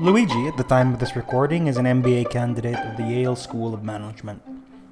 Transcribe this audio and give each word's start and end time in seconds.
Luigi, 0.00 0.46
at 0.46 0.56
the 0.56 0.64
time 0.64 0.94
of 0.94 0.98
this 0.98 1.14
recording, 1.14 1.66
is 1.66 1.76
an 1.76 1.84
MBA 1.84 2.30
candidate 2.30 2.78
of 2.78 2.96
the 2.96 3.02
Yale 3.02 3.36
School 3.36 3.74
of 3.74 3.84
Management. 3.84 4.40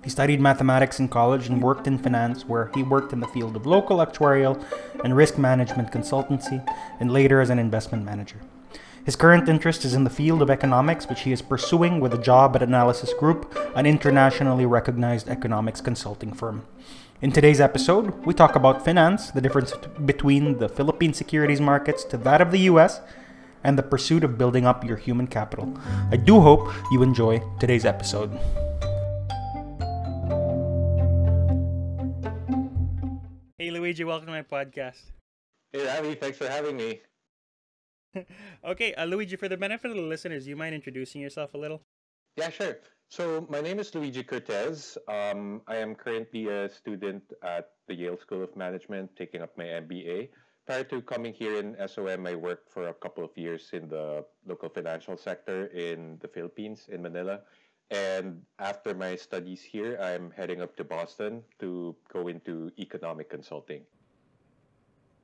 He 0.05 0.11
studied 0.11 0.39
mathematics 0.39 1.01
in 1.01 1.09
college 1.09 1.47
and 1.47 1.63
worked 1.63 1.87
in 1.87 1.97
finance, 1.97 2.45
where 2.45 2.71
he 2.75 2.83
worked 2.83 3.15
in 3.15 3.21
the 3.21 3.27
field 3.29 3.57
of 3.57 3.65
local 3.65 4.05
actuarial 4.05 4.63
and 5.03 5.17
risk 5.17 5.39
management 5.39 5.91
consultancy, 5.91 6.63
and 7.01 7.11
later 7.11 7.41
as 7.41 7.49
an 7.49 7.59
investment 7.59 8.05
manager. 8.05 8.37
His 9.03 9.17
current 9.17 9.49
interest 9.49 9.87
is 9.87 9.95
in 9.95 10.05
the 10.05 10.11
field 10.11 10.43
of 10.43 10.51
economics, 10.51 11.09
which 11.09 11.23
he 11.23 11.33
is 11.33 11.41
pursuing 11.41 12.01
with 12.01 12.13
a 12.13 12.23
job 12.23 12.55
at 12.55 12.63
Analysis 12.63 13.15
Group, 13.15 13.57
an 13.75 13.87
internationally 13.87 14.67
recognized 14.67 15.31
economics 15.31 15.81
consulting 15.81 16.35
firm. 16.35 16.67
In 17.23 17.33
today's 17.33 17.63
episode, 17.63 18.27
we 18.27 18.35
talk 18.35 18.55
about 18.55 18.85
finance, 18.85 19.31
the 19.31 19.41
difference 19.41 19.73
between 20.05 20.59
the 20.59 20.69
Philippine 20.69 21.15
securities 21.15 21.63
markets 21.63 22.05
to 22.05 22.19
that 22.19 22.43
of 22.43 22.51
the 22.51 22.61
US, 22.73 23.01
and 23.65 23.79
the 23.79 23.83
pursuit 23.83 24.25
of 24.25 24.39
building 24.39 24.67
up 24.67 24.85
your 24.85 24.97
human 24.97 25.27
capital. 25.27 25.73
I 26.11 26.17
do 26.17 26.41
hope 26.41 26.73
you 26.91 27.03
enjoy 27.03 27.43
today's 27.59 27.85
episode. 27.85 28.31
Hey 33.59 33.71
Luigi, 33.71 34.05
welcome 34.05 34.27
to 34.27 34.33
my 34.33 34.43
podcast. 34.43 35.03
Hey 35.73 35.87
Abby, 35.89 36.15
thanks 36.15 36.39
for 36.39 36.49
having 36.49 36.77
me. 36.77 37.01
okay, 38.65 38.95
uh, 38.95 39.05
Luigi, 39.05 39.37
for 39.37 39.49
the 39.49 39.57
benefit 39.57 39.91
of 39.91 39.97
the 39.97 40.03
listeners, 40.03 40.47
you 40.47 40.57
mind 40.57 40.75
introducing 40.75 41.21
yourself 41.21 41.55
a 41.55 41.59
little? 41.59 41.83
Yeah, 42.37 42.51
sure. 42.51 42.79
So 43.11 43.47
my 43.49 43.61
name 43.61 43.79
is 43.79 43.95
Luigi 43.95 44.23
Cortez. 44.23 44.99
Um, 45.09 45.63
I 45.67 45.77
am 45.77 45.95
currently 45.95 46.49
a 46.49 46.69
student 46.69 47.23
at 47.43 47.71
the 47.87 47.95
Yale 47.95 48.19
School 48.21 48.43
of 48.43 48.55
Management, 48.57 49.11
taking 49.17 49.43
up 49.43 49.57
my 49.57 49.65
MBA. 49.65 50.29
Prior 50.69 50.85
to 50.85 51.01
coming 51.01 51.33
here 51.33 51.57
in 51.57 51.73
SOM, 51.89 52.27
I 52.27 52.35
worked 52.35 52.69
for 52.69 52.89
a 52.89 52.93
couple 52.93 53.25
of 53.25 53.33
years 53.41 53.71
in 53.73 53.89
the 53.89 54.23
local 54.45 54.69
financial 54.69 55.17
sector 55.17 55.73
in 55.73 56.19
the 56.21 56.29
Philippines, 56.29 56.93
in 56.93 57.01
Manila. 57.01 57.41
And 57.91 58.43
after 58.59 58.93
my 58.93 59.17
studies 59.17 59.63
here, 59.63 59.97
I'm 59.97 60.31
heading 60.31 60.61
up 60.61 60.77
to 60.77 60.85
Boston 60.85 61.41
to 61.61 61.97
go 62.13 62.29
into 62.29 62.71
economic 62.79 63.31
consulting. 63.31 63.81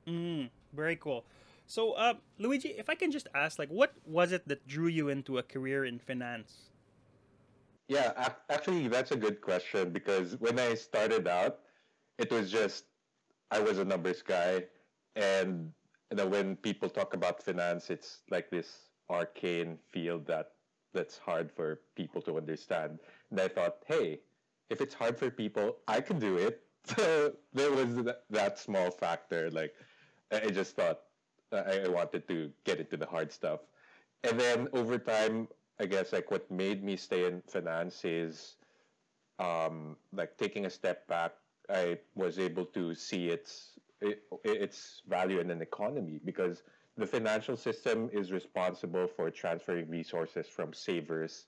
Mm, 0.07 0.49
very 0.73 0.95
cool. 0.95 1.25
So, 1.67 1.91
uh, 1.91 2.15
Luigi, 2.39 2.69
if 2.69 2.89
I 2.89 2.95
can 2.95 3.11
just 3.11 3.27
ask, 3.35 3.59
like, 3.59 3.69
what 3.69 3.93
was 4.03 4.31
it 4.31 4.47
that 4.47 4.65
drew 4.65 4.87
you 4.87 5.09
into 5.09 5.37
a 5.37 5.43
career 5.43 5.85
in 5.85 5.99
finance? 5.99 6.73
Yeah, 7.87 8.33
actually, 8.49 8.87
that's 8.87 9.11
a 9.11 9.15
good 9.15 9.41
question 9.41 9.91
because 9.91 10.37
when 10.39 10.57
I 10.57 10.73
started 10.73 11.27
out, 11.27 11.59
it 12.17 12.31
was 12.31 12.49
just 12.49 12.85
I 13.51 13.59
was 13.59 13.77
a 13.77 13.85
numbers 13.85 14.23
guy, 14.23 14.65
and 15.15 15.71
when 16.11 16.55
people 16.57 16.89
talk 16.89 17.13
about 17.13 17.41
finance, 17.41 17.89
it's 17.89 18.19
like 18.29 18.49
this 18.49 18.89
arcane 19.09 19.77
field 19.91 20.25
that 20.27 20.51
that's 20.93 21.17
hard 21.17 21.51
for 21.51 21.81
people 21.95 22.21
to 22.21 22.37
understand. 22.37 22.99
And 23.29 23.39
I 23.39 23.47
thought, 23.47 23.77
hey, 23.85 24.19
if 24.69 24.81
it's 24.81 24.93
hard 24.93 25.19
for 25.19 25.29
people, 25.29 25.77
I 25.87 26.01
can 26.01 26.19
do 26.19 26.37
it. 26.37 26.61
So 26.85 27.33
there 27.51 27.71
was 27.71 27.95
that, 28.29 28.59
small 28.59 28.91
factor. 28.91 29.49
Like 29.49 29.73
I 30.31 30.51
just 30.51 30.75
thought 30.75 30.99
I 31.51 31.87
wanted 31.89 32.27
to 32.27 32.51
get 32.63 32.79
into 32.79 32.95
the 32.95 33.07
hard 33.07 33.31
stuff, 33.31 33.61
and 34.23 34.39
then 34.39 34.67
over 34.71 34.99
time, 34.99 35.47
I 35.79 35.87
guess 35.87 36.13
like 36.13 36.29
what 36.29 36.45
made 36.51 36.83
me 36.83 36.95
stay 36.95 37.25
in 37.25 37.41
finance 37.47 38.05
is 38.05 38.57
um, 39.39 39.97
like 40.13 40.37
taking 40.37 40.67
a 40.67 40.69
step 40.69 41.07
back. 41.07 41.33
I 41.69 41.97
was 42.13 42.37
able 42.37 42.65
to 42.77 42.93
see 42.93 43.29
its 43.29 43.79
its 44.01 45.01
value 45.07 45.39
in 45.39 45.49
an 45.51 45.61
economy 45.61 46.19
because 46.23 46.63
the 46.97 47.05
financial 47.05 47.57
system 47.57 48.09
is 48.13 48.31
responsible 48.31 49.07
for 49.07 49.29
transferring 49.29 49.89
resources 49.89 50.47
from 50.47 50.73
savers 50.73 51.45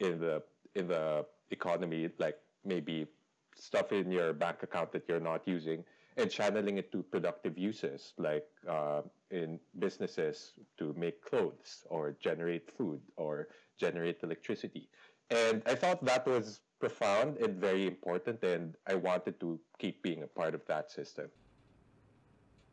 in 0.00 0.20
the 0.20 0.42
in 0.74 0.86
the 0.86 1.24
economy, 1.50 2.08
like 2.18 2.38
maybe 2.64 3.06
stuff 3.54 3.92
in 3.92 4.10
your 4.10 4.32
bank 4.32 4.62
account 4.62 4.92
that 4.92 5.04
you're 5.08 5.20
not 5.20 5.46
using, 5.46 5.82
and 6.16 6.30
channeling 6.30 6.78
it 6.78 6.92
to 6.92 7.02
productive 7.02 7.58
uses, 7.58 8.12
like 8.18 8.46
uh, 8.68 9.00
in 9.30 9.58
businesses 9.78 10.52
to 10.78 10.94
make 10.96 11.22
clothes 11.22 11.84
or 11.88 12.14
generate 12.20 12.70
food 12.76 13.00
or 13.16 13.48
generate 13.78 14.22
electricity. 14.22 14.88
And 15.30 15.62
I 15.66 15.74
thought 15.74 16.04
that 16.04 16.26
was 16.26 16.60
profound 16.78 17.38
and 17.38 17.56
very 17.60 17.86
important, 17.86 18.42
and 18.44 18.76
I 18.86 18.94
wanted 18.94 19.40
to 19.40 19.58
keep 19.78 20.02
being 20.02 20.22
a 20.22 20.26
part 20.26 20.54
of 20.54 20.64
that 20.66 20.90
system. 20.90 21.28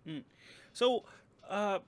Mm. 0.08 0.24
So, 0.74 1.04
uh, 1.50 1.80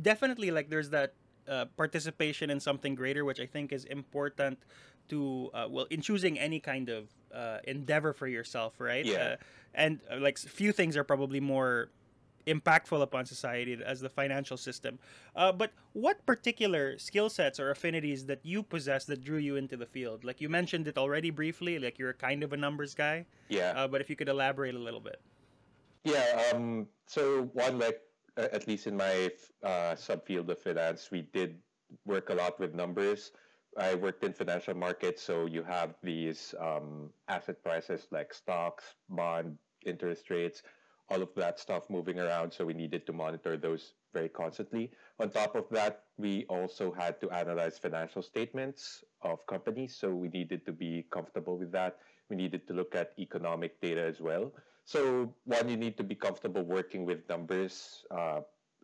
definitely, 0.00 0.50
like, 0.50 0.70
there's 0.70 0.90
that 0.90 1.14
uh, 1.48 1.66
participation 1.76 2.50
in 2.50 2.60
something 2.60 2.94
greater, 2.94 3.24
which 3.24 3.40
I 3.40 3.46
think 3.46 3.72
is 3.72 3.84
important 3.84 4.58
to, 5.08 5.50
uh, 5.54 5.66
well, 5.70 5.86
in 5.90 6.00
choosing 6.00 6.38
any 6.38 6.60
kind 6.60 6.88
of 6.88 7.08
uh, 7.34 7.58
endeavor 7.64 8.12
for 8.12 8.26
yourself, 8.26 8.74
right? 8.78 9.04
Yeah. 9.04 9.16
Uh, 9.16 9.36
and 9.74 10.00
uh, 10.10 10.18
like, 10.18 10.38
few 10.38 10.72
things 10.72 10.96
are 10.96 11.04
probably 11.04 11.40
more 11.40 11.90
impactful 12.46 13.00
upon 13.00 13.24
society 13.24 13.78
as 13.84 14.00
the 14.00 14.08
financial 14.08 14.56
system. 14.56 14.98
Uh, 15.34 15.50
but 15.50 15.72
what 15.92 16.24
particular 16.26 16.98
skill 16.98 17.30
sets 17.30 17.58
or 17.58 17.70
affinities 17.70 18.26
that 18.26 18.40
you 18.42 18.62
possess 18.62 19.04
that 19.06 19.24
drew 19.24 19.38
you 19.38 19.56
into 19.56 19.76
the 19.76 19.86
field? 19.86 20.24
Like 20.24 20.40
you 20.40 20.48
mentioned 20.48 20.86
it 20.86 20.98
already 20.98 21.30
briefly, 21.30 21.78
like 21.78 21.98
you're 21.98 22.12
kind 22.12 22.42
of 22.42 22.52
a 22.52 22.56
numbers 22.56 22.94
guy. 22.94 23.26
Yeah. 23.48 23.72
Uh, 23.74 23.88
but 23.88 24.00
if 24.00 24.10
you 24.10 24.16
could 24.16 24.28
elaborate 24.28 24.74
a 24.74 24.78
little 24.78 25.00
bit. 25.00 25.20
Yeah. 26.04 26.52
Um, 26.52 26.86
so 27.06 27.50
one, 27.52 27.78
like 27.78 28.00
at 28.36 28.66
least 28.68 28.86
in 28.86 28.96
my 28.96 29.30
uh, 29.62 29.94
subfield 29.94 30.48
of 30.48 30.58
finance, 30.58 31.10
we 31.10 31.22
did 31.22 31.58
work 32.04 32.30
a 32.30 32.34
lot 32.34 32.58
with 32.60 32.74
numbers. 32.74 33.32
I 33.76 33.94
worked 33.94 34.22
in 34.22 34.32
financial 34.32 34.74
markets, 34.74 35.22
so 35.22 35.46
you 35.46 35.64
have 35.64 35.94
these 36.02 36.54
um, 36.60 37.10
asset 37.28 37.62
prices 37.62 38.06
like 38.12 38.32
stocks, 38.32 38.84
bond, 39.08 39.58
interest 39.84 40.30
rates 40.30 40.62
all 41.10 41.22
of 41.22 41.28
that 41.36 41.58
stuff 41.58 41.84
moving 41.90 42.18
around. 42.18 42.52
So 42.52 42.64
we 42.64 42.74
needed 42.74 43.06
to 43.06 43.12
monitor 43.12 43.56
those 43.56 43.92
very 44.12 44.28
constantly. 44.28 44.90
On 45.20 45.28
top 45.28 45.54
of 45.54 45.64
that, 45.70 46.04
we 46.16 46.44
also 46.48 46.92
had 46.92 47.20
to 47.20 47.30
analyze 47.30 47.78
financial 47.78 48.22
statements 48.22 49.04
of 49.22 49.46
companies. 49.46 49.96
So 49.96 50.14
we 50.14 50.28
needed 50.28 50.64
to 50.66 50.72
be 50.72 51.04
comfortable 51.10 51.58
with 51.58 51.72
that. 51.72 51.98
We 52.30 52.36
needed 52.36 52.66
to 52.68 52.72
look 52.74 52.94
at 52.94 53.12
economic 53.18 53.80
data 53.80 54.02
as 54.02 54.20
well. 54.20 54.52
So 54.84 55.34
one, 55.44 55.68
you 55.68 55.76
need 55.76 55.96
to 55.96 56.04
be 56.04 56.14
comfortable 56.14 56.62
working 56.62 57.04
with 57.04 57.28
numbers. 57.28 58.04
Uh, 58.10 58.40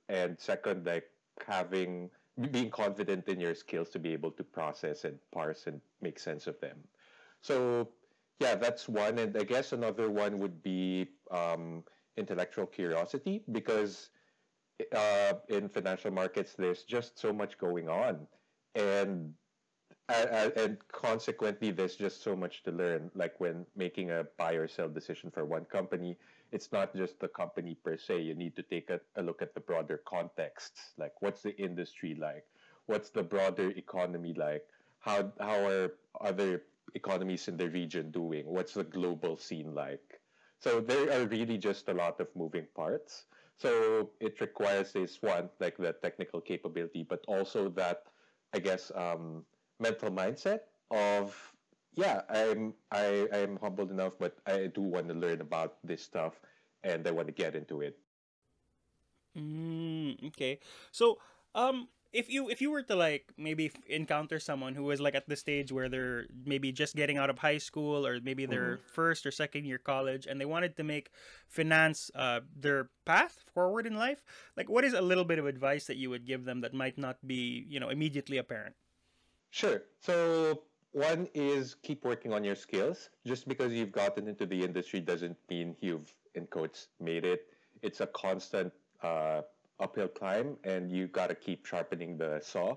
and 0.09 0.39
second, 0.39 0.87
like 0.87 1.05
having 1.47 2.11
being 2.51 2.71
confident 2.71 3.29
in 3.29 3.39
your 3.39 3.55
skills 3.55 3.91
to 3.91 3.99
be 3.99 4.13
able 4.13 4.31
to 4.31 4.45
process 4.45 5.05
and 5.05 5.19
parse 5.33 5.67
and 5.67 5.81
make 6.01 6.19
sense 6.19 6.47
of 6.47 6.59
them. 6.61 6.79
So 7.43 7.89
yeah, 8.41 8.55
that's 8.55 8.89
one. 8.89 9.19
And 9.19 9.37
I 9.37 9.45
guess 9.45 9.73
another 9.73 10.11
one 10.11 10.39
would 10.39 10.63
be 10.63 11.09
um, 11.31 11.85
intellectual 12.17 12.67
curiosity 12.67 13.43
because 13.53 14.11
uh, 14.97 15.35
in 15.49 15.69
financial 15.69 16.11
markets 16.11 16.55
there's 16.57 16.85
just 16.85 17.19
so 17.19 17.33
much 17.33 17.59
going 17.59 17.89
on 17.89 18.27
and 18.75 19.35
uh, 20.13 20.51
and 20.57 20.79
consequently 20.89 21.71
there's 21.71 21.97
just 21.97 22.23
so 22.23 22.35
much 22.37 22.63
to 22.65 22.71
learn. 22.73 23.11
Like 23.15 23.39
when 23.41 23.67
making 23.77 24.11
a 24.11 24.25
buy 24.39 24.53
or 24.55 24.69
sell 24.69 24.89
decision 24.89 25.31
for 25.31 25.45
one 25.45 25.65
company 25.67 26.17
it's 26.53 26.73
not 26.73 26.95
just 26.97 27.21
the 27.21 27.29
company 27.29 27.77
per 27.85 27.97
se. 27.97 28.23
You 28.23 28.35
need 28.35 28.57
to 28.57 28.63
take 28.63 28.91
a, 28.91 29.01
a 29.17 29.23
look 29.23 29.41
at 29.41 29.55
the 29.55 29.61
broader 29.61 30.03
context 30.05 30.73
like 30.99 31.13
what's 31.21 31.43
the 31.43 31.57
industry 31.57 32.15
like? 32.15 32.45
What's 32.87 33.11
the 33.11 33.23
broader 33.23 33.71
economy 33.71 34.35
like? 34.35 34.67
How 34.99 35.33
how 35.41 35.65
are 35.67 35.93
other 36.21 36.63
economies 36.95 37.49
in 37.49 37.57
the 37.57 37.69
region 37.71 38.11
doing? 38.11 38.47
What's 38.47 38.75
the 38.75 38.85
global 38.85 39.37
scene 39.37 39.75
like? 39.75 40.21
So 40.59 40.81
there 40.81 41.11
are 41.13 41.27
really 41.27 41.57
just 41.59 41.89
a 41.89 41.95
lot 41.95 42.21
of 42.21 42.29
moving 42.37 42.67
parts. 42.75 43.27
So 43.57 44.11
it 44.21 44.41
requires 44.41 44.93
this 44.93 45.23
one, 45.23 45.51
like 45.61 45.77
the 45.77 45.93
technical 45.93 46.41
capability, 46.41 47.03
but 47.05 47.25
also 47.29 47.69
that, 47.71 48.05
I 48.55 48.59
guess, 48.59 48.91
um, 48.95 49.45
mental 49.81 50.11
mindset 50.11 50.61
of, 50.91 51.35
yeah, 51.95 52.23
I'm 52.29 52.75
I 52.91 53.29
I'm 53.33 53.57
humbled 53.57 53.91
enough, 53.91 54.15
but 54.19 54.39
I 54.47 54.69
do 54.69 54.83
want 54.83 55.09
to 55.09 55.15
learn 55.15 55.41
about 55.41 55.79
this 55.85 56.03
stuff, 56.03 56.41
and 56.85 57.07
I 57.07 57.11
want 57.11 57.29
to 57.29 57.35
get 57.35 57.57
into 57.57 57.81
it. 57.81 57.99
Mm, 59.37 60.29
okay, 60.29 60.59
so 60.93 61.19
um, 61.55 61.89
if 62.13 62.29
you 62.29 62.51
if 62.51 62.61
you 62.61 62.71
were 62.71 62.83
to 62.83 62.97
like 62.97 63.33
maybe 63.39 63.71
encounter 63.87 64.41
someone 64.41 64.75
who 64.75 64.91
is 64.91 65.01
like 65.01 65.15
at 65.15 65.29
the 65.29 65.37
stage 65.37 65.71
where 65.71 65.89
they're 65.89 66.27
maybe 66.45 66.73
just 66.73 66.97
getting 66.97 67.19
out 67.19 67.31
of 67.31 67.39
high 67.39 67.59
school 67.59 68.07
or 68.07 68.19
maybe 68.21 68.47
their 68.47 68.77
mm-hmm. 68.77 68.93
first 68.93 69.27
or 69.27 69.31
second 69.31 69.65
year 69.65 69.79
college 69.79 70.27
and 70.27 70.41
they 70.41 70.45
wanted 70.45 70.77
to 70.77 70.83
make 70.83 71.11
finance 71.47 72.11
uh, 72.15 72.41
their 72.57 72.91
path 73.07 73.45
forward 73.55 73.87
in 73.87 73.95
life 73.95 74.25
like 74.57 74.69
what 74.69 74.85
is 74.85 74.93
a 74.93 75.01
little 75.01 75.25
bit 75.25 75.39
of 75.39 75.47
advice 75.47 75.87
that 75.87 75.97
you 75.97 76.11
would 76.11 76.27
give 76.27 76.45
them 76.45 76.61
that 76.61 76.75
might 76.75 76.99
not 76.99 77.17
be 77.27 77.65
you 77.69 77.79
know 77.79 77.89
immediately 77.89 78.39
apparent 78.39 78.75
sure 79.51 79.83
so 80.01 80.63
one 80.93 81.29
is 81.35 81.77
keep 81.83 82.05
working 82.05 82.33
on 82.33 82.43
your 82.43 82.57
skills 82.57 83.11
just 83.25 83.47
because 83.47 83.73
you've 83.73 83.93
gotten 83.93 84.27
into 84.27 84.47
the 84.47 84.61
industry 84.63 85.01
doesn't 85.01 85.37
mean 85.49 85.77
you've 85.81 86.13
in 86.35 86.47
quotes 86.47 86.89
made 87.01 87.25
it 87.25 87.47
it's 87.83 88.01
a 88.01 88.07
constant 88.09 88.73
uh, 89.03 89.43
uphill 89.81 90.09
climb 90.09 90.57
and 90.65 90.93
you 90.93 91.09
got 91.09 91.29
to 91.29 91.35
keep 91.35 91.67
sharpening 91.67 92.17
the 92.17 92.41
saw. 92.43 92.77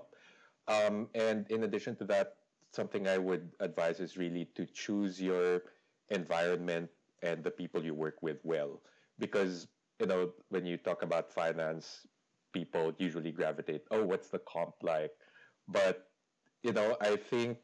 Um, 0.66 1.08
and 1.14 1.46
in 1.50 1.64
addition 1.64 1.96
to 1.96 2.04
that, 2.06 2.36
something 2.72 3.06
I 3.06 3.18
would 3.18 3.52
advise 3.60 4.00
is 4.00 4.16
really 4.16 4.46
to 4.56 4.66
choose 4.66 5.20
your 5.20 5.62
environment 6.10 6.90
and 7.22 7.44
the 7.44 7.50
people 7.50 7.84
you 7.84 7.94
work 7.94 8.16
with 8.22 8.38
well. 8.42 8.80
Because, 9.18 9.68
you 10.00 10.06
know, 10.06 10.32
when 10.48 10.66
you 10.66 10.76
talk 10.76 11.02
about 11.02 11.30
finance, 11.30 12.06
people 12.52 12.92
usually 12.98 13.30
gravitate, 13.30 13.82
oh, 13.90 14.04
what's 14.04 14.28
the 14.28 14.40
comp 14.40 14.74
like? 14.82 15.12
But, 15.68 16.08
you 16.64 16.72
know, 16.72 16.96
I 17.00 17.16
think 17.16 17.58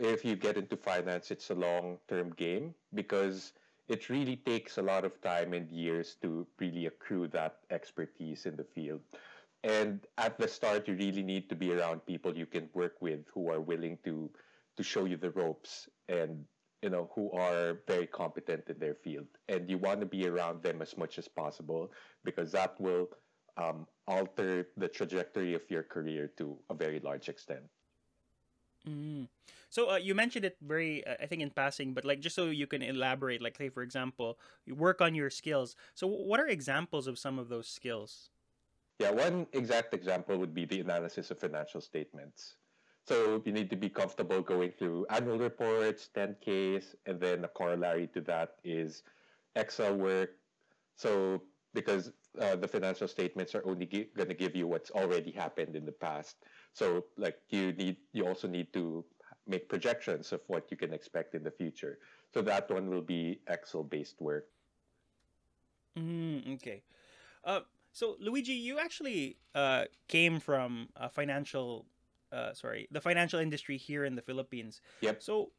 if 0.00 0.24
you 0.24 0.34
get 0.34 0.56
into 0.56 0.76
finance, 0.76 1.30
it's 1.30 1.50
a 1.50 1.54
long 1.54 1.98
term 2.08 2.30
game 2.30 2.74
because 2.94 3.52
it 3.88 4.08
really 4.08 4.36
takes 4.36 4.78
a 4.78 4.82
lot 4.82 5.04
of 5.04 5.20
time 5.20 5.52
and 5.52 5.70
years 5.70 6.16
to 6.22 6.46
really 6.58 6.86
accrue 6.86 7.28
that 7.28 7.58
expertise 7.70 8.46
in 8.46 8.56
the 8.56 8.64
field. 8.64 9.00
And 9.64 10.06
at 10.16 10.38
the 10.38 10.48
start, 10.48 10.88
you 10.88 10.94
really 10.94 11.22
need 11.22 11.48
to 11.50 11.56
be 11.56 11.72
around 11.72 12.06
people 12.06 12.36
you 12.36 12.46
can 12.46 12.70
work 12.74 12.94
with 13.00 13.20
who 13.34 13.50
are 13.50 13.60
willing 13.60 13.98
to 14.04 14.30
to 14.76 14.82
show 14.82 15.04
you 15.04 15.16
the 15.16 15.30
ropes 15.30 15.88
and 16.08 16.44
you 16.82 16.88
know 16.88 17.10
who 17.14 17.30
are 17.32 17.78
very 17.86 18.06
competent 18.06 18.64
in 18.68 18.78
their 18.78 18.94
field. 18.94 19.26
And 19.48 19.68
you 19.68 19.76
want 19.76 20.00
to 20.00 20.06
be 20.06 20.26
around 20.26 20.62
them 20.62 20.80
as 20.80 20.96
much 20.96 21.18
as 21.18 21.28
possible 21.28 21.92
because 22.24 22.52
that 22.52 22.80
will 22.80 23.08
um, 23.56 23.86
alter 24.06 24.68
the 24.76 24.88
trajectory 24.88 25.54
of 25.54 25.62
your 25.68 25.82
career 25.82 26.30
to 26.38 26.56
a 26.70 26.74
very 26.74 27.00
large 27.00 27.28
extent. 27.28 27.64
Mm. 28.88 29.28
So 29.70 29.90
uh, 29.90 29.96
you 29.96 30.14
mentioned 30.14 30.44
it 30.44 30.56
very, 30.66 31.06
uh, 31.06 31.16
I 31.20 31.26
think, 31.26 31.42
in 31.42 31.50
passing, 31.50 31.92
but 31.92 32.04
like 32.04 32.20
just 32.20 32.34
so 32.34 32.46
you 32.46 32.66
can 32.66 32.82
elaborate, 32.82 33.42
like 33.42 33.56
say 33.56 33.68
for 33.68 33.82
example, 33.82 34.38
you 34.64 34.74
work 34.74 35.00
on 35.00 35.14
your 35.14 35.30
skills. 35.30 35.76
So 35.94 36.06
what 36.06 36.40
are 36.40 36.46
examples 36.46 37.06
of 37.06 37.18
some 37.18 37.38
of 37.38 37.48
those 37.48 37.68
skills? 37.68 38.30
Yeah, 38.98 39.10
one 39.12 39.46
exact 39.52 39.94
example 39.94 40.38
would 40.38 40.54
be 40.54 40.64
the 40.64 40.80
analysis 40.80 41.30
of 41.30 41.38
financial 41.38 41.80
statements. 41.80 42.56
So 43.06 43.40
you 43.44 43.52
need 43.52 43.70
to 43.70 43.76
be 43.76 43.88
comfortable 43.88 44.42
going 44.42 44.72
through 44.72 45.06
annual 45.08 45.38
reports, 45.38 46.10
10Ks, 46.14 46.94
and 47.06 47.20
then 47.20 47.44
a 47.44 47.48
corollary 47.48 48.08
to 48.08 48.20
that 48.22 48.56
is 48.64 49.02
Excel 49.54 49.96
work. 49.96 50.30
So 50.96 51.42
because 51.74 52.12
uh, 52.40 52.56
the 52.56 52.68
financial 52.68 53.08
statements 53.08 53.54
are 53.54 53.64
only 53.64 53.86
going 53.86 54.28
to 54.28 54.34
give 54.34 54.54
you 54.56 54.66
what's 54.66 54.90
already 54.90 55.30
happened 55.30 55.76
in 55.76 55.84
the 55.84 55.92
past. 55.92 56.36
So 56.72 57.04
like 57.16 57.38
you 57.50 57.72
need, 57.72 57.96
you 58.12 58.26
also 58.26 58.48
need 58.48 58.72
to 58.72 59.04
make 59.46 59.68
projections 59.68 60.32
of 60.32 60.40
what 60.46 60.70
you 60.70 60.76
can 60.76 60.92
expect 60.92 61.34
in 61.34 61.42
the 61.42 61.50
future. 61.50 61.98
So 62.32 62.42
that 62.42 62.70
one 62.70 62.88
will 62.88 63.02
be 63.02 63.40
Excel 63.48 63.82
based 63.82 64.20
work. 64.20 64.46
Mm, 65.98 66.54
okay. 66.56 66.82
Uh, 67.44 67.60
so 67.92 68.16
Luigi, 68.20 68.52
you 68.52 68.78
actually 68.78 69.38
uh, 69.54 69.84
came 70.06 70.38
from 70.38 70.88
a 70.96 71.08
financial, 71.08 71.86
uh, 72.30 72.52
sorry, 72.52 72.86
the 72.90 73.00
financial 73.00 73.40
industry 73.40 73.76
here 73.76 74.04
in 74.04 74.14
the 74.14 74.22
Philippines. 74.22 74.80
Yep. 75.00 75.22
So 75.22 75.50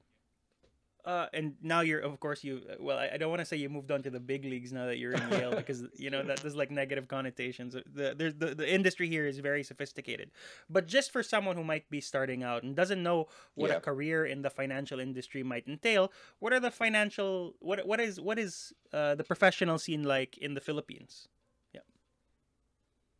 uh, 1.06 1.28
and 1.34 1.56
now 1.62 1.80
you're, 1.80 2.00
of 2.00 2.20
course, 2.20 2.44
you. 2.44 2.62
Well, 2.80 2.98
I, 2.98 3.12
I 3.14 3.18
don't 3.18 3.30
want 3.30 3.40
to 3.40 3.46
say 3.46 3.56
you 3.56 3.70
moved 3.70 3.90
on 3.90 4.04
to 4.04 4.10
the 4.10 4.20
big 4.20 4.44
leagues 4.44 4.74
now 4.74 4.86
that 4.86 4.98
you're 4.98 5.14
in 5.14 5.30
Yale 5.30 5.56
because 5.56 5.84
you 5.96 6.10
know 6.10 6.24
that 6.24 6.38
there's 6.42 6.56
like 6.56 6.72
negative 6.72 7.08
connotations. 7.08 7.74
The, 7.74 8.14
there's 8.18 8.36
the 8.36 8.54
the 8.54 8.72
industry 8.72 9.08
here 9.08 9.26
is 9.26 9.40
very 9.40 9.64
sophisticated, 9.64 10.32
but 10.70 10.88
just 10.88 11.12
for 11.12 11.24
someone 11.24 11.56
who 11.56 11.64
might 11.64 11.90
be 11.90 12.02
starting 12.02 12.44
out 12.44 12.64
and 12.64 12.76
doesn't 12.76 13.02
know 13.02 13.28
what 13.56 13.70
yeah. 13.70 13.78
a 13.78 13.80
career 13.80 14.26
in 14.26 14.42
the 14.42 14.50
financial 14.50 15.00
industry 15.00 15.42
might 15.42 15.68
entail, 15.68 16.12
what 16.40 16.52
are 16.52 16.60
the 16.60 16.72
financial 16.72 17.56
what 17.60 17.88
what 17.88 18.02
is 18.02 18.20
what 18.20 18.38
is 18.38 18.74
uh, 18.92 19.16
the 19.16 19.24
professional 19.24 19.80
scene 19.80 20.04
like 20.04 20.38
in 20.38 20.54
the 20.54 20.62
Philippines? 20.62 21.30
Yeah. 21.74 21.82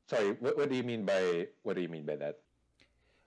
Sorry, 0.08 0.32
what, 0.40 0.58
what 0.58 0.70
do 0.70 0.76
you 0.76 0.84
mean 0.84 1.06
by 1.06 1.48
what 1.64 1.78
do 1.78 1.82
you 1.82 1.90
mean 1.90 2.06
by 2.06 2.18
that? 2.18 2.40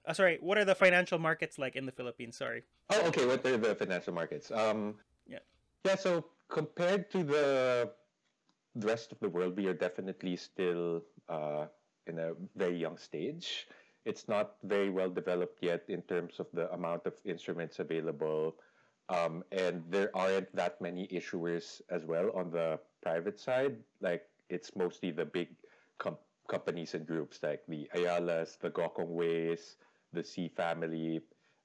Uh, 0.04 0.12
sorry, 0.12 0.38
what 0.40 0.58
are 0.58 0.64
the 0.64 0.74
financial 0.74 1.18
markets 1.18 1.58
like 1.58 1.76
in 1.76 1.86
the 1.86 1.92
Philippines? 1.92 2.36
Sorry. 2.36 2.62
Oh, 2.90 3.06
okay. 3.06 3.26
What 3.26 3.44
are 3.46 3.56
the 3.56 3.74
financial 3.74 4.12
markets? 4.12 4.50
Um, 4.50 4.96
yeah. 5.28 5.38
Yeah. 5.84 5.94
So 5.94 6.24
compared 6.48 7.10
to 7.12 7.22
the 7.22 7.90
the 8.74 8.86
rest 8.86 9.12
of 9.12 9.20
the 9.20 9.28
world, 9.28 9.56
we 9.56 9.66
are 9.66 9.74
definitely 9.74 10.36
still 10.36 11.02
uh, 11.28 11.66
in 12.06 12.18
a 12.18 12.32
very 12.56 12.76
young 12.76 12.98
stage. 12.98 13.68
It's 14.04 14.26
not 14.26 14.56
very 14.64 14.90
well 14.90 15.10
developed 15.10 15.62
yet 15.62 15.84
in 15.86 16.02
terms 16.02 16.40
of 16.40 16.46
the 16.52 16.72
amount 16.72 17.06
of 17.06 17.14
instruments 17.24 17.78
available, 17.78 18.56
um, 19.08 19.44
and 19.52 19.84
there 19.88 20.10
aren't 20.16 20.50
that 20.56 20.80
many 20.80 21.06
issuers 21.08 21.80
as 21.90 22.04
well 22.04 22.32
on 22.34 22.50
the 22.50 22.80
private 23.02 23.38
side. 23.38 23.76
Like 24.00 24.26
it's 24.48 24.74
mostly 24.74 25.12
the 25.12 25.24
big 25.24 25.54
com- 25.98 26.18
companies 26.48 26.94
and 26.94 27.06
groups 27.06 27.38
like 27.42 27.62
the 27.68 27.88
Ayalas, 27.94 28.58
the 28.58 28.70
Gokongweis, 28.70 29.76
the 30.12 30.24
Sy 30.24 30.48
family. 30.48 31.20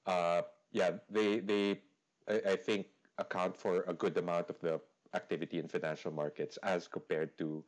Uh, 0.06 0.42
yeah, 0.72 0.92
they 1.10 1.40
they 1.40 1.80
I, 2.28 2.52
I, 2.52 2.56
think 2.56 2.86
account 3.18 3.56
for 3.56 3.84
a 3.88 3.94
good 3.94 4.16
amount 4.16 4.50
of 4.50 4.60
the 4.60 4.80
activity 5.14 5.58
in 5.58 5.68
financial 5.68 6.12
markets 6.12 6.58
as 6.62 6.86
compared 6.88 7.36
to 7.38 7.64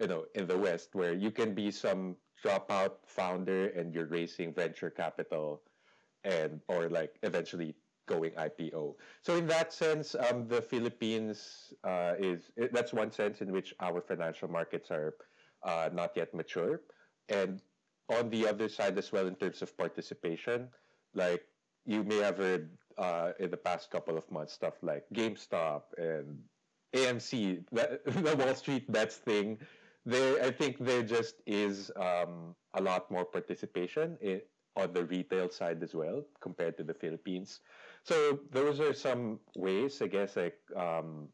you 0.00 0.06
know 0.06 0.24
in 0.34 0.46
the 0.46 0.56
West 0.56 0.94
where 0.94 1.14
you 1.14 1.30
can 1.30 1.54
be 1.54 1.70
some 1.70 2.16
dropout 2.44 3.06
founder 3.06 3.68
and 3.68 3.94
you're 3.94 4.06
raising 4.06 4.52
venture 4.52 4.90
capital 4.90 5.62
and 6.24 6.60
or 6.68 6.88
like 6.88 7.18
eventually 7.22 7.74
going 8.06 8.32
IPO. 8.32 8.94
So 9.22 9.36
in 9.36 9.46
that 9.46 9.72
sense, 9.72 10.14
um, 10.14 10.46
the 10.46 10.60
Philippines 10.60 11.72
uh, 11.84 12.14
is 12.18 12.50
that's 12.72 12.92
one 12.92 13.10
sense 13.10 13.40
in 13.40 13.50
which 13.52 13.74
our 13.80 14.00
financial 14.00 14.48
markets 14.48 14.90
are 14.90 15.14
uh, 15.62 15.88
not 15.92 16.12
yet 16.16 16.34
mature, 16.34 16.82
and 17.28 17.62
on 18.08 18.30
the 18.30 18.46
other 18.46 18.68
side 18.68 18.98
as 18.98 19.12
well 19.12 19.26
in 19.26 19.34
terms 19.34 19.62
of 19.62 19.76
participation. 19.76 20.68
Like 21.14 21.44
you 21.86 22.02
may 22.02 22.18
have 22.18 22.38
heard 22.38 22.70
uh, 22.98 23.32
in 23.38 23.50
the 23.50 23.56
past 23.56 23.90
couple 23.90 24.16
of 24.16 24.30
months 24.30 24.52
stuff 24.52 24.74
like 24.82 25.04
GameStop 25.14 25.82
and 25.96 26.38
AMC, 26.94 27.64
the 27.72 28.36
Wall 28.36 28.54
Street 28.54 28.90
bets 28.90 29.16
thing. 29.16 29.58
There, 30.06 30.42
I 30.44 30.50
think 30.50 30.78
there 30.78 31.02
just 31.02 31.36
is 31.46 31.90
um, 31.96 32.54
a 32.74 32.82
lot 32.82 33.10
more 33.10 33.24
participation 33.24 34.18
in, 34.20 34.42
on 34.76 34.92
the 34.92 35.04
retail 35.04 35.48
side 35.48 35.82
as 35.82 35.94
well 35.94 36.22
compared 36.40 36.76
to 36.76 36.84
the 36.84 36.94
Philippines. 36.94 37.60
So 38.02 38.40
those 38.50 38.80
are 38.80 38.92
some 38.92 39.40
ways, 39.56 40.02
I 40.02 40.08
guess, 40.08 40.36
like 40.36 40.58
um, 40.76 41.28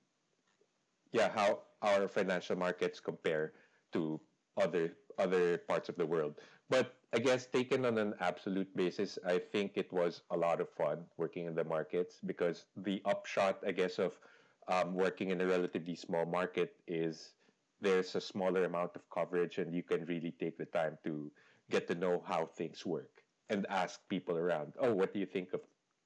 yeah, 1.13 1.31
how 1.35 1.61
our 1.83 2.07
financial 2.09 2.57
markets 2.57 3.01
compare 3.01 3.53
to 3.93 4.21
other 4.61 4.97
other 5.19 5.59
parts 5.59 5.89
of 5.89 5.97
the 5.97 6.07
world. 6.07 6.39
But 6.71 6.97
I 7.13 7.19
guess 7.19 7.47
taken 7.47 7.85
on 7.85 7.99
an 7.99 8.15
absolute 8.21 8.75
basis, 8.75 9.19
I 9.27 9.39
think 9.39 9.73
it 9.77 9.93
was 9.93 10.23
a 10.31 10.37
lot 10.39 10.61
of 10.63 10.71
fun 10.71 11.05
working 11.19 11.45
in 11.45 11.55
the 11.55 11.65
markets 11.65 12.19
because 12.25 12.65
the 12.77 13.03
upshot, 13.05 13.59
I 13.67 13.73
guess, 13.73 13.99
of 13.99 14.19
um, 14.69 14.95
working 14.95 15.31
in 15.31 15.41
a 15.43 15.47
relatively 15.47 15.97
small 15.97 16.25
market 16.25 16.77
is 16.87 17.35
there's 17.81 18.15
a 18.15 18.21
smaller 18.23 18.65
amount 18.65 18.97
of 18.97 19.09
coverage 19.11 19.59
and 19.59 19.75
you 19.75 19.83
can 19.83 20.05
really 20.07 20.31
take 20.41 20.57
the 20.57 20.67
time 20.67 20.97
to 21.05 21.31
get 21.71 21.87
to 21.89 21.95
know 21.95 22.23
how 22.27 22.47
things 22.47 22.87
work 22.87 23.23
and 23.51 23.67
ask 23.69 24.01
people 24.09 24.37
around, 24.39 24.73
oh, 24.81 24.95
what 24.95 25.13
do 25.13 25.21
you 25.21 25.27
think 25.27 25.53
of 25.53 25.61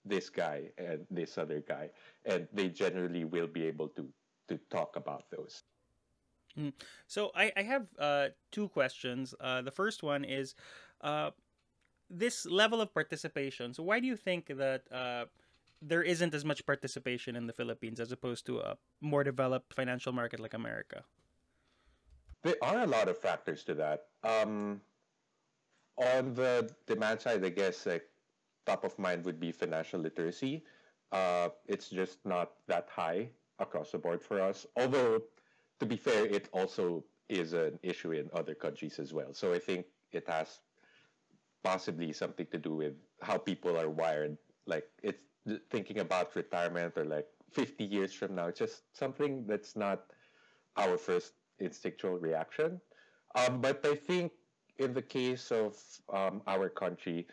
this 0.05 0.31
guy 0.31 0.71
and 0.79 1.07
this 1.11 1.37
other 1.39 1.61
guy? 1.61 1.91
And 2.25 2.49
they 2.53 2.69
generally 2.71 3.25
will 3.25 3.49
be 3.49 3.67
able 3.67 3.89
to 3.91 4.09
to 4.49 4.59
talk 4.71 4.97
about 4.97 5.31
those. 5.31 5.63
Mm. 6.59 6.73
So 7.07 7.31
I, 7.35 7.53
I 7.57 7.63
have 7.63 7.87
uh, 7.99 8.29
two 8.53 8.69
questions. 8.69 9.35
Uh, 9.41 9.63
the 9.63 9.71
first 9.71 10.03
one 10.03 10.25
is 10.25 10.55
uh, 11.01 11.31
this 12.09 12.47
level 12.47 12.81
of 12.81 12.95
participation. 12.95 13.75
So 13.75 13.83
why 13.83 14.01
do 14.01 14.07
you 14.07 14.17
think 14.17 14.47
that 14.47 14.83
uh, 14.93 15.25
there 15.83 16.03
isn't 16.03 16.35
as 16.35 16.45
much 16.45 16.65
participation 16.65 17.37
in 17.37 17.47
the 17.47 17.53
Philippines 17.53 18.01
as 18.01 18.13
opposed 18.13 18.47
to 18.47 18.61
a 18.61 18.77
more 19.01 19.25
developed 19.25 19.75
financial 19.75 20.13
market 20.13 20.41
like 20.41 20.55
America? 20.55 21.05
There 22.43 22.57
are 22.63 22.83
a 22.83 22.87
lot 22.87 23.09
of 23.09 23.19
factors 23.19 23.65
to 23.65 23.75
that. 23.75 24.07
Um, 24.23 24.81
on 25.97 26.35
the 26.35 26.71
demand 26.87 27.21
side, 27.21 27.45
I 27.45 27.49
guess 27.49 27.87
like 27.87 28.05
top 28.67 28.85
of 28.85 28.99
mind 28.99 29.25
would 29.25 29.41
be 29.41 29.53
financial 29.53 30.01
literacy. 30.01 30.65
Uh, 31.13 31.49
it's 31.67 31.89
just 31.89 32.19
not 32.25 32.53
that 32.67 32.89
high 32.91 33.29
across 33.59 33.93
the 33.93 33.99
board 33.99 34.23
for 34.23 34.41
us. 34.41 34.67
Although 34.77 35.23
to 35.81 35.87
be 35.87 35.97
fair, 35.97 36.27
it 36.27 36.49
also 36.53 37.05
is 37.29 37.53
an 37.53 37.79
issue 37.83 38.13
in 38.13 38.31
other 38.35 38.55
countries 38.55 38.99
as 38.99 39.13
well. 39.13 39.33
So 39.33 39.53
I 39.53 39.59
think 39.59 39.87
it 40.13 40.29
has 40.29 40.61
possibly 41.63 42.13
something 42.13 42.47
to 42.53 42.59
do 42.59 42.75
with 42.75 42.95
how 43.23 43.39
people 43.39 43.79
are 43.79 43.89
wired. 43.89 44.37
Like 44.67 44.85
it's 45.03 45.23
thinking 45.71 45.99
about 45.99 46.37
retirement 46.37 46.95
or 46.97 47.05
like 47.05 47.27
50 47.53 47.85
years 47.85 48.13
from 48.13 48.35
now. 48.35 48.49
It's 48.49 48.59
just 48.59 48.83
something 48.93 49.45
that's 49.47 49.77
not 49.77 50.03
our 50.77 50.99
first 50.99 51.33
instinctual 51.59 52.19
reaction. 52.19 52.81
Um, 53.35 53.61
but 53.61 53.85
I 53.85 53.95
think 53.95 54.33
in 54.79 54.93
the 54.93 55.03
case 55.03 55.51
of 55.51 55.77
um, 56.13 56.43
our 56.47 56.69
country, 56.69 57.27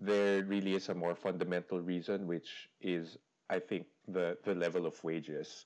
there 0.00 0.44
really 0.44 0.74
is 0.74 0.88
a 0.88 0.94
more 0.94 1.14
fundamental 1.14 1.80
reason, 1.80 2.26
which 2.26 2.68
is, 2.80 3.18
I 3.50 3.58
think, 3.58 3.86
the, 4.06 4.36
the 4.44 4.54
level 4.54 4.86
of 4.86 5.02
wages 5.02 5.64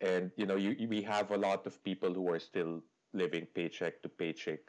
and 0.00 0.30
you 0.36 0.46
know 0.46 0.56
you, 0.56 0.88
we 0.88 1.02
have 1.02 1.30
a 1.30 1.36
lot 1.36 1.66
of 1.66 1.82
people 1.84 2.12
who 2.12 2.30
are 2.32 2.38
still 2.38 2.82
living 3.12 3.46
paycheck 3.54 4.02
to 4.02 4.08
paycheck 4.08 4.60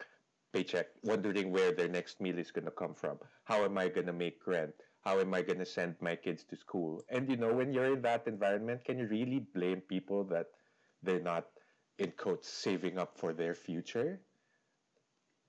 paycheck, 0.54 0.88
wondering 1.04 1.52
where 1.52 1.72
their 1.72 1.88
next 1.88 2.20
meal 2.20 2.38
is 2.38 2.52
going 2.52 2.66
to 2.66 2.72
come 2.72 2.94
from. 2.94 3.18
How 3.46 3.64
am 3.64 3.78
I 3.78 3.88
going 3.88 4.08
to 4.08 4.14
make 4.14 4.46
rent? 4.46 4.74
How 5.02 5.20
am 5.20 5.34
I 5.34 5.42
going 5.42 5.60
to 5.60 5.66
send 5.66 5.96
my 6.02 6.16
kids 6.16 6.44
to 6.46 6.56
school? 6.56 7.04
And 7.10 7.30
you 7.30 7.38
know, 7.38 7.54
when 7.54 7.74
you're 7.74 7.94
in 7.94 8.02
that 8.04 8.28
environment, 8.28 8.86
can 8.86 9.00
you 9.00 9.08
really 9.08 9.46
blame 9.54 9.82
people 9.82 10.24
that 10.26 10.48
they're 11.02 11.22
not, 11.22 11.48
in 11.98 12.12
quotes, 12.18 12.50
saving 12.50 13.00
up 13.00 13.18
for 13.18 13.34
their 13.34 13.56
future? 13.56 14.20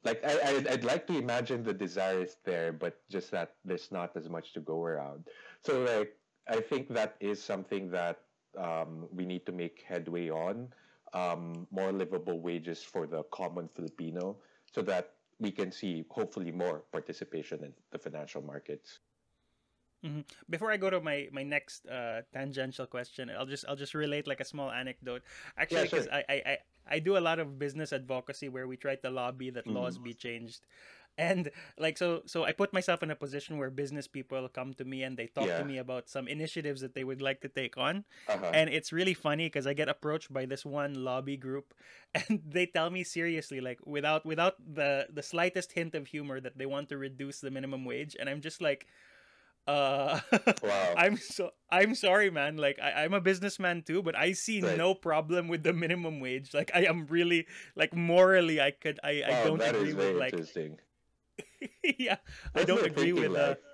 Like 0.04 0.24
I, 0.24 0.56
I'd, 0.56 0.68
I'd 0.68 0.84
like 0.84 1.06
to 1.08 1.18
imagine 1.18 1.62
the 1.62 1.74
desire 1.74 2.22
is 2.22 2.36
there, 2.44 2.72
but 2.72 2.98
just 3.10 3.30
that 3.30 3.54
there's 3.64 3.92
not 3.92 4.16
as 4.16 4.28
much 4.28 4.52
to 4.54 4.60
go 4.60 4.82
around. 4.82 5.28
So 5.60 5.84
like 5.84 6.16
I 6.48 6.60
think 6.60 6.88
that 6.94 7.16
is 7.20 7.42
something 7.42 7.90
that 7.90 8.20
um, 8.58 9.08
we 9.12 9.24
need 9.24 9.46
to 9.46 9.52
make 9.52 9.84
headway 9.86 10.30
on. 10.30 10.68
Um, 11.14 11.66
more 11.70 11.92
livable 11.92 12.40
wages 12.40 12.82
for 12.82 13.06
the 13.06 13.22
common 13.24 13.68
Filipino 13.68 14.38
so 14.72 14.80
that 14.82 15.12
we 15.38 15.50
can 15.50 15.70
see 15.70 16.06
hopefully 16.08 16.50
more 16.50 16.84
participation 16.90 17.64
in 17.64 17.72
the 17.90 17.98
financial 17.98 18.40
markets. 18.40 19.00
Mm-hmm. 20.04 20.20
Before 20.50 20.72
I 20.72 20.76
go 20.76 20.90
to 20.90 21.00
my 21.00 21.28
my 21.30 21.42
next 21.42 21.86
uh, 21.86 22.22
tangential 22.32 22.86
question, 22.86 23.30
I'll 23.30 23.46
just 23.46 23.64
I'll 23.68 23.76
just 23.76 23.94
relate 23.94 24.26
like 24.26 24.40
a 24.40 24.44
small 24.44 24.70
anecdote. 24.70 25.22
Actually, 25.56 25.84
because 25.84 26.06
yeah, 26.06 26.22
sure. 26.22 26.24
I, 26.28 26.42
I 26.46 26.58
I 26.86 26.98
do 26.98 27.16
a 27.16 27.22
lot 27.22 27.38
of 27.38 27.58
business 27.58 27.92
advocacy 27.92 28.48
where 28.48 28.66
we 28.66 28.76
try 28.76 28.96
to 28.96 29.10
lobby 29.10 29.50
that 29.50 29.66
mm. 29.66 29.74
laws 29.74 29.98
be 29.98 30.14
changed 30.14 30.66
and 31.18 31.50
like 31.78 31.98
so 31.98 32.22
so 32.26 32.44
i 32.44 32.52
put 32.52 32.72
myself 32.72 33.02
in 33.02 33.10
a 33.10 33.14
position 33.14 33.58
where 33.58 33.70
business 33.70 34.06
people 34.06 34.48
come 34.48 34.72
to 34.72 34.84
me 34.84 35.02
and 35.02 35.16
they 35.16 35.26
talk 35.26 35.46
yeah. 35.46 35.58
to 35.58 35.64
me 35.64 35.78
about 35.78 36.08
some 36.08 36.26
initiatives 36.26 36.80
that 36.80 36.94
they 36.94 37.04
would 37.04 37.20
like 37.20 37.40
to 37.40 37.48
take 37.48 37.76
on 37.76 38.04
uh-huh. 38.28 38.50
and 38.54 38.70
it's 38.70 38.92
really 38.92 39.12
funny 39.14 39.46
because 39.46 39.66
i 39.66 39.74
get 39.74 39.88
approached 39.88 40.32
by 40.32 40.46
this 40.46 40.64
one 40.64 40.94
lobby 41.04 41.36
group 41.36 41.74
and 42.14 42.40
they 42.46 42.64
tell 42.64 42.88
me 42.88 43.04
seriously 43.04 43.60
like 43.60 43.78
without 43.84 44.24
without 44.24 44.54
the 44.74 45.06
the 45.12 45.22
slightest 45.22 45.72
hint 45.72 45.94
of 45.94 46.06
humor 46.06 46.40
that 46.40 46.56
they 46.56 46.66
want 46.66 46.88
to 46.88 46.96
reduce 46.96 47.40
the 47.40 47.50
minimum 47.50 47.84
wage 47.84 48.16
and 48.18 48.28
i'm 48.28 48.40
just 48.40 48.62
like 48.62 48.86
uh 49.68 50.18
wow. 50.62 50.94
i'm 50.96 51.16
so 51.16 51.50
i'm 51.70 51.94
sorry 51.94 52.30
man 52.30 52.56
like 52.56 52.80
I, 52.82 53.04
i'm 53.04 53.14
a 53.14 53.20
businessman 53.20 53.82
too 53.82 54.02
but 54.02 54.16
i 54.16 54.32
see 54.32 54.60
right. 54.60 54.76
no 54.76 54.92
problem 54.92 55.46
with 55.46 55.62
the 55.62 55.72
minimum 55.72 56.18
wage 56.18 56.52
like 56.52 56.72
i 56.74 56.84
am 56.84 57.06
really 57.06 57.46
like 57.76 57.94
morally 57.94 58.60
i 58.60 58.72
could 58.72 58.98
i 59.04 59.22
wow, 59.28 59.40
i 59.40 59.44
don't 59.44 59.62
agree 59.62 59.94
with 59.94 60.16
like 60.16 60.34
yeah, 61.98 62.16
I 62.54 62.64
don't 62.64 62.84
agree 62.84 63.12
with 63.12 63.32
that. 63.34 63.58
Uh, 63.58 63.72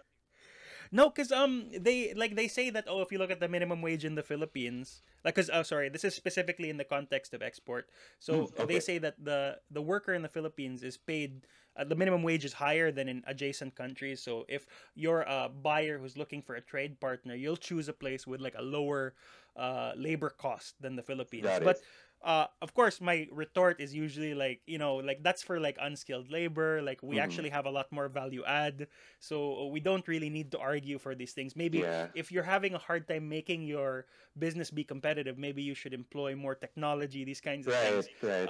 no, 0.91 1.11
because 1.11 1.33
um 1.33 1.69
they 1.77 2.15
like 2.15 2.37
they 2.37 2.49
say 2.49 2.71
that 2.71 2.85
oh 2.89 3.03
if 3.03 3.13
you 3.13 3.19
look 3.19 3.31
at 3.31 3.41
the 3.41 3.49
minimum 3.49 3.83
wage 3.83 4.05
in 4.05 4.15
the 4.15 4.23
Philippines 4.23 5.03
like 5.25 5.35
because 5.35 5.51
oh 5.53 5.63
sorry 5.63 5.89
this 5.89 6.05
is 6.05 6.15
specifically 6.15 6.71
in 6.71 6.77
the 6.77 6.85
context 6.85 7.35
of 7.35 7.43
export 7.43 7.89
so 8.19 8.33
mm, 8.33 8.61
okay. 8.61 8.65
they 8.65 8.81
say 8.81 8.99
that 8.99 9.23
the 9.23 9.59
the 9.71 9.83
worker 9.83 10.15
in 10.15 10.23
the 10.23 10.29
Philippines 10.29 10.83
is 10.83 10.97
paid 10.97 11.47
uh, 11.77 11.85
the 11.85 11.95
minimum 11.95 12.23
wage 12.23 12.45
is 12.45 12.53
higher 12.53 12.91
than 12.91 13.09
in 13.09 13.23
adjacent 13.27 13.75
countries 13.75 14.23
so 14.23 14.45
if 14.49 14.67
you're 14.95 15.23
a 15.23 15.49
buyer 15.49 15.99
who's 15.99 16.17
looking 16.17 16.43
for 16.43 16.55
a 16.55 16.61
trade 16.61 17.01
partner 17.01 17.35
you'll 17.35 17.57
choose 17.57 17.89
a 17.89 17.93
place 17.93 18.27
with 18.27 18.41
like 18.41 18.55
a 18.57 18.63
lower 18.63 19.15
uh, 19.57 19.93
labor 19.97 20.31
cost 20.31 20.81
than 20.81 20.97
the 20.97 21.03
Philippines 21.03 21.49
but 21.63 21.81
uh, 22.25 22.47
of 22.61 22.75
course 22.75 23.01
my 23.01 23.29
retort 23.31 23.81
is 23.81 23.95
usually 23.95 24.35
like 24.35 24.61
you 24.67 24.79
know 24.79 24.97
like 24.97 25.23
that's 25.23 25.43
for 25.43 25.61
like 25.61 25.77
unskilled 25.81 26.31
labor 26.31 26.83
like 26.83 27.03
we 27.03 27.17
mm-hmm. 27.17 27.25
actually 27.25 27.49
have 27.49 27.67
a 27.67 27.71
lot 27.71 27.91
more 27.93 28.09
value 28.09 28.43
add 28.45 28.89
so 29.21 29.67
we 29.67 29.79
don't 29.79 30.09
really 30.09 30.31
need 30.31 30.51
to 30.51 30.59
argue 30.59 30.99
for 30.99 31.15
these 31.15 31.33
things 31.33 31.55
maybe 31.55 31.79
yeah. 31.79 32.09
if 32.15 32.33
you're 32.33 32.43
having 32.43 32.75
a 32.75 32.79
hard 32.79 33.07
time 33.07 33.29
making 33.29 33.63
your 33.63 34.07
business 34.39 34.71
be 34.71 34.83
competitive 34.83 35.39
maybe 35.39 35.63
you 35.63 35.75
should 35.75 35.95
employ 35.95 36.35
more 36.35 36.55
technology 36.55 37.25
these 37.25 37.41
kinds 37.41 37.67
of 37.67 37.73
right, 37.73 38.05
things 38.05 38.07
right 38.23 38.49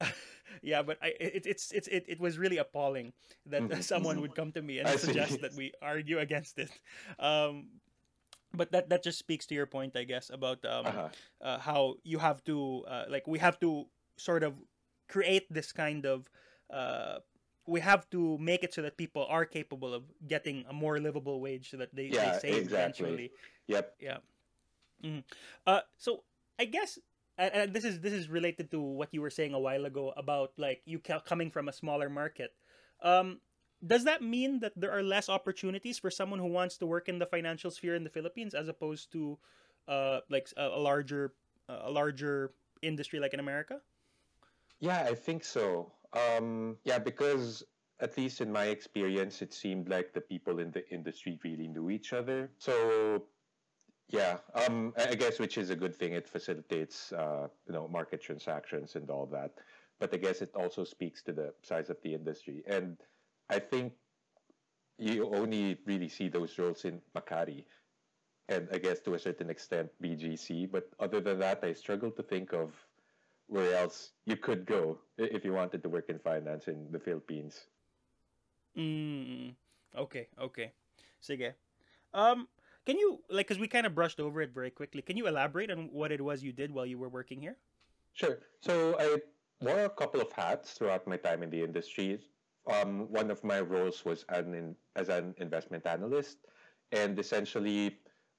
uh, 0.00 0.06
yeah 0.62 0.82
but 0.82 0.98
I, 1.00 1.14
it, 1.20 1.46
it's 1.46 1.70
it's 1.70 1.86
it, 1.88 2.04
it 2.08 2.20
was 2.20 2.36
really 2.36 2.58
appalling 2.58 3.12
that 3.46 3.62
mm-hmm. 3.62 3.80
someone 3.92 4.20
would 4.22 4.34
come 4.34 4.50
to 4.52 4.62
me 4.62 4.80
and 4.80 4.88
I 4.88 4.96
suggest 4.96 5.32
see. 5.32 5.38
that 5.38 5.54
we 5.54 5.72
argue 5.80 6.18
against 6.18 6.58
it 6.58 6.70
um 7.20 7.66
but 8.56 8.72
that 8.72 8.88
that 8.88 9.02
just 9.02 9.18
speaks 9.18 9.46
to 9.46 9.54
your 9.54 9.66
point 9.66 9.96
i 9.96 10.04
guess 10.04 10.30
about 10.30 10.64
um, 10.64 10.86
uh-huh. 10.86 11.08
uh, 11.42 11.58
how 11.58 11.94
you 12.02 12.18
have 12.18 12.42
to 12.44 12.84
uh, 12.88 13.04
like 13.08 13.26
we 13.26 13.38
have 13.38 13.58
to 13.60 13.86
sort 14.16 14.42
of 14.42 14.54
create 15.08 15.46
this 15.52 15.72
kind 15.72 16.06
of 16.06 16.30
uh, 16.70 17.18
we 17.66 17.80
have 17.80 18.08
to 18.10 18.38
make 18.38 18.62
it 18.62 18.72
so 18.72 18.82
that 18.82 18.96
people 18.96 19.26
are 19.28 19.44
capable 19.44 19.92
of 19.92 20.04
getting 20.28 20.64
a 20.68 20.72
more 20.72 20.98
livable 20.98 21.40
wage 21.40 21.70
so 21.70 21.76
that 21.76 21.94
they, 21.94 22.04
yeah, 22.04 22.32
they 22.32 22.38
save 22.38 22.62
exactly. 22.62 22.76
eventually 22.78 23.30
yep 23.66 23.94
yeah 24.00 24.18
mm-hmm. 25.02 25.20
uh, 25.66 25.80
so 25.96 26.22
i 26.58 26.64
guess 26.64 26.98
and 27.36 27.72
this 27.72 27.84
is 27.84 28.00
this 28.00 28.12
is 28.12 28.30
related 28.30 28.70
to 28.70 28.80
what 28.80 29.12
you 29.12 29.20
were 29.20 29.30
saying 29.30 29.54
a 29.54 29.58
while 29.58 29.84
ago 29.86 30.12
about 30.16 30.52
like 30.56 30.82
you 30.84 31.00
coming 31.00 31.50
from 31.50 31.68
a 31.68 31.72
smaller 31.72 32.08
market 32.08 32.54
um, 33.02 33.40
does 33.86 34.04
that 34.04 34.22
mean 34.22 34.60
that 34.60 34.72
there 34.76 34.92
are 34.92 35.02
less 35.02 35.28
opportunities 35.28 35.98
for 35.98 36.10
someone 36.10 36.38
who 36.38 36.46
wants 36.46 36.78
to 36.78 36.86
work 36.86 37.08
in 37.08 37.18
the 37.18 37.26
financial 37.26 37.70
sphere 37.70 37.94
in 37.94 38.04
the 38.04 38.10
Philippines 38.10 38.54
as 38.54 38.68
opposed 38.68 39.12
to 39.12 39.38
uh, 39.88 40.20
like 40.30 40.48
a, 40.56 40.66
a 40.66 40.80
larger 40.80 41.34
a 41.68 41.90
larger 41.90 42.52
industry 42.82 43.18
like 43.18 43.34
in 43.34 43.40
America? 43.40 43.80
Yeah, 44.80 45.00
I 45.08 45.14
think 45.14 45.44
so. 45.44 45.92
Um, 46.12 46.76
yeah, 46.84 46.98
because 46.98 47.62
at 48.00 48.16
least 48.18 48.40
in 48.40 48.52
my 48.52 48.66
experience, 48.66 49.40
it 49.40 49.54
seemed 49.54 49.88
like 49.88 50.12
the 50.12 50.20
people 50.20 50.58
in 50.58 50.70
the 50.70 50.86
industry 50.90 51.38
really 51.42 51.68
knew 51.68 51.90
each 51.90 52.12
other. 52.12 52.50
So 52.58 53.22
yeah, 54.10 54.38
um, 54.54 54.92
I 54.96 55.14
guess 55.14 55.38
which 55.38 55.56
is 55.56 55.70
a 55.70 55.76
good 55.76 55.94
thing. 55.94 56.12
It 56.12 56.28
facilitates 56.28 57.12
uh, 57.12 57.48
you 57.66 57.72
know 57.72 57.88
market 57.88 58.22
transactions 58.22 58.96
and 58.96 59.10
all 59.10 59.26
that. 59.26 59.52
But 59.98 60.12
I 60.12 60.18
guess 60.18 60.42
it 60.42 60.50
also 60.54 60.84
speaks 60.84 61.22
to 61.22 61.32
the 61.32 61.54
size 61.62 61.88
of 61.88 61.96
the 62.02 62.14
industry 62.14 62.62
and 62.66 62.96
I 63.50 63.58
think 63.58 63.92
you 64.98 65.34
only 65.34 65.78
really 65.86 66.08
see 66.08 66.28
those 66.28 66.58
roles 66.58 66.84
in 66.84 67.00
Makati 67.16 67.64
and 68.48 68.68
I 68.72 68.78
guess 68.78 69.00
to 69.00 69.14
a 69.14 69.18
certain 69.18 69.50
extent 69.50 69.90
BGC. 70.02 70.70
But 70.70 70.88
other 71.00 71.20
than 71.20 71.38
that, 71.40 71.60
I 71.62 71.72
struggle 71.72 72.10
to 72.12 72.22
think 72.22 72.52
of 72.52 72.72
where 73.46 73.76
else 73.76 74.12
you 74.26 74.36
could 74.36 74.66
go 74.66 74.98
if 75.18 75.44
you 75.44 75.52
wanted 75.52 75.82
to 75.82 75.88
work 75.88 76.08
in 76.08 76.18
finance 76.18 76.68
in 76.68 76.90
the 76.90 76.98
Philippines. 76.98 77.66
Mm, 78.76 79.54
okay, 79.96 80.28
okay. 80.40 80.72
Sige. 81.22 81.54
Um, 82.12 82.48
can 82.86 82.98
you, 82.98 83.20
like, 83.30 83.48
because 83.48 83.60
we 83.60 83.68
kind 83.68 83.86
of 83.86 83.94
brushed 83.94 84.20
over 84.20 84.42
it 84.42 84.52
very 84.52 84.70
quickly, 84.70 85.02
can 85.02 85.16
you 85.16 85.26
elaborate 85.26 85.70
on 85.70 85.88
what 85.92 86.12
it 86.12 86.20
was 86.20 86.42
you 86.42 86.52
did 86.52 86.70
while 86.70 86.86
you 86.86 86.98
were 86.98 87.08
working 87.08 87.40
here? 87.40 87.56
Sure. 88.12 88.38
So 88.60 88.96
I 88.98 89.18
wore 89.60 89.84
a 89.84 89.90
couple 89.90 90.20
of 90.20 90.30
hats 90.32 90.72
throughout 90.72 91.06
my 91.06 91.16
time 91.16 91.42
in 91.42 91.50
the 91.50 91.62
industry 91.62 92.18
um, 92.66 93.10
one 93.10 93.30
of 93.30 93.42
my 93.44 93.60
roles 93.60 94.04
was 94.04 94.24
an 94.28 94.54
in, 94.54 94.76
as 94.96 95.08
an 95.08 95.34
investment 95.38 95.86
analyst, 95.86 96.38
and 96.92 97.18
essentially, 97.18 97.98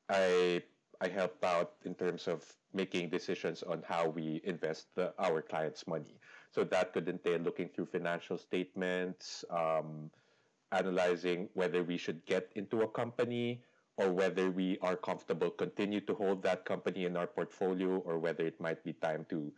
I 0.10 0.64
I 1.02 1.08
helped 1.10 1.44
out 1.44 1.74
in 1.84 1.94
terms 1.96 2.28
of 2.28 2.44
making 2.74 3.10
decisions 3.10 3.64
on 3.64 3.84
how 3.88 4.08
we 4.08 4.42
invest 4.44 4.88
the, 4.96 5.14
our 5.20 5.42
clients' 5.42 5.88
money. 5.88 6.20
So 6.52 6.64
that 6.64 6.94
could 6.94 7.08
entail 7.10 7.40
looking 7.40 7.70
through 7.70 7.88
financial 7.88 8.38
statements, 8.38 9.44
um, 9.50 10.10
analyzing 10.72 11.50
whether 11.54 11.84
we 11.84 11.98
should 11.98 12.26
get 12.26 12.52
into 12.56 12.82
a 12.82 12.88
company 12.88 13.62
or 13.98 14.12
whether 14.12 14.52
we 14.52 14.78
are 14.82 14.96
comfortable 14.96 15.50
continue 15.50 16.02
to 16.02 16.14
hold 16.14 16.44
that 16.44 16.66
company 16.66 17.06
in 17.06 17.16
our 17.16 17.28
portfolio 17.28 17.98
or 18.00 18.20
whether 18.20 18.46
it 18.46 18.60
might 18.60 18.84
be 18.84 18.94
time 18.94 19.26
to 19.30 19.52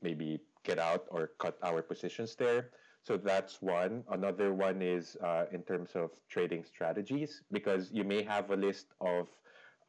maybe 0.00 0.40
get 0.64 0.78
out 0.78 1.04
or 1.08 1.32
cut 1.38 1.58
our 1.62 1.82
positions 1.82 2.34
there. 2.34 2.70
So 3.04 3.18
that's 3.18 3.60
one. 3.60 4.02
Another 4.10 4.54
one 4.54 4.80
is 4.80 5.16
uh, 5.22 5.44
in 5.52 5.62
terms 5.62 5.90
of 5.94 6.10
trading 6.28 6.64
strategies, 6.64 7.42
because 7.52 7.90
you 7.92 8.02
may 8.02 8.22
have 8.22 8.50
a 8.50 8.56
list 8.56 8.86
of 9.00 9.28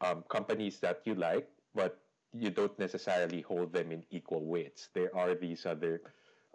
um, 0.01 0.23
companies 0.27 0.79
that 0.81 1.01
you 1.05 1.15
like, 1.15 1.47
but 1.73 1.97
you 2.33 2.49
don't 2.49 2.77
necessarily 2.77 3.39
hold 3.41 3.71
them 3.71 3.93
in 3.93 4.03
equal 4.11 4.45
weights. 4.45 4.89
There 4.93 5.15
are 5.15 5.33
these 5.33 5.65
other, 5.65 6.01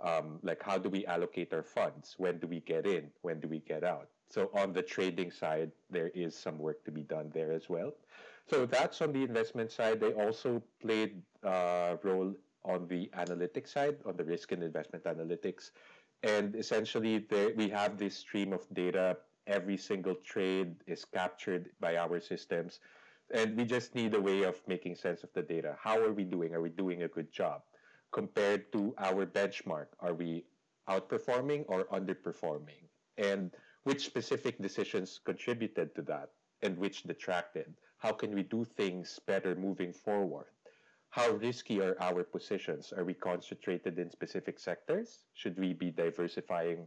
um, 0.04 0.38
like 0.42 0.62
how 0.62 0.76
do 0.76 0.90
we 0.90 1.06
allocate 1.06 1.54
our 1.54 1.62
funds? 1.62 2.14
When 2.18 2.38
do 2.38 2.46
we 2.46 2.60
get 2.60 2.86
in? 2.86 3.10
When 3.22 3.40
do 3.40 3.48
we 3.48 3.60
get 3.60 3.82
out? 3.82 4.08
So 4.28 4.50
on 4.52 4.74
the 4.74 4.82
trading 4.82 5.30
side, 5.30 5.72
there 5.88 6.08
is 6.14 6.36
some 6.36 6.58
work 6.58 6.84
to 6.84 6.90
be 6.90 7.02
done 7.02 7.30
there 7.32 7.52
as 7.52 7.70
well. 7.70 7.92
So 8.50 8.66
that's 8.66 9.00
on 9.00 9.12
the 9.12 9.22
investment 9.22 9.72
side. 9.72 10.00
They 10.00 10.12
also 10.12 10.62
played 10.82 11.22
a 11.42 11.98
role 12.02 12.34
on 12.64 12.86
the 12.88 13.10
analytics 13.16 13.68
side, 13.68 13.96
on 14.04 14.16
the 14.18 14.24
risk 14.24 14.52
and 14.52 14.62
investment 14.62 15.04
analytics 15.04 15.70
and 16.22 16.54
essentially 16.54 17.18
there, 17.18 17.50
we 17.56 17.68
have 17.70 17.98
this 17.98 18.16
stream 18.16 18.52
of 18.52 18.66
data. 18.74 19.16
Every 19.46 19.76
single 19.76 20.14
trade 20.16 20.76
is 20.86 21.04
captured 21.04 21.70
by 21.80 21.96
our 21.96 22.20
systems. 22.20 22.80
And 23.32 23.56
we 23.56 23.64
just 23.64 23.94
need 23.94 24.14
a 24.14 24.20
way 24.20 24.42
of 24.42 24.56
making 24.66 24.96
sense 24.96 25.22
of 25.22 25.32
the 25.32 25.42
data. 25.42 25.76
How 25.80 25.98
are 26.00 26.12
we 26.12 26.24
doing? 26.24 26.54
Are 26.54 26.60
we 26.60 26.68
doing 26.70 27.02
a 27.02 27.08
good 27.08 27.32
job? 27.32 27.62
Compared 28.12 28.72
to 28.72 28.94
our 28.98 29.24
benchmark 29.24 29.86
are 30.00 30.14
we 30.14 30.44
outperforming 30.88 31.64
or 31.68 31.84
underperforming? 31.84 32.84
And 33.16 33.52
which 33.84 34.04
specific 34.04 34.60
decisions 34.60 35.20
contributed 35.24 35.94
to 35.94 36.02
that 36.02 36.30
and 36.62 36.76
which 36.76 37.04
detracted? 37.04 37.72
How 37.98 38.12
can 38.12 38.34
we 38.34 38.42
do 38.42 38.64
things 38.64 39.18
better 39.26 39.54
moving 39.54 39.92
forward 39.92 40.46
how 41.10 41.30
risky 41.30 41.80
are 41.80 41.96
our 42.00 42.22
positions? 42.22 42.92
Are 42.96 43.04
we 43.04 43.14
concentrated 43.14 43.98
in 43.98 44.10
specific 44.10 44.58
sectors? 44.58 45.26
Should 45.34 45.58
we 45.58 45.72
be 45.72 45.90
diversifying 45.90 46.86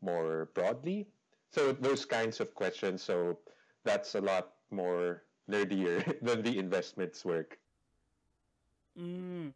more 0.00 0.50
broadly? 0.54 1.08
So 1.50 1.72
those 1.72 2.04
kinds 2.04 2.40
of 2.40 2.54
questions. 2.54 3.02
So 3.02 3.38
that's 3.84 4.14
a 4.14 4.20
lot 4.20 4.54
more 4.70 5.24
nerdier 5.50 5.98
than 6.22 6.42
the 6.42 6.58
investments 6.58 7.24
work. 7.24 7.58
Mm. 8.98 9.52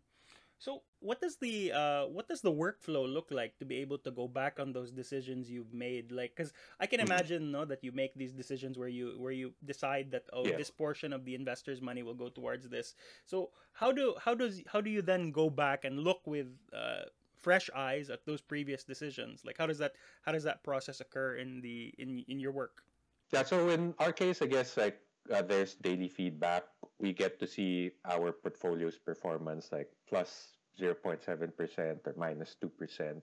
So 0.61 0.83
what 1.01 1.21
does 1.21 1.39
the 1.39 1.73
uh 1.73 2.07
what 2.07 2.29
does 2.29 2.43
the 2.43 2.53
workflow 2.53 3.09
look 3.09 3.33
like 3.33 3.59
to 3.61 3.65
be 3.65 3.79
able 3.79 3.99
to 4.05 4.11
go 4.13 4.29
back 4.29 4.61
on 4.61 4.73
those 4.73 4.93
decisions 4.93 5.51
you've 5.51 5.73
made? 5.73 6.13
Like, 6.13 6.37
because 6.37 6.53
I 6.79 6.87
can 6.87 7.01
Mm-hmm. 7.01 7.09
imagine, 7.09 7.51
no, 7.51 7.65
that 7.65 7.83
you 7.83 7.93
make 7.93 8.15
these 8.15 8.33
decisions 8.35 8.79
where 8.79 8.89
you 8.89 9.17
where 9.19 9.33
you 9.33 9.55
decide 9.65 10.13
that 10.13 10.25
oh 10.33 10.51
Yeah. 10.51 10.57
this 10.57 10.71
portion 10.71 11.13
of 11.15 11.25
the 11.25 11.35
investor's 11.35 11.81
money 11.81 12.03
will 12.03 12.15
go 12.15 12.29
towards 12.29 12.69
this. 12.69 12.95
So 13.25 13.51
how 13.73 13.93
do 13.93 14.15
how 14.21 14.35
does 14.35 14.63
how 14.69 14.81
do 14.83 14.91
you 14.91 15.03
then 15.03 15.33
go 15.33 15.49
back 15.51 15.85
and 15.85 15.99
look 16.01 16.27
with 16.27 16.49
uh 16.73 17.09
fresh 17.37 17.71
eyes 17.75 18.11
at 18.11 18.27
those 18.27 18.43
previous 18.43 18.85
decisions? 18.85 19.45
Like 19.45 19.57
how 19.59 19.67
does 19.67 19.79
that 19.79 19.95
how 20.23 20.33
does 20.33 20.45
that 20.45 20.63
process 20.63 21.01
occur 21.01 21.37
in 21.37 21.63
the 21.63 21.95
in 21.99 22.25
in 22.29 22.39
your 22.39 22.53
work? 22.53 22.85
Yeah, 23.33 23.43
so 23.45 23.69
in 23.69 23.95
our 23.99 24.13
case, 24.13 24.43
I 24.43 24.47
guess 24.47 24.77
like 24.77 25.01
uh, 25.33 25.43
there's 25.43 25.75
daily 25.75 26.09
feedback. 26.09 26.65
We 26.99 27.13
get 27.13 27.39
to 27.41 27.47
see 27.47 27.93
our 28.05 28.33
portfolio's 28.33 28.99
performance 28.99 29.71
like 29.73 29.89
plus 30.09 30.59
0.7% 30.81 32.07
or 32.07 32.15
minus 32.17 32.57
2%. 32.63 33.23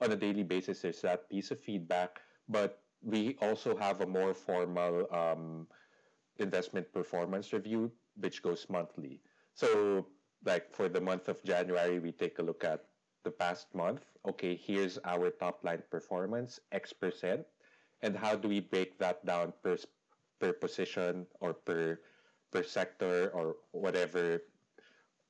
On 0.00 0.12
a 0.12 0.16
daily 0.16 0.42
basis, 0.44 0.82
there's 0.82 1.00
that 1.02 1.28
piece 1.28 1.50
of 1.50 1.60
feedback, 1.60 2.20
but 2.48 2.82
we 3.02 3.36
also 3.40 3.76
have 3.76 4.00
a 4.00 4.06
more 4.06 4.34
formal 4.34 5.06
um, 5.12 5.66
investment 6.38 6.92
performance 6.92 7.52
review, 7.52 7.90
which 8.16 8.42
goes 8.42 8.66
monthly. 8.68 9.20
So, 9.54 10.06
like 10.44 10.72
for 10.72 10.88
the 10.88 11.00
month 11.00 11.28
of 11.28 11.42
January, 11.42 11.98
we 11.98 12.12
take 12.12 12.38
a 12.38 12.42
look 12.42 12.62
at 12.62 12.84
the 13.24 13.30
past 13.30 13.66
month. 13.74 14.02
Okay, 14.28 14.54
here's 14.54 14.98
our 15.04 15.30
top 15.30 15.64
line 15.64 15.82
performance, 15.90 16.60
X 16.70 16.92
percent 16.92 17.44
and 18.02 18.16
how 18.16 18.36
do 18.36 18.48
we 18.48 18.60
break 18.60 18.98
that 18.98 19.24
down 19.26 19.52
per 19.62 19.76
per 20.40 20.52
position 20.52 21.26
or 21.40 21.54
per 21.54 21.98
per 22.50 22.62
sector 22.62 23.30
or 23.34 23.56
whatever. 23.72 24.42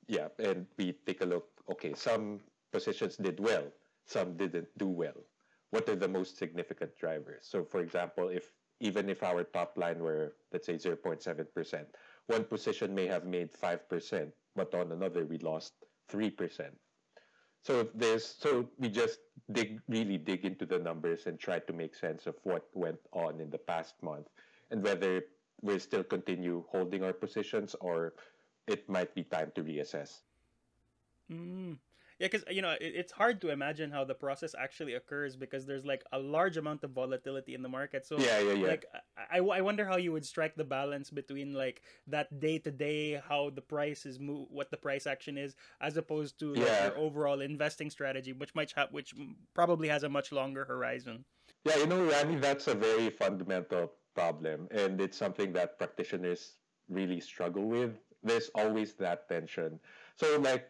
Yeah 0.07 0.29
and 0.39 0.67
we 0.77 0.93
take 1.07 1.21
a 1.21 1.27
look 1.27 1.49
okay 1.71 1.93
some 1.95 2.41
positions 2.73 3.17
did 3.17 3.41
well 3.41 3.65
some 4.05 4.37
didn't 4.37 4.69
do 4.79 4.89
well. 4.89 5.21
What 5.71 5.89
are 5.89 5.97
the 5.97 6.09
most 6.09 6.39
significant 6.39 6.97
drivers? 6.97 7.45
So 7.45 7.65
for 7.65 7.81
example 7.81 8.29
if 8.29 8.53
even 8.81 9.09
if 9.09 9.23
our 9.23 9.45
top 9.45 9.77
line 9.77 9.99
were 9.99 10.33
let's 10.53 10.67
say 10.67 10.75
0.7% 10.75 11.85
one 12.27 12.45
position 12.45 12.95
may 12.95 13.07
have 13.07 13.25
made 13.25 13.53
5% 13.53 14.33
but 14.55 14.75
on 14.75 14.93
another 14.93 15.25
we 15.25 15.39
lost 15.39 15.75
3% 16.11 16.71
so 17.63 17.89
there's 17.95 18.25
so 18.25 18.69
we 18.79 18.89
just 18.89 19.19
dig 19.53 19.81
really 19.89 20.19
dig 20.19 20.45
into 20.45 20.65
the 20.65 20.79
numbers 20.79 21.27
and 21.27 21.39
try 21.39 21.59
to 21.59 21.73
make 21.73 21.95
sense 21.95 22.27
of 22.27 22.37
what 22.45 22.65
went 22.75 23.01
on 23.13 23.41
in 23.41 23.51
the 23.51 23.59
past 23.59 23.95
month 24.03 24.27
and 24.71 24.83
whether 24.83 25.23
we 25.63 25.79
still 25.79 26.05
continue 26.05 26.65
holding 26.71 27.03
our 27.03 27.13
positions 27.13 27.75
or 27.81 28.15
it 28.67 28.89
might 28.89 29.15
be 29.15 29.25
time 29.25 29.51
to 29.55 29.63
reassess. 29.63 30.21
Mm. 31.31 31.79
Yeah, 32.19 32.27
because 32.27 32.45
you 32.51 32.63
know 32.63 32.73
it, 32.73 32.93
it's 32.99 33.13
hard 33.13 33.41
to 33.43 33.51
imagine 33.51 33.93
how 33.93 34.03
the 34.03 34.15
process 34.15 34.55
actually 34.59 34.95
occurs 34.95 35.37
because 35.37 35.67
there's 35.67 35.85
like 35.85 36.03
a 36.11 36.19
large 36.19 36.57
amount 36.57 36.83
of 36.83 36.91
volatility 36.91 37.55
in 37.55 37.63
the 37.63 37.69
market. 37.69 38.07
So 38.07 38.19
Yeah, 38.19 38.41
yeah, 38.41 38.53
yeah. 38.55 38.67
like 38.67 38.87
I, 39.31 39.39
I, 39.39 39.61
wonder 39.61 39.87
how 39.87 39.99
you 39.99 40.11
would 40.11 40.27
strike 40.27 40.57
the 40.57 40.65
balance 40.65 41.11
between 41.11 41.55
like 41.55 41.83
that 42.09 42.41
day 42.41 42.59
to 42.59 42.73
day 42.73 43.23
how 43.29 43.51
the 43.51 43.61
price 43.63 44.05
is 44.05 44.19
move 44.19 44.49
what 44.51 44.73
the 44.73 44.77
price 44.77 45.07
action 45.07 45.39
is 45.39 45.55
as 45.81 45.97
opposed 45.97 46.41
to 46.41 46.55
like, 46.55 46.67
Yeah. 46.67 46.87
your 46.87 46.99
overall 46.99 47.41
investing 47.41 47.89
strategy 47.89 48.33
which 48.33 48.53
might 48.53 48.73
have 48.73 48.91
which 48.91 49.15
probably 49.55 49.87
has 49.87 50.03
a 50.03 50.09
much 50.09 50.33
longer 50.33 50.65
horizon. 50.65 51.25
Yeah, 51.65 51.77
you 51.77 51.87
know, 51.87 52.03
Randy, 52.05 52.37
that's 52.37 52.67
a 52.67 52.75
very 52.75 53.11
fundamental 53.11 53.93
problem, 54.15 54.69
and 54.71 55.01
it's 55.01 55.17
something 55.17 55.53
that 55.55 55.79
practitioners 55.79 56.55
really 56.89 57.21
struggle 57.21 57.67
with. 57.69 57.99
There's 58.23 58.51
always 58.55 58.95
that 58.95 59.29
tension. 59.29 59.81
So, 60.17 60.39
like 60.41 60.69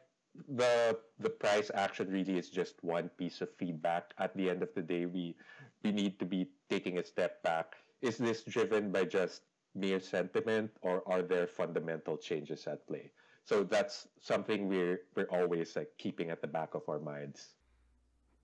the 0.49 0.99
the 1.19 1.31
price 1.31 1.71
action 1.75 2.11
really 2.11 2.39
is 2.39 2.51
just 2.51 2.83
one 2.85 3.09
piece 3.11 3.41
of 3.41 3.51
feedback. 3.57 4.15
At 4.19 4.37
the 4.37 4.49
end 4.51 4.62
of 4.62 4.75
the 4.75 4.83
day, 4.83 5.07
we 5.07 5.37
we 5.83 5.93
need 5.93 6.19
to 6.21 6.27
be 6.27 6.51
taking 6.69 6.99
a 6.99 7.05
step 7.05 7.43
back. 7.43 7.77
Is 8.03 8.19
this 8.19 8.43
driven 8.45 8.93
by 8.93 9.05
just 9.05 9.43
mere 9.75 10.01
sentiment, 10.01 10.71
or 10.83 11.03
are 11.09 11.23
there 11.23 11.47
fundamental 11.47 12.17
changes 12.17 12.67
at 12.67 12.87
play? 12.87 13.12
So 13.45 13.65
that's 13.65 14.09
something 14.21 14.69
we're 14.69 15.01
we're 15.17 15.31
always 15.31 15.75
like 15.77 15.91
keeping 15.99 16.31
at 16.31 16.41
the 16.43 16.49
back 16.49 16.75
of 16.75 16.89
our 16.89 17.01
minds 17.01 17.55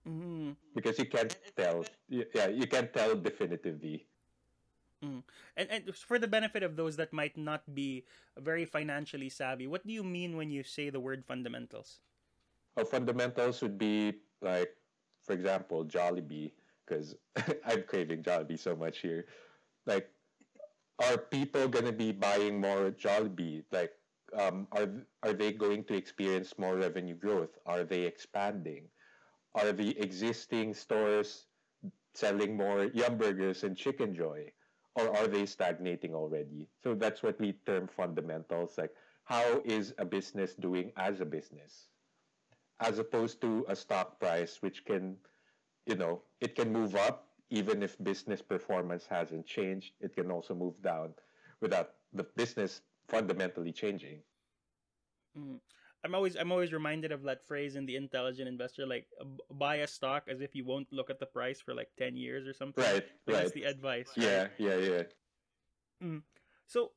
Mm-hmm. 0.07 0.53
because 0.75 0.99
you 0.99 1.07
can't 1.07 1.35
tell. 1.57 1.85
Yeah, 2.09 2.49
you 2.49 2.66
can't 2.66 2.92
tell 2.92 3.14
definitively. 3.16 4.07
Mm. 5.05 5.23
And 5.57 5.69
and 5.71 5.83
for 5.95 6.19
the 6.19 6.29
benefit 6.29 6.62
of 6.62 6.77
those 6.77 6.97
that 6.97 7.12
might 7.12 7.37
not 7.37 7.62
be 7.75 8.05
very 8.38 8.64
financially 8.64 9.29
savvy, 9.29 9.67
what 9.67 9.87
do 9.87 9.93
you 9.93 10.03
mean 10.03 10.37
when 10.37 10.51
you 10.51 10.62
say 10.64 10.88
the 10.88 11.01
word 11.01 11.25
fundamentals? 11.25 12.01
Our 12.77 12.85
fundamentals 12.85 13.62
would 13.62 13.79
be 13.79 14.25
like, 14.40 14.75
for 15.23 15.33
example, 15.33 15.85
Jollibee, 15.85 16.53
because 16.85 17.14
I'm 17.67 17.85
craving 17.85 18.23
Jollibee 18.23 18.59
so 18.59 18.75
much 18.75 18.99
here. 18.99 19.27
Like, 19.87 20.11
are 20.99 21.19
people 21.19 21.69
gonna 21.69 21.93
be 21.93 22.12
buying 22.12 22.61
more 22.61 22.90
Jollibee? 22.90 23.64
Like, 23.71 23.93
um, 24.37 24.67
are 24.73 24.88
are 25.23 25.33
they 25.33 25.53
going 25.53 25.85
to 25.85 25.95
experience 25.95 26.59
more 26.59 26.77
revenue 26.77 27.14
growth? 27.14 27.59
Are 27.67 27.85
they 27.85 28.03
expanding? 28.03 28.88
Are 29.55 29.73
the 29.73 29.97
existing 30.01 30.75
stores 30.75 31.47
selling 32.14 32.57
more 32.57 32.87
Yumburgers 32.90 33.62
and 33.62 33.77
Chickenjoy? 33.77 34.51
Or 34.96 35.16
are 35.16 35.26
they 35.26 35.46
stagnating 35.46 36.14
already? 36.14 36.68
So 36.83 36.94
that's 36.94 37.22
what 37.22 37.40
we 37.40 37.52
term 37.66 37.88
fundamentals. 37.88 38.78
Like, 38.78 38.92
how 39.24 39.61
is 39.64 39.94
a 39.98 40.04
business 40.04 40.54
doing 40.54 40.92
as 40.96 41.20
a 41.20 41.24
business? 41.24 41.88
As 42.80 42.98
opposed 42.98 43.40
to 43.40 43.64
a 43.68 43.74
stock 43.74 44.20
price, 44.20 44.59
which 44.61 44.85
can, 44.85 45.16
you 45.87 45.96
know, 45.96 46.22
it 46.40 46.54
can 46.54 46.72
move 46.72 46.94
up 46.94 47.28
even 47.50 47.83
if 47.83 48.02
business 48.02 48.42
performance 48.42 49.07
hasn't 49.09 49.46
changed. 49.46 49.94
It 50.00 50.14
can 50.14 50.30
also 50.30 50.54
move 50.54 50.80
down 50.83 51.14
without 51.61 51.90
the 52.12 52.24
business 52.37 52.83
fundamentally 53.09 53.72
changing. 53.72 54.20
Mm. 55.38 55.59
I'm 56.05 56.14
always 56.14 56.37
I'm 56.37 56.53
always 56.53 56.73
reminded 56.73 57.12
of 57.12 57.23
that 57.23 57.47
phrase 57.47 57.77
in 57.77 57.87
the 57.87 57.97
intelligent 57.97 58.47
investor, 58.47 58.87
like 58.87 59.07
buy 59.51 59.77
a 59.77 59.87
stock 59.87 60.25
as 60.29 60.40
if 60.43 60.55
you 60.55 60.64
won't 60.64 60.93
look 60.93 61.09
at 61.09 61.19
the 61.19 61.27
price 61.27 61.61
for 61.61 61.75
like 61.75 61.88
ten 61.99 62.14
years 62.17 62.47
or 62.47 62.53
something. 62.53 62.85
Right, 62.85 62.95
Like, 62.95 63.05
That's 63.27 63.45
right. 63.47 63.55
the 63.55 63.64
advice. 63.64 64.09
right? 64.17 64.25
Yeah, 64.27 64.49
yeah, 64.59 64.77
yeah. 64.77 65.03
So, 66.67 66.93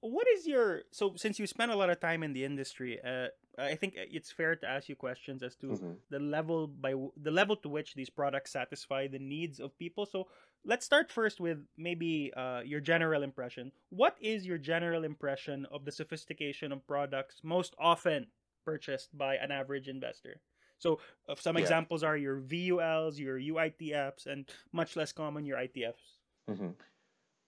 what 0.00 0.26
is 0.28 0.46
your 0.46 0.82
so 0.90 1.14
since 1.16 1.38
you 1.38 1.46
spent 1.46 1.70
a 1.72 1.76
lot 1.76 1.90
of 1.90 2.00
time 2.00 2.22
in 2.22 2.32
the 2.32 2.44
industry, 2.44 2.98
uh, 3.02 3.28
I 3.58 3.74
think 3.74 3.94
it's 3.96 4.30
fair 4.30 4.56
to 4.56 4.66
ask 4.68 4.88
you 4.88 4.96
questions 4.96 5.42
as 5.42 5.56
to 5.56 5.66
Mhm. 5.66 5.96
the 6.10 6.18
level 6.18 6.66
by 6.66 6.92
w- 6.92 7.12
the 7.16 7.30
level 7.30 7.56
to 7.56 7.68
which 7.68 7.94
these 7.94 8.10
products 8.10 8.52
satisfy 8.52 9.06
the 9.06 9.18
needs 9.18 9.60
of 9.60 9.76
people. 9.78 10.06
So, 10.06 10.28
let's 10.64 10.84
start 10.86 11.10
first 11.10 11.40
with 11.40 11.66
maybe 11.76 12.32
uh, 12.34 12.60
your 12.64 12.80
general 12.80 13.22
impression. 13.22 13.72
What 13.90 14.16
is 14.20 14.46
your 14.46 14.58
general 14.58 15.04
impression 15.04 15.66
of 15.66 15.84
the 15.84 15.92
sophistication 15.92 16.72
of 16.72 16.86
products 16.86 17.42
most 17.42 17.74
often 17.78 18.30
purchased 18.68 19.16
by 19.16 19.36
an 19.36 19.50
average 19.50 19.88
investor? 19.88 20.42
So, 20.78 21.00
uh, 21.28 21.34
some 21.36 21.56
Yeah. 21.56 21.62
examples 21.62 22.02
are 22.02 22.16
your 22.16 22.38
VULs, 22.40 23.18
your 23.18 23.38
UITFs, 23.38 24.26
and 24.26 24.48
much 24.72 24.96
less 24.96 25.12
common 25.12 25.44
your 25.46 25.58
ITFs. 25.58 26.20
hmm 26.48 26.72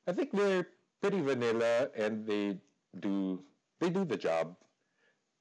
I 0.06 0.12
think 0.12 0.33
they're 0.33 0.66
pretty 1.00 1.20
vanilla 1.20 1.90
and 1.94 2.26
they 2.26 2.62
do 2.98 3.46
they 3.80 3.90
do 3.90 4.04
the 4.04 4.16
job. 4.18 4.59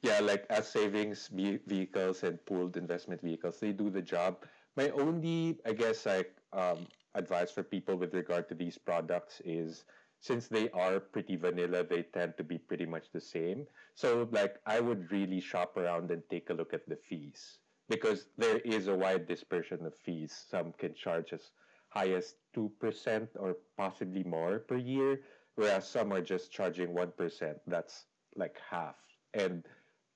Yeah, 0.02 0.20
like 0.22 0.46
as 0.50 0.70
savings 0.70 1.28
ve- 1.30 1.58
vehicles 1.66 2.24
and 2.24 2.44
pooled 2.46 2.78
investment 2.78 3.22
vehicles, 3.22 3.60
they 3.60 3.74
do 3.74 3.90
the 3.90 4.02
job. 4.02 4.46
My 4.76 4.90
only, 4.92 5.60
I 5.66 5.74
guess, 5.74 6.06
like 6.06 6.42
um, 6.54 6.88
advice 7.16 7.52
for 7.52 7.64
people 7.64 7.98
with 7.98 8.14
regard 8.14 8.50
to 8.50 8.56
these 8.56 8.78
products 8.78 9.42
is 9.46 9.86
since 10.20 10.48
they 10.48 10.70
are 10.72 11.00
pretty 11.00 11.36
vanilla, 11.36 11.84
they 11.84 12.04
tend 12.04 12.36
to 12.38 12.44
be 12.44 12.58
pretty 12.58 12.86
much 12.86 13.12
the 13.12 13.22
same. 13.22 13.66
So, 13.96 14.28
like, 14.32 14.60
I 14.66 14.80
would 14.80 15.12
really 15.12 15.40
shop 15.40 15.78
around 15.78 16.12
and 16.12 16.22
take 16.30 16.50
a 16.50 16.54
look 16.54 16.74
at 16.74 16.88
the 16.88 16.98
fees 16.98 17.60
because 17.90 18.28
there 18.38 18.58
is 18.60 18.88
a 18.88 18.96
wide 18.96 19.28
dispersion 19.28 19.86
of 19.86 19.96
fees. 19.96 20.46
Some 20.50 20.74
can 20.74 20.94
charge 20.94 21.34
as 21.34 21.52
high 21.90 22.10
as 22.12 22.36
2% 22.56 23.28
or 23.36 23.58
possibly 23.78 24.24
more 24.24 24.60
per 24.60 24.78
year, 24.78 25.22
whereas 25.56 25.88
some 25.88 26.14
are 26.14 26.22
just 26.22 26.52
charging 26.52 26.90
1%. 26.90 27.56
That's 27.66 28.06
like 28.36 28.58
half. 28.70 28.96
And 29.34 29.66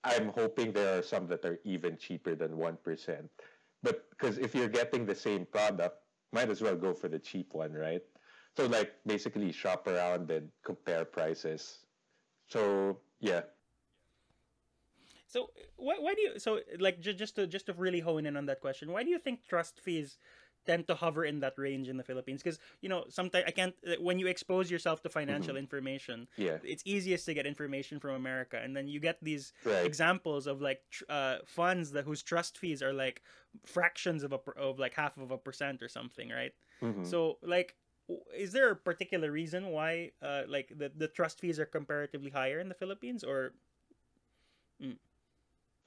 I'm 0.03 0.29
hoping 0.29 0.71
there 0.71 0.99
are 0.99 1.01
some 1.01 1.27
that 1.27 1.45
are 1.45 1.59
even 1.63 1.97
cheaper 1.97 2.35
than 2.35 2.51
1%. 2.51 3.29
But 3.81 4.09
because 4.11 4.37
if 4.37 4.53
you're 4.53 4.69
getting 4.69 5.05
the 5.05 5.15
same 5.15 5.45
product, 5.45 5.97
might 6.31 6.49
as 6.49 6.61
well 6.61 6.75
go 6.75 6.93
for 6.93 7.07
the 7.07 7.19
cheap 7.19 7.53
one, 7.53 7.73
right? 7.73 8.01
So, 8.55 8.67
like, 8.67 8.93
basically 9.05 9.51
shop 9.51 9.87
around 9.87 10.29
and 10.29 10.49
compare 10.63 11.05
prices. 11.05 11.79
So, 12.47 12.97
yeah. 13.19 13.41
So 15.27 15.49
why, 15.77 15.95
why 15.97 16.13
do 16.13 16.21
you 16.21 16.37
so 16.37 16.59
like 16.77 17.01
just 17.01 17.17
just 17.17 17.35
to 17.37 17.47
just 17.47 17.65
to 17.65 17.73
really 17.73 18.01
hone 18.01 18.27
in 18.27 18.37
on 18.37 18.45
that 18.45 18.61
question? 18.61 18.91
Why 18.91 19.01
do 19.01 19.09
you 19.09 19.17
think 19.17 19.47
trust 19.47 19.79
fees 19.79 20.19
tend 20.65 20.87
to 20.87 20.95
hover 20.95 21.25
in 21.25 21.39
that 21.41 21.53
range 21.57 21.89
in 21.89 21.97
the 21.97 22.03
Philippines 22.03 22.41
because 22.41 22.59
you 22.81 22.89
know 22.89 23.03
sometimes 23.09 23.43
I 23.47 23.51
can't 23.51 23.75
when 23.99 24.19
you 24.19 24.27
expose 24.27 24.71
yourself 24.71 25.01
to 25.03 25.09
financial 25.09 25.53
mm-hmm. 25.53 25.65
information 25.65 26.27
yeah 26.37 26.57
it's 26.63 26.83
easiest 26.85 27.25
to 27.25 27.33
get 27.33 27.45
information 27.45 27.99
from 27.99 28.11
America 28.11 28.59
and 28.63 28.75
then 28.75 28.87
you 28.87 28.99
get 28.99 29.17
these 29.21 29.53
right. 29.65 29.85
examples 29.85 30.47
of 30.47 30.61
like 30.61 30.81
tr- 30.89 31.03
uh, 31.09 31.37
funds 31.45 31.91
that 31.91 32.05
whose 32.05 32.23
trust 32.23 32.57
fees 32.57 32.81
are 32.81 32.93
like 32.93 33.21
fractions 33.65 34.23
of 34.23 34.33
a 34.33 34.39
of 34.57 34.79
like 34.79 34.93
half 34.93 35.17
of 35.17 35.31
a 35.31 35.37
percent 35.37 35.83
or 35.83 35.89
something 35.89 36.29
right 36.29 36.53
mm-hmm. 36.81 37.03
so 37.03 37.37
like 37.43 37.75
is 38.35 38.51
there 38.51 38.71
a 38.71 38.75
particular 38.75 39.31
reason 39.31 39.67
why 39.67 40.11
uh, 40.21 40.43
like 40.47 40.71
the, 40.77 40.91
the 40.97 41.07
trust 41.07 41.39
fees 41.39 41.59
are 41.59 41.65
comparatively 41.65 42.29
higher 42.29 42.59
in 42.59 42.67
the 42.67 42.75
Philippines 42.75 43.23
or 43.23 43.53
mm. 44.81 44.97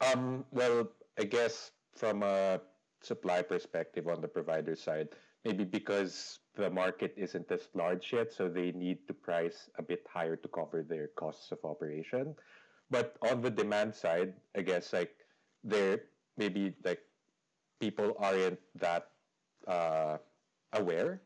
um 0.00 0.44
well 0.50 0.88
I 1.18 1.24
guess 1.24 1.72
from 1.92 2.22
a 2.22 2.61
supply 3.02 3.42
perspective 3.42 4.09
on 4.09 4.20
the 4.20 4.29
provider 4.29 4.74
side, 4.74 5.09
maybe 5.44 5.64
because 5.64 6.40
the 6.55 6.68
market 6.70 7.14
isn't 7.16 7.50
as 7.50 7.68
large 7.74 8.12
yet, 8.12 8.33
so 8.33 8.48
they 8.48 8.72
need 8.72 9.07
to 9.09 9.14
price 9.14 9.70
a 9.79 9.83
bit 9.83 10.05
higher 10.12 10.37
to 10.37 10.48
cover 10.48 10.83
their 10.83 11.09
costs 11.16 11.52
of 11.52 11.59
operation. 11.64 12.35
But 12.90 13.16
on 13.22 13.42
the 13.42 13.50
demand 13.50 13.94
side, 13.94 14.35
I 14.57 14.62
guess 14.62 14.92
like 14.92 15.14
there 15.64 16.00
maybe 16.37 16.74
like 16.85 17.00
people 17.81 18.14
aren't 18.18 18.61
that 18.76 19.11
uh, 19.66 20.18
aware 20.72 21.20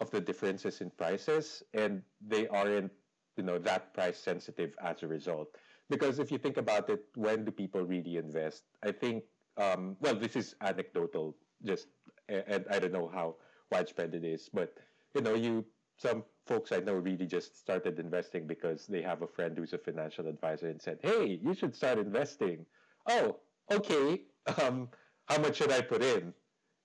of 0.00 0.10
the 0.10 0.20
differences 0.20 0.80
in 0.80 0.90
prices, 0.90 1.62
and 1.74 2.02
they 2.20 2.48
aren't 2.48 2.92
you 3.36 3.44
know 3.44 3.58
that 3.58 3.94
price 3.94 4.18
sensitive 4.18 4.74
as 4.82 5.02
a 5.02 5.08
result. 5.08 5.48
Because 5.88 6.18
if 6.18 6.30
you 6.30 6.38
think 6.38 6.56
about 6.56 6.88
it, 6.90 7.04
when 7.14 7.44
do 7.44 7.50
people 7.50 7.82
really 7.82 8.16
invest? 8.16 8.64
I 8.82 8.92
think 8.92 9.24
um, 9.56 9.96
well, 10.00 10.14
this 10.14 10.36
is 10.36 10.54
anecdotal, 10.60 11.36
just 11.64 11.88
and 12.28 12.64
I 12.70 12.78
don't 12.78 12.92
know 12.92 13.08
how 13.12 13.36
widespread 13.70 14.14
it 14.14 14.24
is, 14.24 14.48
but 14.52 14.74
you 15.14 15.20
know, 15.22 15.34
you 15.34 15.64
some 15.96 16.24
folks 16.46 16.72
I 16.72 16.80
know 16.80 16.94
really 16.94 17.26
just 17.26 17.58
started 17.58 17.98
investing 17.98 18.46
because 18.46 18.86
they 18.86 19.02
have 19.02 19.22
a 19.22 19.26
friend 19.26 19.56
who's 19.56 19.74
a 19.74 19.78
financial 19.78 20.26
advisor 20.28 20.68
and 20.68 20.80
said, 20.80 20.98
"Hey, 21.02 21.38
you 21.42 21.54
should 21.54 21.74
start 21.74 21.98
investing." 21.98 22.66
Oh, 23.06 23.36
okay. 23.70 24.22
Um, 24.62 24.88
how 25.28 25.38
much 25.38 25.56
should 25.56 25.70
I 25.70 25.82
put 25.82 26.02
in? 26.02 26.32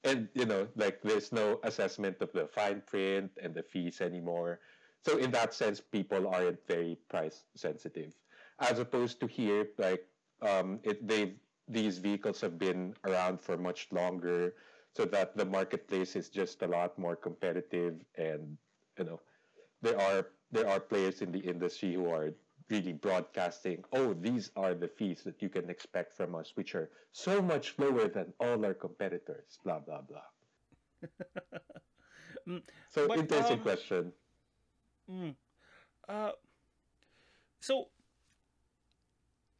And 0.06 0.30
you 0.34 0.46
know, 0.46 0.68
like 0.76 1.02
there's 1.02 1.32
no 1.34 1.60
assessment 1.64 2.22
of 2.22 2.32
the 2.32 2.48
fine 2.48 2.82
print 2.86 3.32
and 3.42 3.54
the 3.54 3.64
fees 3.64 4.00
anymore. 4.02 4.60
So 5.04 5.18
in 5.18 5.32
that 5.32 5.54
sense, 5.54 5.82
people 5.82 6.28
aren't 6.28 6.66
very 6.68 6.98
price 7.10 7.44
sensitive, 7.56 8.14
as 8.60 8.80
opposed 8.80 9.20
to 9.22 9.28
here, 9.28 9.68
like 9.78 10.06
um, 10.42 10.80
it, 10.84 11.06
they've 11.08 11.36
these 11.68 11.98
vehicles 11.98 12.42
have 12.42 12.60
been 12.60 12.94
around 13.06 13.42
for 13.42 13.58
much 13.58 13.88
longer 13.92 14.54
so 14.94 15.06
that 15.06 15.36
the 15.36 15.46
marketplace 15.46 16.16
is 16.16 16.30
just 16.30 16.62
a 16.62 16.68
lot 16.68 16.98
more 16.98 17.16
competitive 17.16 17.96
and 18.18 18.58
you 19.00 19.06
know 19.06 19.20
there 19.82 20.00
are 20.00 20.28
there 20.52 20.68
are 20.70 20.80
players 20.80 21.22
in 21.22 21.32
the 21.32 21.40
industry 21.40 21.94
who 21.94 22.10
are 22.10 22.32
really 22.70 22.94
broadcasting 22.94 23.84
oh 23.94 24.14
these 24.14 24.52
are 24.56 24.74
the 24.74 24.88
fees 24.88 25.22
that 25.24 25.42
you 25.42 25.50
can 25.50 25.70
expect 25.70 26.16
from 26.16 26.34
us 26.36 26.52
which 26.56 26.74
are 26.74 26.90
so 27.12 27.42
much 27.42 27.76
lower 27.78 28.08
than 28.08 28.34
all 28.40 28.66
our 28.66 28.74
competitors 28.74 29.60
blah 29.64 29.80
blah 29.80 30.02
blah 30.02 30.28
mm, 32.48 32.62
so 32.90 33.08
but, 33.08 33.20
interesting 33.20 33.58
um, 33.58 33.64
question 33.64 34.12
mm, 35.10 35.36
uh, 36.10 36.32
so 37.60 37.88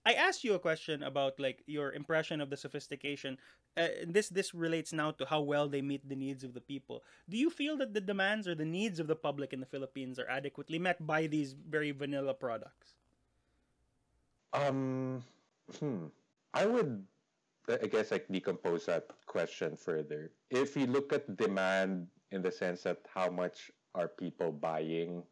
I 0.06 0.14
asked 0.14 0.44
you 0.44 0.54
a 0.54 0.60
question 0.60 1.02
about 1.02 1.40
like 1.40 1.64
your 1.66 1.94
impression 1.94 2.40
of 2.40 2.52
the 2.52 2.58
sophistication. 2.58 3.38
Uh, 3.78 3.88
this 4.08 4.30
this 4.30 4.54
relates 4.54 4.94
now 4.94 5.12
to 5.12 5.26
how 5.26 5.42
well 5.42 5.68
they 5.68 5.82
meet 5.82 6.08
the 6.08 6.16
needs 6.16 6.44
of 6.44 6.54
the 6.54 6.62
people. 6.62 7.04
Do 7.30 7.36
you 7.36 7.50
feel 7.50 7.76
that 7.78 7.94
the 7.94 8.00
demands 8.00 8.48
or 8.48 8.56
the 8.56 8.66
needs 8.66 9.00
of 9.00 9.08
the 9.08 9.16
public 9.16 9.52
in 9.52 9.60
the 9.60 9.66
Philippines 9.66 10.18
are 10.18 10.30
adequately 10.30 10.80
met 10.80 11.06
by 11.06 11.28
these 11.28 11.54
very 11.54 11.92
vanilla 11.92 12.34
products? 12.34 12.96
Um, 14.54 15.24
hmm. 15.80 16.08
I 16.54 16.66
would, 16.66 17.04
I 17.68 17.88
guess, 17.88 18.12
like 18.12 18.28
decompose 18.32 18.86
that 18.86 19.12
question 19.26 19.76
further. 19.76 20.32
If 20.50 20.78
you 20.78 20.88
look 20.88 21.12
at 21.12 21.36
demand 21.36 22.08
in 22.32 22.42
the 22.42 22.52
sense 22.52 22.84
that 22.84 23.04
how 23.14 23.30
much 23.30 23.72
are 23.94 24.08
people 24.08 24.54
buying, 24.54 25.24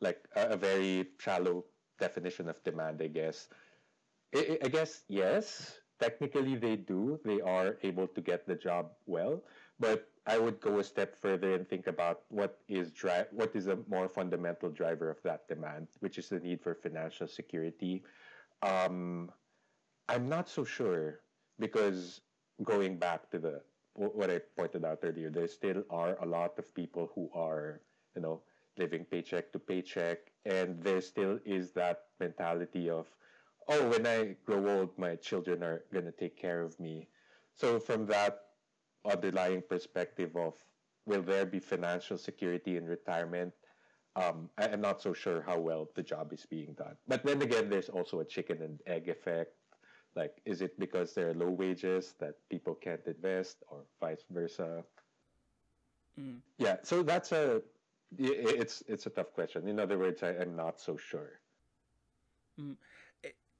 like 0.00 0.28
a, 0.36 0.52
a 0.52 0.56
very 0.56 1.08
shallow 1.18 1.64
definition 1.98 2.50
of 2.50 2.62
demand, 2.64 3.00
I 3.00 3.08
guess 3.08 3.48
I, 4.34 4.58
I 4.64 4.68
guess 4.68 5.02
yes. 5.08 5.78
Technically, 5.98 6.54
they 6.56 6.76
do. 6.76 7.18
They 7.24 7.40
are 7.40 7.76
able 7.82 8.06
to 8.08 8.20
get 8.20 8.46
the 8.46 8.54
job 8.54 8.92
well. 9.06 9.42
But 9.80 10.08
I 10.26 10.38
would 10.38 10.60
go 10.60 10.78
a 10.78 10.84
step 10.84 11.16
further 11.16 11.54
and 11.54 11.68
think 11.68 11.86
about 11.86 12.22
what 12.28 12.60
is 12.68 12.92
dri- 12.92 13.26
what 13.32 13.54
is 13.56 13.66
a 13.66 13.76
more 13.88 14.08
fundamental 14.08 14.70
driver 14.70 15.10
of 15.10 15.22
that 15.22 15.48
demand, 15.48 15.88
which 16.00 16.18
is 16.18 16.28
the 16.28 16.38
need 16.40 16.60
for 16.62 16.74
financial 16.74 17.26
security. 17.26 18.04
Um, 18.62 19.32
I'm 20.08 20.28
not 20.28 20.48
so 20.48 20.64
sure 20.64 21.20
because 21.58 22.20
going 22.64 22.98
back 22.98 23.30
to 23.30 23.38
the 23.38 23.62
what 23.94 24.30
I 24.30 24.38
pointed 24.56 24.84
out 24.84 25.00
earlier, 25.02 25.30
there 25.30 25.48
still 25.48 25.82
are 25.90 26.16
a 26.22 26.26
lot 26.26 26.58
of 26.58 26.72
people 26.74 27.10
who 27.14 27.30
are, 27.34 27.80
you 28.14 28.22
know, 28.22 28.42
living 28.76 29.04
paycheck 29.04 29.52
to 29.52 29.58
paycheck, 29.58 30.30
and 30.44 30.80
there 30.82 31.00
still 31.00 31.40
is 31.44 31.72
that 31.72 32.04
mentality 32.20 32.88
of 32.88 33.08
oh, 33.68 33.88
when 33.88 34.06
I 34.06 34.36
grow 34.44 34.80
old, 34.80 34.98
my 34.98 35.16
children 35.16 35.62
are 35.62 35.84
going 35.92 36.06
to 36.06 36.12
take 36.12 36.36
care 36.36 36.62
of 36.62 36.78
me. 36.80 37.08
So, 37.54 37.78
from 37.78 38.06
that 38.06 38.44
underlying 39.04 39.62
perspective 39.62 40.36
of 40.36 40.54
will 41.06 41.22
there 41.22 41.46
be 41.46 41.58
financial 41.58 42.18
security 42.18 42.76
in 42.76 42.86
retirement, 42.86 43.52
um, 44.16 44.50
I, 44.58 44.66
am 44.68 44.80
not 44.80 45.00
so 45.00 45.12
sure 45.12 45.42
how 45.42 45.58
well 45.58 45.88
the 45.94 46.02
job 46.02 46.32
is 46.32 46.44
being 46.44 46.74
done. 46.74 46.96
But 47.06 47.24
then 47.24 47.40
again, 47.42 47.70
there's 47.70 47.88
also 47.88 48.20
a 48.20 48.24
chicken 48.24 48.62
and 48.62 48.78
egg 48.86 49.08
effect. 49.08 49.52
Like, 50.14 50.40
is 50.44 50.60
it 50.60 50.78
because 50.78 51.14
there 51.14 51.30
are 51.30 51.34
low 51.34 51.50
wages 51.50 52.14
that 52.18 52.34
people 52.50 52.74
can't 52.74 53.00
invest, 53.06 53.62
or 53.68 53.84
vice 54.00 54.24
versa? 54.30 54.82
Mm. 56.18 56.38
Yeah, 56.58 56.76
so 56.82 57.02
that's 57.02 57.32
a 57.32 57.62
it's 58.18 58.82
it's 58.88 59.06
a 59.06 59.10
tough 59.10 59.32
question. 59.34 59.68
In 59.68 59.78
other 59.78 59.98
words, 59.98 60.22
I, 60.22 60.30
am 60.30 60.56
not 60.56 60.80
so 60.80 60.96
sure. 60.96 61.40
Mm 62.60 62.76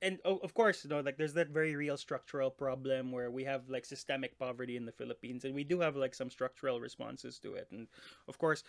and 0.02 0.18
of 0.24 0.54
course 0.54 0.84
you 0.84 0.90
know 0.90 1.00
like 1.00 1.16
there's 1.16 1.34
that 1.34 1.48
very 1.48 1.74
real 1.74 1.96
structural 1.96 2.50
problem 2.50 3.12
where 3.12 3.30
we 3.30 3.44
have 3.44 3.68
like 3.68 3.84
systemic 3.84 4.38
poverty 4.38 4.76
in 4.76 4.84
the 4.84 4.92
philippines 4.92 5.44
and 5.44 5.54
we 5.54 5.64
do 5.64 5.80
have 5.80 5.96
like 5.96 6.14
some 6.14 6.30
structural 6.30 6.80
responses 6.80 7.38
to 7.38 7.54
it 7.54 7.68
and 7.70 7.88
of 8.28 8.38
course 8.38 8.62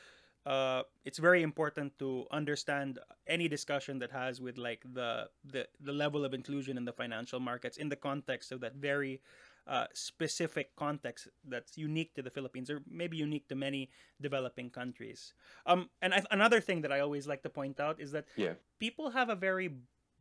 uh, 0.45 0.83
it's 1.03 1.17
very 1.19 1.43
important 1.43 1.91
to 1.99 2.25
understand 2.31 2.97
any 3.27 3.49
discussion 3.49 3.99
that 3.99 4.09
has 4.09 4.39
with 4.39 4.57
like 4.57 4.81
the, 4.93 5.27
the 5.43 5.67
the 5.81 5.91
level 5.91 6.23
of 6.23 6.33
inclusion 6.33 6.77
in 6.77 6.85
the 6.85 6.93
financial 6.93 7.39
markets 7.41 7.77
in 7.77 7.89
the 7.89 7.95
context 7.95 8.51
of 8.53 8.61
that 8.61 8.75
very 8.75 9.21
uh, 9.67 9.85
specific 9.93 10.75
context 10.75 11.27
that's 11.47 11.77
unique 11.77 12.15
to 12.15 12.23
the 12.23 12.29
Philippines 12.31 12.69
or 12.69 12.81
maybe 12.89 13.17
unique 13.17 13.47
to 13.47 13.55
many 13.55 13.91
developing 14.19 14.69
countries. 14.69 15.33
Um, 15.65 15.89
and 16.01 16.13
I, 16.13 16.23
another 16.31 16.59
thing 16.59 16.81
that 16.81 16.91
I 16.91 17.01
always 17.01 17.27
like 17.27 17.43
to 17.43 17.49
point 17.49 17.79
out 17.79 17.99
is 17.99 18.11
that 18.13 18.25
yeah. 18.35 18.53
people 18.79 19.11
have 19.11 19.29
a 19.29 19.35
very 19.35 19.69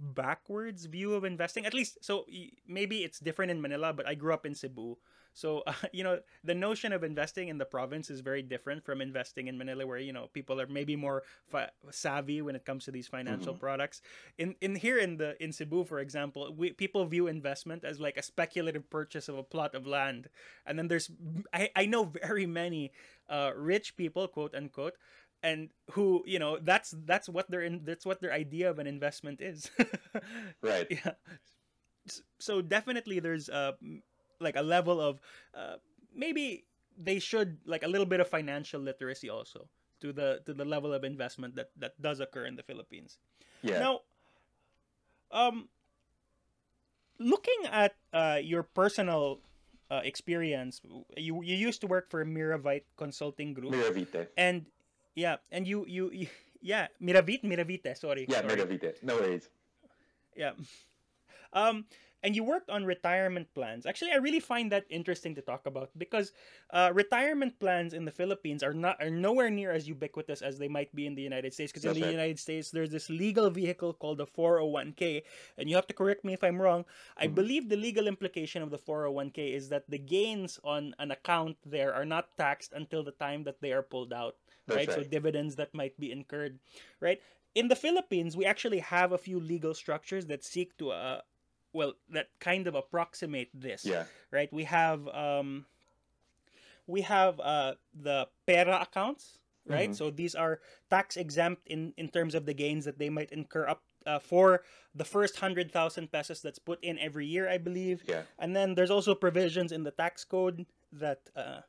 backwards 0.00 0.86
view 0.86 1.14
of 1.14 1.24
investing. 1.24 1.66
At 1.66 1.74
least 1.74 1.98
so 2.00 2.26
maybe 2.66 3.04
it's 3.04 3.18
different 3.18 3.50
in 3.50 3.60
manila 3.60 3.92
but 3.92 4.06
i 4.06 4.14
grew 4.14 4.32
up 4.32 4.46
in 4.46 4.54
cebu. 4.54 4.96
So 5.34 5.62
uh, 5.66 5.72
you 5.92 6.04
know 6.04 6.20
the 6.44 6.54
notion 6.54 6.92
of 6.92 7.04
investing 7.04 7.48
in 7.48 7.58
the 7.58 7.64
province 7.64 8.10
is 8.10 8.20
very 8.20 8.42
different 8.42 8.84
from 8.84 9.00
investing 9.00 9.46
in 9.46 9.58
manila 9.58 9.86
where 9.86 9.98
you 9.98 10.12
know 10.12 10.28
people 10.32 10.60
are 10.60 10.66
maybe 10.66 10.96
more 10.96 11.22
fa- 11.46 11.70
savvy 11.90 12.42
when 12.42 12.56
it 12.56 12.64
comes 12.64 12.84
to 12.84 12.90
these 12.90 13.06
financial 13.06 13.52
mm-hmm. 13.52 13.60
products. 13.60 14.02
In 14.36 14.54
in 14.60 14.74
here 14.74 14.98
in 14.98 15.16
the 15.16 15.40
in 15.42 15.52
cebu 15.52 15.84
for 15.84 16.00
example 16.00 16.54
we, 16.56 16.72
people 16.72 17.04
view 17.04 17.26
investment 17.26 17.84
as 17.84 18.00
like 18.00 18.16
a 18.16 18.22
speculative 18.22 18.90
purchase 18.90 19.28
of 19.28 19.38
a 19.38 19.42
plot 19.42 19.74
of 19.74 19.86
land. 19.86 20.28
And 20.66 20.78
then 20.78 20.88
there's 20.88 21.10
i, 21.52 21.70
I 21.76 21.86
know 21.86 22.04
very 22.04 22.46
many 22.46 22.92
uh, 23.28 23.52
rich 23.54 23.96
people 23.96 24.26
quote 24.26 24.54
unquote 24.54 24.94
and 25.42 25.70
who 25.92 26.22
you 26.26 26.38
know 26.38 26.58
that's 26.62 26.94
that's 27.04 27.28
what 27.28 27.50
their 27.50 27.62
in, 27.62 27.82
that's 27.84 28.04
what 28.04 28.20
their 28.20 28.32
idea 28.32 28.68
of 28.70 28.78
an 28.78 28.86
investment 28.86 29.40
is 29.40 29.70
right 30.62 30.86
yeah 30.90 31.12
so 32.38 32.60
definitely 32.60 33.20
there's 33.20 33.48
uh 33.48 33.72
like 34.40 34.56
a 34.56 34.62
level 34.62 35.00
of 35.00 35.20
uh, 35.54 35.76
maybe 36.14 36.64
they 36.96 37.18
should 37.18 37.58
like 37.64 37.82
a 37.82 37.88
little 37.88 38.06
bit 38.06 38.20
of 38.20 38.28
financial 38.28 38.80
literacy 38.80 39.30
also 39.30 39.68
to 40.00 40.12
the 40.12 40.40
to 40.46 40.54
the 40.54 40.64
level 40.64 40.92
of 40.92 41.04
investment 41.04 41.54
that 41.56 41.70
that 41.76 42.00
does 42.00 42.20
occur 42.20 42.46
in 42.46 42.56
the 42.56 42.62
Philippines. 42.62 43.18
Yeah. 43.62 43.78
Now, 43.80 44.00
um, 45.30 45.68
looking 47.18 47.66
at 47.70 47.94
uh, 48.12 48.38
your 48.42 48.62
personal 48.62 49.40
uh, 49.90 50.02
experience, 50.04 50.80
you 51.16 51.42
you 51.42 51.56
used 51.56 51.80
to 51.82 51.86
work 51.86 52.10
for 52.10 52.24
Miravite 52.24 52.86
Consulting 52.96 53.54
Group. 53.54 53.74
Miravite. 53.74 54.28
And 54.36 54.66
yeah, 55.18 55.36
and 55.50 55.66
you 55.66 55.84
you, 55.86 56.10
you 56.14 56.26
yeah, 56.62 56.86
Miravite, 57.02 57.42
Miravite, 57.42 57.96
sorry. 57.98 58.26
Yeah, 58.28 58.40
sorry. 58.42 58.54
Miravite. 58.54 59.02
No 59.02 59.16
worries. 59.16 59.48
Yeah. 60.36 60.52
Um 61.52 61.86
and 62.22 62.34
you 62.34 62.42
worked 62.44 62.70
on 62.70 62.84
retirement 62.84 63.48
plans. 63.54 63.86
Actually, 63.86 64.12
I 64.12 64.16
really 64.16 64.40
find 64.40 64.72
that 64.72 64.86
interesting 64.90 65.34
to 65.36 65.42
talk 65.42 65.66
about 65.66 65.90
because 65.96 66.32
uh, 66.70 66.90
retirement 66.94 67.58
plans 67.60 67.92
in 67.94 68.04
the 68.04 68.10
Philippines 68.10 68.62
are 68.62 68.74
not 68.74 69.00
are 69.02 69.10
nowhere 69.10 69.50
near 69.50 69.70
as 69.72 69.88
ubiquitous 69.88 70.42
as 70.42 70.58
they 70.58 70.68
might 70.68 70.94
be 70.94 71.06
in 71.06 71.14
the 71.14 71.22
United 71.22 71.54
States. 71.54 71.72
Because 71.72 71.84
in 71.84 71.94
the 71.94 72.00
right. 72.00 72.10
United 72.10 72.38
States, 72.38 72.70
there's 72.70 72.90
this 72.90 73.08
legal 73.10 73.50
vehicle 73.50 73.92
called 73.94 74.18
the 74.18 74.26
401k, 74.26 75.22
and 75.56 75.68
you 75.68 75.76
have 75.76 75.86
to 75.88 75.94
correct 75.94 76.24
me 76.24 76.32
if 76.32 76.42
I'm 76.42 76.60
wrong. 76.60 76.84
I 77.16 77.26
Mm-hmm. 77.26 77.34
believe 77.34 77.68
the 77.68 77.76
legal 77.76 78.06
implication 78.08 78.62
of 78.62 78.70
the 78.70 78.78
401k 78.78 79.52
is 79.54 79.68
that 79.70 79.88
the 79.88 79.98
gains 79.98 80.58
on 80.64 80.94
an 80.98 81.10
account 81.10 81.56
there 81.64 81.94
are 81.94 82.04
not 82.06 82.36
taxed 82.36 82.72
until 82.72 83.02
the 83.02 83.12
time 83.12 83.44
that 83.44 83.60
they 83.60 83.72
are 83.72 83.82
pulled 83.82 84.12
out. 84.12 84.36
That's 84.66 84.76
right? 84.76 84.92
So 84.92 85.02
dividends 85.02 85.56
that 85.56 85.74
might 85.74 85.98
be 85.98 86.10
incurred, 86.12 86.58
right? 87.00 87.20
In 87.54 87.68
the 87.68 87.76
Philippines, 87.76 88.36
we 88.36 88.44
actually 88.44 88.78
have 88.80 89.12
a 89.12 89.18
few 89.18 89.40
legal 89.40 89.74
structures 89.74 90.26
that 90.26 90.44
seek 90.44 90.76
to 90.78 90.90
uh 90.90 91.20
well 91.72 91.94
that 92.10 92.28
kind 92.40 92.66
of 92.66 92.74
approximate 92.74 93.50
this. 93.54 93.84
Yeah. 93.84 94.04
Right? 94.30 94.52
We 94.52 94.64
have 94.64 95.08
um 95.08 95.66
we 96.86 97.02
have 97.02 97.40
uh 97.40 97.74
the 97.94 98.28
pera 98.46 98.80
accounts, 98.82 99.38
right? 99.66 99.90
Mm-hmm. 99.90 99.94
So 99.94 100.10
these 100.10 100.34
are 100.34 100.60
tax 100.90 101.16
exempt 101.16 101.66
in 101.66 101.92
in 101.96 102.08
terms 102.08 102.34
of 102.34 102.46
the 102.46 102.54
gains 102.54 102.84
that 102.84 102.98
they 102.98 103.10
might 103.10 103.30
incur 103.32 103.66
up 103.66 103.82
uh, 104.06 104.18
for 104.18 104.62
the 104.94 105.04
first 105.04 105.34
100,000 105.34 106.10
pesos 106.10 106.40
that's 106.40 106.58
put 106.58 106.82
in 106.82 106.98
every 106.98 107.26
year, 107.26 107.48
I 107.48 107.58
believe. 107.58 108.02
Yeah. 108.06 108.22
And 108.38 108.56
then 108.56 108.74
there's 108.74 108.90
also 108.90 109.14
provisions 109.14 109.70
in 109.70 109.84
the 109.84 109.90
tax 109.90 110.24
code 110.24 110.64
that 110.92 111.20
uh, 111.36 111.60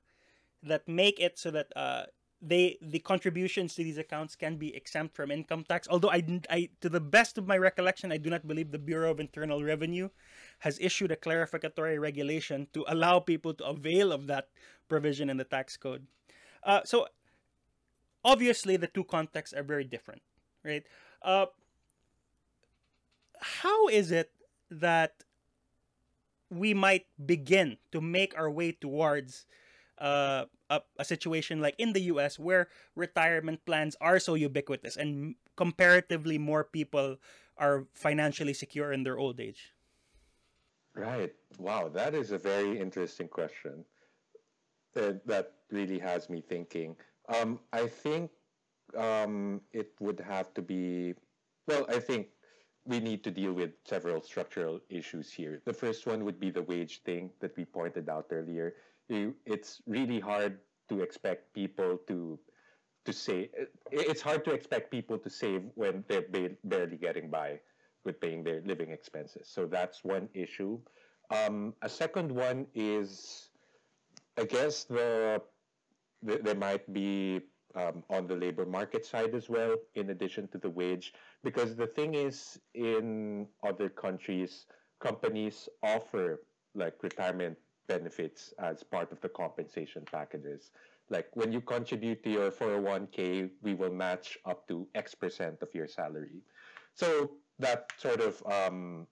that 0.63 0.87
make 0.87 1.19
it 1.19 1.37
so 1.37 1.51
that 1.51 1.67
uh, 1.75 2.03
they 2.41 2.77
the 2.81 2.99
contributions 2.99 3.75
to 3.75 3.83
these 3.83 3.97
accounts 3.97 4.35
can 4.35 4.55
be 4.55 4.75
exempt 4.75 5.15
from 5.15 5.31
income 5.31 5.65
tax. 5.67 5.87
Although 5.89 6.11
I, 6.11 6.23
I 6.49 6.69
to 6.81 6.89
the 6.89 7.01
best 7.01 7.37
of 7.37 7.47
my 7.47 7.57
recollection, 7.57 8.11
I 8.11 8.17
do 8.17 8.29
not 8.29 8.47
believe 8.47 8.71
the 8.71 8.79
Bureau 8.79 9.11
of 9.11 9.19
Internal 9.19 9.63
Revenue 9.63 10.09
has 10.59 10.79
issued 10.79 11.11
a 11.11 11.17
clarificatory 11.17 11.99
regulation 11.99 12.67
to 12.73 12.85
allow 12.87 13.19
people 13.19 13.53
to 13.55 13.65
avail 13.65 14.11
of 14.11 14.27
that 14.27 14.47
provision 14.87 15.29
in 15.29 15.37
the 15.37 15.43
tax 15.43 15.75
code. 15.75 16.07
Uh, 16.63 16.81
so 16.85 17.07
obviously, 18.23 18.77
the 18.77 18.87
two 18.87 19.03
contexts 19.03 19.53
are 19.53 19.63
very 19.63 19.83
different, 19.83 20.21
right? 20.63 20.83
Uh, 21.21 21.47
how 23.41 23.87
is 23.87 24.11
it 24.11 24.31
that 24.71 25.23
we 26.49 26.73
might 26.73 27.05
begin 27.23 27.77
to 27.91 28.01
make 28.01 28.37
our 28.37 28.49
way 28.49 28.71
towards 28.71 29.45
uh, 29.99 30.45
a, 30.69 30.81
a 30.97 31.05
situation 31.05 31.61
like 31.61 31.75
in 31.77 31.93
the 31.93 32.11
US 32.13 32.39
where 32.39 32.67
retirement 32.95 33.65
plans 33.65 33.95
are 34.01 34.19
so 34.19 34.35
ubiquitous 34.35 34.97
and 34.97 35.35
comparatively 35.55 36.37
more 36.37 36.63
people 36.63 37.17
are 37.57 37.85
financially 37.93 38.53
secure 38.53 38.91
in 38.91 39.03
their 39.03 39.17
old 39.17 39.39
age? 39.39 39.75
Right. 40.95 41.33
Wow, 41.57 41.89
that 41.89 42.15
is 42.15 42.31
a 42.31 42.37
very 42.37 42.79
interesting 42.79 43.27
question. 43.27 43.85
That 44.93 45.25
that 45.27 45.53
really 45.69 45.99
has 45.99 46.29
me 46.29 46.41
thinking. 46.41 46.95
Um, 47.29 47.59
I 47.71 47.87
think 47.87 48.31
um, 48.97 49.61
it 49.71 49.93
would 49.99 50.19
have 50.19 50.53
to 50.55 50.61
be. 50.61 51.13
Well, 51.67 51.85
I 51.87 51.99
think 51.99 52.27
we 52.89 52.99
need 52.99 53.23
to 53.23 53.31
deal 53.31 53.53
with 53.53 53.71
several 53.85 54.21
structural 54.21 54.81
issues 54.89 55.31
here. 55.31 55.61
The 55.65 55.73
first 55.73 56.07
one 56.07 56.25
would 56.25 56.39
be 56.39 56.49
the 56.49 56.63
wage 56.63 57.03
thing 57.03 57.29
that 57.39 57.55
we 57.55 57.63
pointed 57.63 58.09
out 58.09 58.25
earlier. 58.31 58.73
It's 59.07 59.81
really 59.85 60.19
hard 60.19 60.57
to 60.89 61.01
expect 61.01 61.53
people 61.53 61.99
to 62.09 62.39
to 63.05 63.13
save. 63.13 63.49
It's 63.91 64.21
hard 64.21 64.43
to 64.45 64.51
expect 64.51 64.91
people 64.91 65.17
to 65.19 65.29
save 65.29 65.63
when 65.75 66.03
they're 66.09 66.27
ba- 66.29 66.57
barely 66.65 66.97
getting 66.97 67.29
by 67.29 67.61
with 68.03 68.19
paying 68.19 68.43
their 68.43 68.61
living 68.65 68.91
expenses. 68.91 69.47
So 69.47 69.65
that's 69.67 70.03
one 70.03 70.27
issue. 70.33 70.79
Um, 71.29 71.73
a 71.81 71.89
second 71.89 72.31
one 72.31 72.65
is, 72.73 73.49
I 74.37 74.45
guess 74.45 74.83
the, 74.83 75.41
the 76.23 76.39
there 76.43 76.55
might 76.55 76.91
be 76.91 77.41
um, 77.75 78.03
on 78.09 78.27
the 78.27 78.35
labor 78.35 78.65
market 78.65 79.05
side 79.05 79.35
as 79.35 79.49
well, 79.49 79.75
in 79.95 80.09
addition 80.09 80.47
to 80.49 80.57
the 80.57 80.69
wage, 80.69 81.13
because 81.43 81.75
the 81.75 81.87
thing 81.87 82.15
is, 82.15 82.59
in 82.73 83.47
other 83.63 83.89
countries, 83.89 84.65
companies 84.99 85.69
offer 85.83 86.41
like 86.75 87.01
retirement 87.01 87.57
benefits 87.87 88.53
as 88.59 88.83
part 88.83 89.11
of 89.11 89.19
the 89.21 89.29
compensation 89.29 90.03
packages. 90.11 90.71
Like 91.09 91.27
when 91.35 91.51
you 91.51 91.61
contribute 91.61 92.23
to 92.23 92.29
your 92.29 92.51
401k, 92.51 93.49
we 93.63 93.73
will 93.73 93.91
match 93.91 94.37
up 94.45 94.67
to 94.67 94.87
X 94.93 95.15
percent 95.15 95.57
of 95.61 95.73
your 95.73 95.87
salary. 95.87 96.43
So 96.93 97.31
that 97.57 97.91
sort 97.97 98.21
of 98.21 98.43
um, 98.45 99.07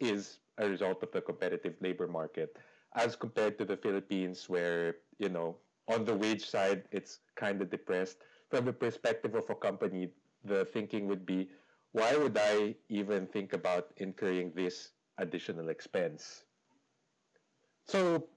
is 0.00 0.38
a 0.58 0.68
result 0.68 1.02
of 1.02 1.12
the 1.12 1.20
competitive 1.20 1.74
labor 1.80 2.08
market, 2.08 2.56
as 2.94 3.14
compared 3.14 3.58
to 3.58 3.64
the 3.64 3.76
Philippines, 3.76 4.48
where 4.48 4.96
you 5.18 5.28
know 5.28 5.56
on 5.88 6.04
the 6.04 6.14
wage 6.14 6.44
side 6.48 6.84
it's 6.92 7.20
kind 7.36 7.62
of 7.62 7.70
depressed. 7.70 8.18
From 8.50 8.64
the 8.64 8.72
perspective 8.72 9.34
of 9.34 9.48
a 9.50 9.54
company, 9.54 10.10
the 10.44 10.64
thinking 10.66 11.08
would 11.08 11.26
be, 11.26 11.48
why 11.92 12.16
would 12.16 12.38
I 12.38 12.74
even 12.88 13.26
think 13.26 13.52
about 13.52 13.90
incurring 13.96 14.52
this 14.54 14.90
additional 15.18 15.68
expense? 15.68 16.44
So, 17.84 18.28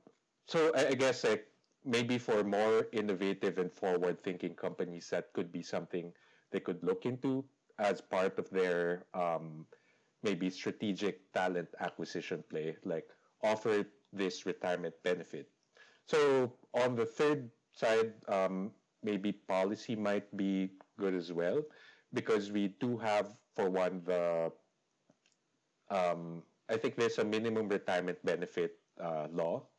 so 0.48 0.72
I, 0.76 0.94
guess 0.94 1.24
like 1.24 1.48
maybe 1.86 2.18
for 2.18 2.44
more 2.44 2.88
innovative 2.92 3.58
and 3.58 3.72
forward-thinking 3.72 4.56
companies, 4.56 5.10
that 5.10 5.34
could 5.34 5.52
be 5.52 5.62
something 5.62 6.12
they 6.52 6.60
could 6.60 6.84
look 6.84 7.06
into 7.06 7.46
as 7.80 8.02
part 8.02 8.38
of 8.38 8.50
their 8.50 9.06
um, 9.14 9.66
maybe 10.24 10.50
strategic 10.50 11.32
talent 11.34 11.70
acquisition 11.80 12.44
play, 12.50 12.76
like 12.84 13.08
offer 13.44 13.86
this 14.14 14.46
retirement 14.46 14.94
benefit. 15.04 15.50
So 16.10 16.52
on 16.74 16.96
the 16.96 17.06
third 17.06 17.52
side, 17.72 18.14
um, 18.28 18.72
maybe 19.04 19.32
policy 19.32 19.96
might 19.96 20.26
be 20.36 20.74
good 20.98 21.14
as 21.14 21.32
well, 21.32 21.62
because 22.14 22.50
we 22.52 22.74
do 22.82 22.98
have, 22.98 23.38
for 23.56 23.70
one, 23.70 24.02
the 24.06 24.52
um, 25.94 26.42
I 26.68 26.78
think 26.78 26.96
there's 26.96 27.20
a 27.20 27.24
minimum 27.24 27.70
retirement 27.70 28.18
benefit 28.26 28.78
uh, 29.00 29.28
law, 29.32 29.70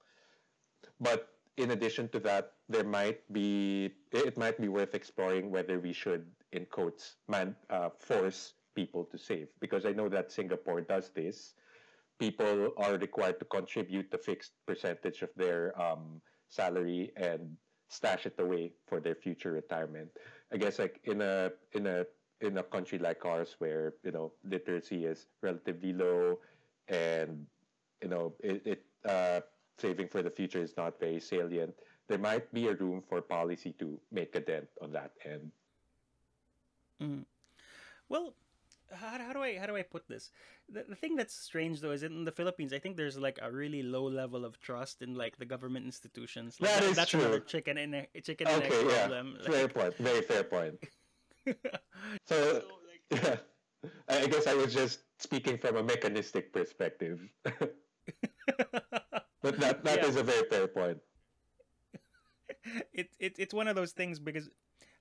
but 1.00 1.34
in 1.56 1.72
addition 1.72 2.08
to 2.10 2.20
that, 2.20 2.54
there 2.68 2.84
might 2.86 3.26
be 3.32 3.90
it 4.12 4.38
might 4.38 4.60
be 4.60 4.68
worth 4.68 4.94
exploring 4.94 5.50
whether 5.50 5.80
we 5.80 5.92
should, 5.92 6.30
in 6.52 6.64
quotes, 6.66 7.16
man 7.26 7.56
uh, 7.70 7.90
force 7.90 8.54
people 8.74 9.04
to 9.10 9.18
save 9.18 9.48
because 9.58 9.84
I 9.84 9.90
know 9.90 10.08
that 10.08 10.30
Singapore 10.30 10.80
does 10.80 11.10
this. 11.10 11.54
People 12.20 12.72
are 12.76 12.96
required 12.98 13.40
to 13.40 13.46
contribute 13.46 14.12
a 14.12 14.18
fixed 14.18 14.52
percentage 14.66 15.22
of 15.22 15.30
their 15.36 15.72
um, 15.80 16.20
salary 16.48 17.12
and 17.16 17.56
stash 17.88 18.26
it 18.26 18.36
away 18.38 18.72
for 18.86 19.00
their 19.00 19.14
future 19.16 19.52
retirement. 19.52 20.10
I 20.52 20.58
guess 20.58 20.78
like 20.78 21.00
in 21.04 21.22
a 21.22 21.50
in 21.72 21.86
a 21.86 22.04
in 22.40 22.58
a 22.58 22.62
country 22.62 22.98
like 22.98 23.24
ours 23.24 23.56
where 23.58 23.94
you 24.04 24.12
know 24.12 24.32
literacy 24.44 25.06
is 25.06 25.26
relatively 25.42 25.92
low 25.92 26.38
and 26.88 27.46
you 28.02 28.08
know 28.08 28.34
it, 28.40 28.62
it 28.66 28.84
uh, 29.08 29.40
saving 29.78 30.08
for 30.08 30.22
the 30.22 30.30
future 30.30 30.62
is 30.62 30.76
not 30.76 31.00
very 31.00 31.20
salient 31.20 31.72
there 32.08 32.18
might 32.18 32.52
be 32.52 32.68
a 32.68 32.74
room 32.74 33.02
for 33.08 33.22
policy 33.22 33.72
to 33.78 33.98
make 34.12 34.34
a 34.36 34.40
dent 34.40 34.68
on 34.82 34.92
that 34.92 35.12
end 35.24 35.50
Well, 38.08 38.34
how, 38.92 39.18
how 39.18 39.32
do 39.32 39.42
I 39.42 39.58
how 39.58 39.66
do 39.66 39.76
I 39.76 39.82
put 39.82 40.08
this? 40.08 40.30
The, 40.68 40.84
the 40.88 40.94
thing 40.96 41.16
that's 41.16 41.34
strange 41.34 41.80
though 41.80 41.92
is 41.92 42.02
in 42.02 42.24
the 42.24 42.32
Philippines, 42.32 42.72
I 42.72 42.78
think 42.78 42.96
there's 42.96 43.18
like 43.18 43.38
a 43.42 43.50
really 43.50 43.82
low 43.82 44.04
level 44.04 44.44
of 44.44 44.60
trust 44.60 45.02
in 45.02 45.14
like 45.14 45.36
the 45.38 45.46
government 45.46 45.84
institutions. 45.86 46.60
Like, 46.60 46.70
That 46.70 46.84
is 46.84 46.96
that's 46.96 47.10
true. 47.10 47.20
another 47.20 47.40
chicken 47.40 47.78
and 47.78 47.94
egg, 47.94 48.08
chicken 48.24 48.48
and 48.48 48.62
egg 48.62 48.72
okay 48.72 48.86
yeah 48.86 49.06
problem. 49.08 49.38
fair 49.46 49.68
point 49.68 49.96
very 49.96 50.22
fair 50.22 50.44
point 50.44 50.78
so 52.26 52.62
yeah 53.10 53.36
I 54.08 54.22
I 54.22 54.26
guess 54.26 54.46
I 54.46 54.54
was 54.54 54.72
just 54.74 55.00
speaking 55.18 55.58
from 55.58 55.76
a 55.76 55.82
mechanistic 55.82 56.52
perspective 56.52 57.20
but 59.42 59.58
that 59.60 59.84
that 59.84 60.04
is 60.04 60.14
Yeah. 60.14 60.20
a 60.20 60.24
very 60.24 60.48
fair 60.48 60.66
point 60.68 60.98
it, 62.92 63.08
it 63.18 63.34
it's 63.38 63.54
one 63.54 63.68
of 63.68 63.76
those 63.76 63.92
things 63.92 64.18
because 64.18 64.50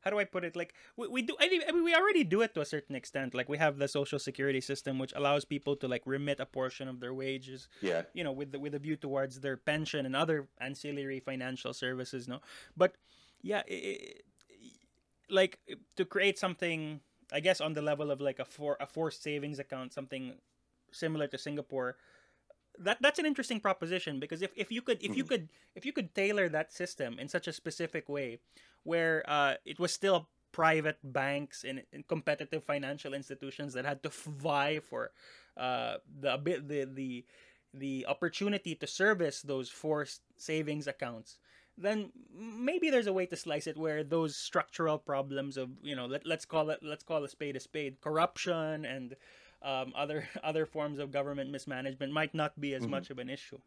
how 0.02 0.10
do 0.12 0.20
I 0.20 0.26
put 0.26 0.44
it? 0.44 0.56
Like 0.56 0.74
we, 0.98 1.08
we 1.08 1.22
do, 1.22 1.36
I 1.40 1.50
mean, 1.50 1.84
we 1.84 1.96
already 1.96 2.24
do 2.24 2.42
it 2.42 2.54
to 2.56 2.62
a 2.62 2.66
certain 2.66 2.96
extent. 2.96 3.34
Like 3.34 3.50
we 3.50 3.58
have 3.58 3.78
the 3.78 3.88
social 3.88 4.20
security 4.20 4.62
system, 4.62 5.00
which 5.00 5.14
allows 5.16 5.46
people 5.46 5.76
to 5.78 5.88
like 5.88 6.04
remit 6.06 6.40
a 6.40 6.46
portion 6.46 6.88
of 6.88 7.00
their 7.00 7.14
wages. 7.14 7.68
yeah 7.82 8.04
you 8.14 8.24
know 8.24 8.32
with 8.32 8.52
the, 8.52 8.60
with 8.60 8.76
a 8.76 8.80
view 8.80 8.96
towards 8.96 9.40
their 9.40 9.58
pension 9.58 10.06
and 10.06 10.16
other 10.16 10.48
ancillary 10.60 11.20
financial 11.20 11.74
services 11.74 12.28
no 12.28 12.40
but 12.76 12.96
yeah 13.42 13.64
i 13.70 13.74
i 13.74 13.98
like 15.30 15.60
to 15.96 16.06
create 16.06 16.38
something 16.40 17.00
i 17.32 17.40
guess 17.40 17.62
on 17.62 17.74
the 17.74 17.82
level 17.82 18.10
of 18.12 18.20
like 18.20 18.40
a 18.40 18.46
for 18.46 18.78
a 18.80 18.88
forced 18.88 19.22
savings 19.22 19.60
account 19.60 19.94
something 19.94 20.34
similar 20.92 21.28
to 21.28 21.38
singapore 21.38 21.96
that 22.80 22.98
that's 23.02 23.20
an 23.20 23.26
interesting 23.26 23.60
proposition 23.60 24.20
because 24.20 24.42
if, 24.42 24.52
if 24.56 24.72
you 24.72 24.82
could 24.82 24.98
if 25.04 25.16
you 25.16 25.24
mm-hmm. 25.24 25.30
could 25.30 25.50
if 25.76 25.86
you 25.86 25.94
could 25.94 26.16
tailor 26.16 26.50
that 26.50 26.74
system 26.74 27.20
in 27.20 27.28
such 27.28 27.48
a 27.48 27.54
specific 27.54 28.10
way 28.10 28.40
where 28.84 29.24
uh, 29.28 29.56
it 29.66 29.80
was 29.80 29.92
still 29.92 30.28
private 30.52 30.98
banks 31.04 31.64
and, 31.64 31.84
and 31.94 32.08
competitive 32.08 32.64
financial 32.64 33.14
institutions 33.14 33.74
that 33.74 33.86
had 33.86 34.02
to 34.04 34.10
vie 34.10 34.80
for 34.80 35.12
uh, 35.58 35.98
the 36.20 36.38
the 36.66 36.86
the 36.86 37.26
the 37.74 38.06
opportunity 38.08 38.74
to 38.76 38.88
service 38.88 39.42
those 39.42 39.70
forced 39.70 40.22
savings 40.38 40.88
accounts, 40.88 41.38
then 41.78 42.12
maybe 42.34 42.90
there's 42.90 43.08
a 43.08 43.14
way 43.14 43.26
to 43.26 43.36
slice 43.36 43.68
it 43.68 43.78
where 43.78 44.04
those 44.04 44.36
structural 44.36 44.98
problems 44.98 45.58
of 45.58 45.70
you 45.82 45.96
know 45.96 46.06
let, 46.06 46.26
let's 46.26 46.46
call 46.46 46.70
it 46.70 46.80
let's 46.82 47.04
call 47.04 47.24
a 47.24 47.30
spade 47.30 47.56
a 47.56 47.60
spade 47.60 48.02
corruption 48.02 48.86
and 48.86 49.16
um, 49.62 49.94
other 49.96 50.28
other 50.44 50.66
forms 50.66 51.00
of 51.00 51.12
government 51.12 51.52
mismanagement 51.52 52.12
might 52.12 52.34
not 52.34 52.60
be 52.60 52.74
as 52.74 52.84
mm-hmm. 52.84 52.92
much 52.92 53.10
of 53.10 53.20
an 53.20 53.30
issue. 53.30 53.60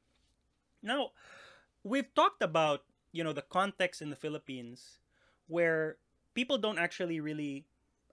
Now, 0.82 1.10
we've 1.84 2.12
talked 2.14 2.42
about 2.42 2.84
you 3.12 3.22
know 3.22 3.32
the 3.32 3.42
context 3.42 4.02
in 4.02 4.10
the 4.10 4.16
Philippines 4.16 4.98
where 5.52 5.96
people 6.34 6.56
don't 6.56 6.78
actually 6.78 7.20
really 7.20 7.64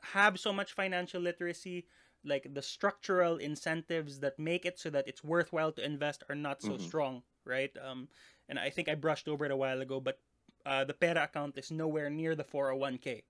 have 0.02 0.39
so 0.39 0.52
much 0.52 0.73
financial 0.73 1.21
literacy 1.21 1.86
like 2.25 2.54
the 2.54 2.62
structural 2.62 3.38
incentives 3.38 4.19
that 4.19 4.38
make 4.38 4.65
it 4.65 4.78
so 4.78 4.89
that 4.89 5.08
it's 5.08 5.23
worthwhile 5.23 5.71
to 5.71 5.84
invest 5.84 6.23
are 6.30 6.36
not 6.36 6.62
so 6.62 6.71
mm-hmm. 6.71 6.86
strong 6.86 7.23
right 7.45 7.71
um, 7.84 8.08
and 8.49 8.60
i 8.60 8.69
think 8.69 8.89
i 8.89 8.95
brushed 8.95 9.28
over 9.28 9.45
it 9.45 9.52
a 9.52 9.56
while 9.56 9.82
ago 9.82 9.99
but 9.99 10.19
uh, 10.65 10.84
the 10.84 10.93
pera 10.93 11.23
account 11.23 11.58
is 11.58 11.71
nowhere 11.71 12.10
near 12.10 12.36
the 12.36 12.43
401k 12.43 13.23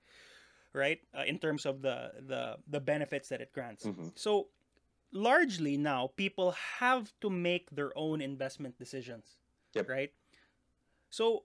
right 0.74 1.00
uh, 1.18 1.24
in 1.26 1.38
terms 1.38 1.66
of 1.66 1.82
the 1.82 2.12
the 2.28 2.58
the 2.68 2.80
benefits 2.80 3.30
that 3.30 3.42
it 3.42 3.54
grants 3.54 3.86
mm-hmm. 3.86 4.10
so 4.16 4.48
largely 5.12 5.78
now 5.78 6.10
people 6.18 6.54
have 6.80 7.12
to 7.22 7.30
make 7.30 7.70
their 7.72 7.96
own 7.96 8.22
investment 8.22 8.78
decisions 8.78 9.38
yep. 9.74 9.88
right 9.90 10.12
so 11.10 11.44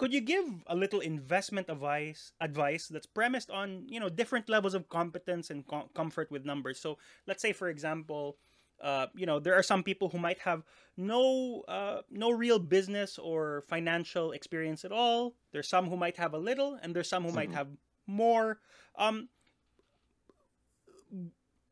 could 0.00 0.14
you 0.14 0.22
give 0.22 0.64
a 0.66 0.74
little 0.74 1.00
investment 1.00 1.68
advice 1.68 2.32
advice 2.40 2.88
that's 2.88 3.04
premised 3.04 3.50
on 3.50 3.84
you 3.84 4.00
know 4.00 4.08
different 4.08 4.48
levels 4.48 4.72
of 4.72 4.88
competence 4.88 5.50
and 5.50 5.66
com- 5.68 5.92
comfort 5.92 6.30
with 6.32 6.46
numbers? 6.46 6.80
So 6.80 6.96
let's 7.28 7.42
say 7.42 7.52
for 7.52 7.68
example 7.68 8.38
uh, 8.80 9.12
you 9.14 9.26
know 9.26 9.38
there 9.38 9.52
are 9.52 9.62
some 9.62 9.82
people 9.84 10.08
who 10.08 10.16
might 10.16 10.38
have 10.38 10.64
no 10.96 11.60
uh, 11.68 12.00
no 12.08 12.30
real 12.32 12.58
business 12.58 13.18
or 13.18 13.60
financial 13.68 14.32
experience 14.32 14.86
at 14.88 14.92
all. 14.92 15.36
There's 15.52 15.68
some 15.68 15.90
who 15.90 15.98
might 16.00 16.16
have 16.16 16.32
a 16.32 16.40
little 16.40 16.80
and 16.80 16.96
there's 16.96 17.12
some 17.12 17.20
who 17.20 17.28
mm-hmm. 17.28 17.52
might 17.52 17.52
have 17.52 17.68
more. 18.06 18.56
Um, 18.96 19.28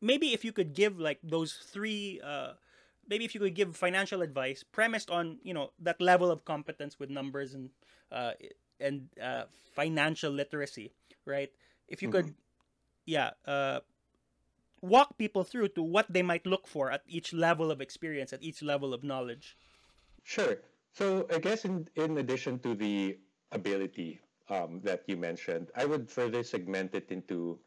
maybe 0.03 0.37
if 0.37 0.45
you 0.45 0.53
could 0.53 0.75
give 0.75 1.01
like 1.01 1.19
those 1.25 1.57
three 1.65 2.21
uh, 2.21 2.61
maybe 3.09 3.25
if 3.25 3.35
you 3.35 3.41
could 3.41 3.57
give 3.57 3.75
financial 3.75 4.21
advice 4.21 4.63
premised 4.63 5.09
on 5.09 5.39
you 5.43 5.55
know 5.55 5.73
that 5.81 5.97
level 5.99 6.31
of 6.31 6.45
competence 6.45 7.01
with 7.01 7.09
numbers 7.09 7.55
and 7.55 7.71
uh, 8.11 8.33
and 8.81 9.09
uh, 9.23 9.45
financial 9.75 10.33
literacy, 10.33 10.93
right? 11.25 11.51
If 11.89 12.03
you 12.03 12.09
mm-hmm. 12.09 12.29
could, 12.29 12.35
yeah, 13.07 13.31
uh, 13.47 13.81
walk 14.81 15.19
people 15.19 15.45
through 15.45 15.69
to 15.69 15.83
what 15.83 16.07
they 16.13 16.23
might 16.23 16.47
look 16.47 16.67
for 16.67 16.91
at 16.91 17.03
each 17.07 17.33
level 17.33 17.71
of 17.71 17.81
experience, 17.81 18.33
at 18.33 18.43
each 18.43 18.63
level 18.63 18.95
of 18.95 19.03
knowledge. 19.03 19.57
Sure. 20.23 20.59
So 20.93 21.27
I 21.31 21.39
guess 21.39 21.65
in 21.65 21.89
in 21.97 22.19
addition 22.19 22.59
to 22.61 22.75
the 22.75 23.19
ability 23.53 24.21
um, 24.49 24.81
that 24.85 25.05
you 25.07 25.17
mentioned, 25.17 25.71
I 25.77 25.85
would 25.85 26.11
further 26.11 26.43
segment 26.43 26.95
it 26.95 27.11
into, 27.11 27.59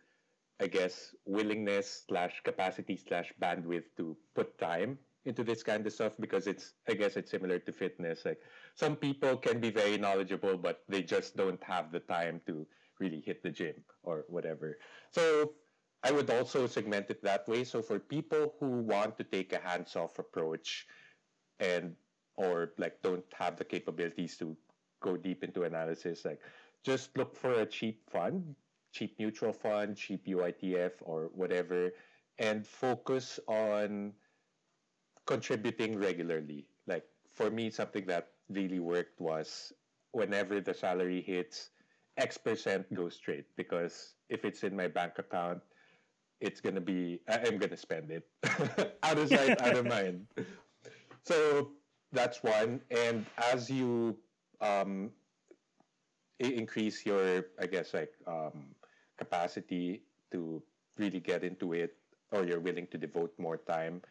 I 0.59 0.67
guess, 0.67 1.15
willingness 1.25 2.03
slash 2.07 2.41
capacity 2.43 2.97
slash 2.97 3.33
bandwidth 3.41 3.85
to 3.97 4.17
put 4.35 4.57
time 4.57 4.97
into 5.25 5.43
this 5.43 5.61
kind 5.63 5.85
of 5.85 5.93
stuff 5.93 6.13
because 6.19 6.47
it's 6.47 6.73
I 6.89 6.93
guess 6.93 7.15
it's 7.15 7.31
similar 7.31 7.59
to 7.59 7.71
fitness. 7.71 8.25
Like 8.25 8.41
some 8.75 8.95
people 8.95 9.37
can 9.37 9.59
be 9.59 9.69
very 9.69 9.97
knowledgeable, 9.97 10.57
but 10.57 10.83
they 10.89 11.03
just 11.03 11.37
don't 11.37 11.61
have 11.63 11.91
the 11.91 11.99
time 11.99 12.41
to 12.47 12.65
really 12.99 13.21
hit 13.25 13.43
the 13.43 13.49
gym 13.49 13.75
or 14.03 14.25
whatever. 14.27 14.77
So 15.11 15.53
I 16.03 16.11
would 16.11 16.29
also 16.29 16.67
segment 16.67 17.09
it 17.09 17.23
that 17.23 17.47
way. 17.47 17.63
So 17.63 17.81
for 17.81 17.99
people 17.99 18.55
who 18.59 18.81
want 18.81 19.17
to 19.17 19.23
take 19.23 19.53
a 19.53 19.59
hands-off 19.59 20.17
approach 20.17 20.87
and 21.59 21.95
or 22.35 22.73
like 22.77 23.01
don't 23.03 23.25
have 23.33 23.57
the 23.57 23.65
capabilities 23.65 24.37
to 24.37 24.57
go 25.01 25.17
deep 25.17 25.43
into 25.43 25.63
analysis, 25.63 26.25
like 26.25 26.39
just 26.83 27.15
look 27.17 27.35
for 27.35 27.53
a 27.61 27.65
cheap 27.65 28.01
fund, 28.09 28.55
cheap 28.91 29.15
mutual 29.19 29.53
fund, 29.53 29.95
cheap 29.95 30.25
UITF 30.25 30.93
or 31.01 31.29
whatever, 31.33 31.91
and 32.39 32.65
focus 32.65 33.39
on 33.47 34.13
contributing 35.31 35.97
regularly. 35.97 36.67
Like 36.87 37.07
for 37.31 37.49
me, 37.49 37.69
something 37.71 38.05
that 38.07 38.35
really 38.51 38.79
worked 38.79 39.19
was 39.19 39.71
whenever 40.11 40.59
the 40.59 40.73
salary 40.73 41.21
hits, 41.21 41.71
X 42.17 42.37
percent 42.37 42.83
goes 42.93 43.15
straight 43.15 43.47
because 43.55 44.15
if 44.27 44.43
it's 44.43 44.63
in 44.67 44.75
my 44.75 44.87
bank 44.87 45.13
account, 45.19 45.63
it's 46.41 46.59
gonna 46.59 46.83
be 46.83 47.21
I'm 47.31 47.57
gonna 47.57 47.77
spend 47.79 48.11
it 48.11 48.27
out 49.03 49.17
of 49.17 49.29
sight, 49.29 49.61
out 49.61 49.77
of 49.77 49.85
mind. 49.87 50.27
So 51.23 51.69
that's 52.11 52.41
one. 52.41 52.81
And 52.89 53.27
as 53.37 53.69
you 53.69 54.17
um, 54.59 55.11
increase 56.39 57.05
your, 57.05 57.45
I 57.61 57.67
guess, 57.67 57.93
like 57.93 58.09
um, 58.25 58.73
capacity 59.19 60.01
to 60.31 60.63
really 60.97 61.19
get 61.19 61.43
into 61.43 61.73
it, 61.73 61.93
or 62.31 62.43
you're 62.43 62.59
willing 62.59 62.87
to 62.87 62.97
devote 62.97 63.37
more 63.37 63.57
time, 63.57 64.01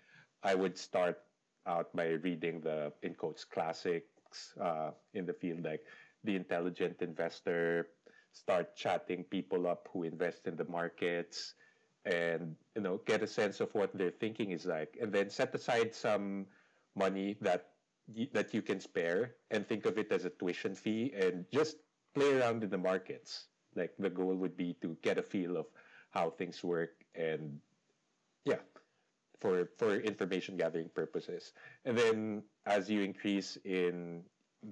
I 0.43 0.55
would 0.55 0.79
start 0.79 1.19
out 1.67 1.95
by 1.95 2.17
reading 2.25 2.61
the 2.61 2.93
in 3.03 3.15
quotes 3.15 3.45
classics 3.45 4.55
uh, 4.61 4.91
in 5.15 5.27
the 5.27 5.33
field, 5.35 5.65
like 5.65 5.85
The 6.25 6.37
Intelligent 6.37 7.03
Investor. 7.03 7.89
Start 8.33 8.77
chatting 8.77 9.25
people 9.25 9.67
up 9.67 9.89
who 9.93 10.05
invest 10.05 10.47
in 10.47 10.57
the 10.57 10.65
markets, 10.65 11.55
and 12.05 12.55
you 12.77 12.83
know 12.83 13.03
get 13.05 13.23
a 13.23 13.27
sense 13.27 13.61
of 13.61 13.75
what 13.75 13.97
their 13.97 14.11
thinking 14.11 14.53
is 14.53 14.65
like, 14.67 14.97
and 15.01 15.13
then 15.13 15.29
set 15.29 15.55
aside 15.55 15.95
some 15.95 16.47
money 16.95 17.37
that 17.41 17.71
that 18.33 18.55
you 18.55 18.63
can 18.63 18.81
spare 18.81 19.35
and 19.51 19.69
think 19.69 19.87
of 19.87 19.99
it 19.99 20.11
as 20.11 20.25
a 20.25 20.31
tuition 20.31 20.75
fee 20.75 21.13
and 21.15 21.45
just 21.53 21.77
play 22.15 22.33
around 22.35 22.63
in 22.65 22.71
the 22.71 22.79
markets. 22.79 23.47
Like 23.77 23.95
the 23.99 24.11
goal 24.11 24.35
would 24.35 24.57
be 24.57 24.75
to 24.83 24.97
get 25.03 25.19
a 25.19 25.23
feel 25.23 25.57
of 25.57 25.67
how 26.11 26.31
things 26.31 26.65
work 26.65 26.91
and 27.15 27.61
for 29.41 29.69
for 29.79 29.97
information 29.97 30.57
gathering 30.57 30.91
purposes. 30.95 31.53
And 31.85 31.97
then 31.97 32.43
as 32.67 32.91
you 32.91 33.03
increase 33.03 33.57
in 33.65 34.23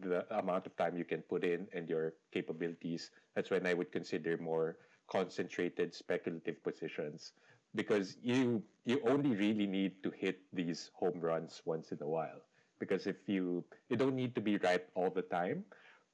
the 0.01 0.27
amount 0.37 0.67
of 0.67 0.77
time 0.77 0.97
you 0.97 1.05
can 1.05 1.23
put 1.23 1.45
in 1.45 1.67
and 1.73 1.89
your 1.89 2.13
capabilities, 2.33 3.11
that's 3.35 3.51
when 3.51 3.67
I 3.67 3.75
would 3.75 3.91
consider 3.91 4.37
more 4.37 4.77
concentrated 5.09 5.95
speculative 5.95 6.63
positions 6.63 7.33
because 7.75 8.17
you 8.23 8.63
you 8.85 9.01
only 9.05 9.35
really 9.35 9.67
need 9.67 10.03
to 10.03 10.11
hit 10.11 10.41
these 10.53 10.91
home 10.95 11.21
runs 11.21 11.63
once 11.65 11.93
in 11.93 11.99
a 12.03 12.09
while 12.09 12.41
because 12.79 13.07
if 13.07 13.17
you 13.27 13.65
you 13.89 13.97
don't 13.97 14.17
need 14.17 14.35
to 14.35 14.41
be 14.41 14.57
right 14.59 14.85
all 14.95 15.11
the 15.11 15.23
time 15.23 15.65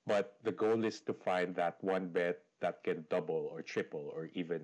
but 0.07 0.37
the 0.43 0.53
goal 0.53 0.85
is 0.85 1.01
to 1.01 1.13
find 1.13 1.55
that 1.55 1.77
one 1.83 2.09
bet 2.09 2.43
that 2.61 2.83
can 2.85 3.05
double 3.11 3.49
or 3.51 3.63
triple 3.63 4.11
or 4.15 4.31
even 4.35 4.63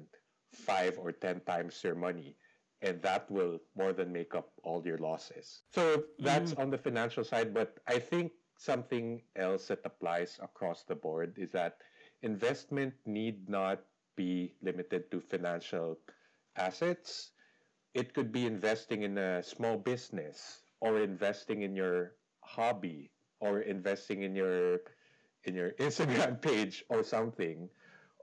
five 0.52 0.98
or 0.98 1.12
ten 1.12 1.40
times 1.40 1.78
your 1.84 1.94
money 1.94 2.34
and 2.82 3.00
that 3.02 3.30
will 3.30 3.58
more 3.76 3.92
than 3.92 4.12
make 4.12 4.34
up 4.34 4.52
all 4.62 4.82
your 4.84 4.98
losses. 4.98 5.62
So 5.72 6.04
that's 6.18 6.54
mm. 6.54 6.60
on 6.60 6.70
the 6.70 6.78
financial 6.78 7.24
side, 7.24 7.52
but 7.52 7.78
I 7.86 7.98
think 7.98 8.32
something 8.56 9.22
else 9.36 9.68
that 9.68 9.80
applies 9.84 10.38
across 10.42 10.84
the 10.84 10.94
board 10.94 11.34
is 11.36 11.50
that 11.52 11.78
investment 12.22 12.94
need 13.06 13.48
not 13.48 13.80
be 14.16 14.52
limited 14.62 15.10
to 15.10 15.20
financial 15.20 15.98
assets. 16.56 17.32
It 17.94 18.14
could 18.14 18.32
be 18.32 18.46
investing 18.46 19.02
in 19.02 19.18
a 19.18 19.42
small 19.42 19.76
business 19.76 20.60
or 20.80 21.00
investing 21.00 21.62
in 21.62 21.74
your 21.74 22.12
hobby 22.40 23.10
or 23.40 23.60
investing 23.60 24.22
in 24.22 24.34
your 24.34 24.80
in 25.44 25.54
your 25.54 25.72
Instagram 25.80 26.40
page 26.40 26.84
or 26.88 27.02
something 27.02 27.68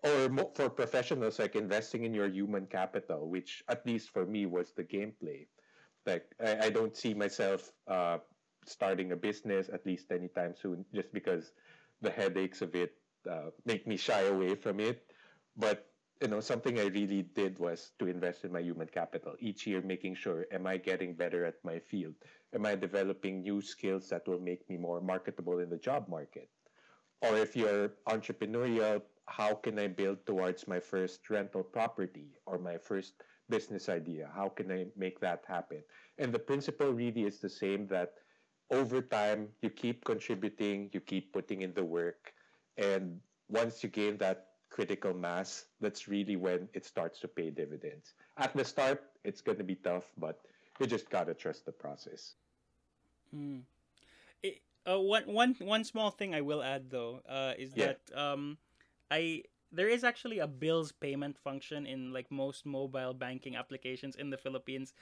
or 0.04 0.30
for 0.56 0.70
professionals 0.70 1.40
like 1.40 1.56
investing 1.56 2.04
in 2.04 2.14
your 2.14 2.28
human 2.30 2.66
capital 2.68 3.30
which 3.30 3.64
at 3.70 3.86
least 3.86 4.10
for 4.10 4.26
me 4.26 4.46
was 4.46 4.74
the 4.74 4.84
gameplay. 4.84 5.48
Like 6.06 6.26
i, 6.44 6.68
I 6.68 6.70
don't 6.70 6.96
see 6.96 7.14
myself 7.14 7.72
uh, 7.88 8.20
starting 8.66 9.12
a 9.12 9.16
business 9.16 9.70
at 9.70 9.86
least 9.86 10.12
anytime 10.12 10.56
soon 10.56 10.86
just 10.93 11.12
because 11.14 11.54
the 12.02 12.12
headaches 12.12 12.62
of 12.62 12.76
it 12.76 12.93
uh, 13.30 13.50
make 13.66 13.88
me 13.88 13.98
shy 13.98 14.22
away 14.22 14.56
from 14.56 14.80
it. 14.80 15.04
But 15.56 15.86
you 16.22 16.28
know 16.28 16.39
something 16.39 16.80
i 16.80 16.86
really 16.86 17.22
did 17.22 17.60
was 17.60 17.91
to 18.00 18.08
invest 18.08 18.43
in 18.43 18.52
my 18.52 18.60
human 18.60 18.88
capital. 18.88 19.36
Each 19.39 19.68
year 19.68 19.82
making 19.82 20.16
sure 20.16 20.45
am 20.52 20.66
i 20.66 20.78
getting 20.78 21.14
better 21.14 21.45
at 21.45 21.56
my 21.64 21.80
field? 21.80 22.16
Am 22.54 22.66
i 22.66 22.76
developing 22.76 23.41
new 23.41 23.62
skills 23.62 24.10
that 24.10 24.28
will 24.28 24.39
make 24.39 24.68
me 24.70 24.78
more 24.78 25.02
marketable 25.02 25.60
in 25.60 25.70
the 25.70 25.78
job 25.78 26.08
market? 26.10 26.50
Or 27.22 27.38
if 27.38 27.56
you're 27.56 27.89
entrepreneurial 28.08 29.02
how 29.28 29.53
can 29.53 29.78
I 29.78 29.88
build 29.88 30.25
towards 30.25 30.67
my 30.67 30.80
first 30.80 31.30
rental 31.30 31.63
property 31.63 32.28
or 32.45 32.57
my 32.57 32.78
first 32.78 33.13
business 33.49 33.89
idea? 33.89 34.30
How 34.34 34.49
can 34.49 34.71
I 34.71 34.88
make 34.95 35.19
that 35.19 35.43
happen? 35.47 35.84
And 36.17 36.34
the 36.34 36.39
principle 36.39 36.91
really 36.91 37.23
is 37.23 37.39
the 37.39 37.49
same 37.49 37.88
that 37.88 38.13
over 38.71 39.01
time 39.01 39.49
you 39.61 39.69
keep 39.69 40.03
contributing, 40.03 40.89
you 40.93 40.99
keep 40.99 41.32
putting 41.32 41.61
in 41.61 41.73
the 41.73 41.84
work, 41.84 42.34
and 42.78 43.19
once 43.49 43.84
you 43.84 43.89
gain 43.89 44.17
that 44.17 44.47
critical 44.69 45.13
mass, 45.13 45.65
that's 45.80 46.07
really 46.07 46.36
when 46.36 46.67
it 46.73 46.86
starts 46.86 47.19
to 47.21 47.28
pay 47.28 47.49
dividends. 47.49 48.13
At 48.38 48.55
the 48.55 48.65
start, 48.65 49.03
it's 49.23 49.41
going 49.41 49.57
to 49.57 49.63
be 49.63 49.75
tough, 49.75 50.11
but 50.17 50.39
you 50.80 50.88
just 50.88 51.09
got 51.09 51.28
to 51.28 51.34
trust 51.34 51.65
the 51.65 51.71
process. 51.71 52.36
Mm. 53.36 53.61
It, 54.43 54.61
uh, 54.89 54.99
one, 54.99 55.23
one, 55.23 55.55
one 55.59 55.84
small 55.84 56.11
thing 56.11 56.36
I 56.36 56.41
will 56.41 56.61
add 56.61 56.89
though 56.89 57.21
uh, 57.28 57.53
is 57.57 57.71
yeah. 57.75 57.93
that 57.93 57.99
um, 58.19 58.57
I 59.12 59.43
there 59.72 59.89
is 59.89 60.03
actually 60.03 60.39
a 60.39 60.47
bills 60.47 60.91
payment 60.91 61.38
function 61.38 61.86
in 61.86 62.14
like 62.14 62.32
most 62.32 62.66
mobile 62.66 63.14
banking 63.14 63.55
applications 63.55 64.16
in 64.16 64.30
the 64.30 64.38
Philippines 64.38 64.93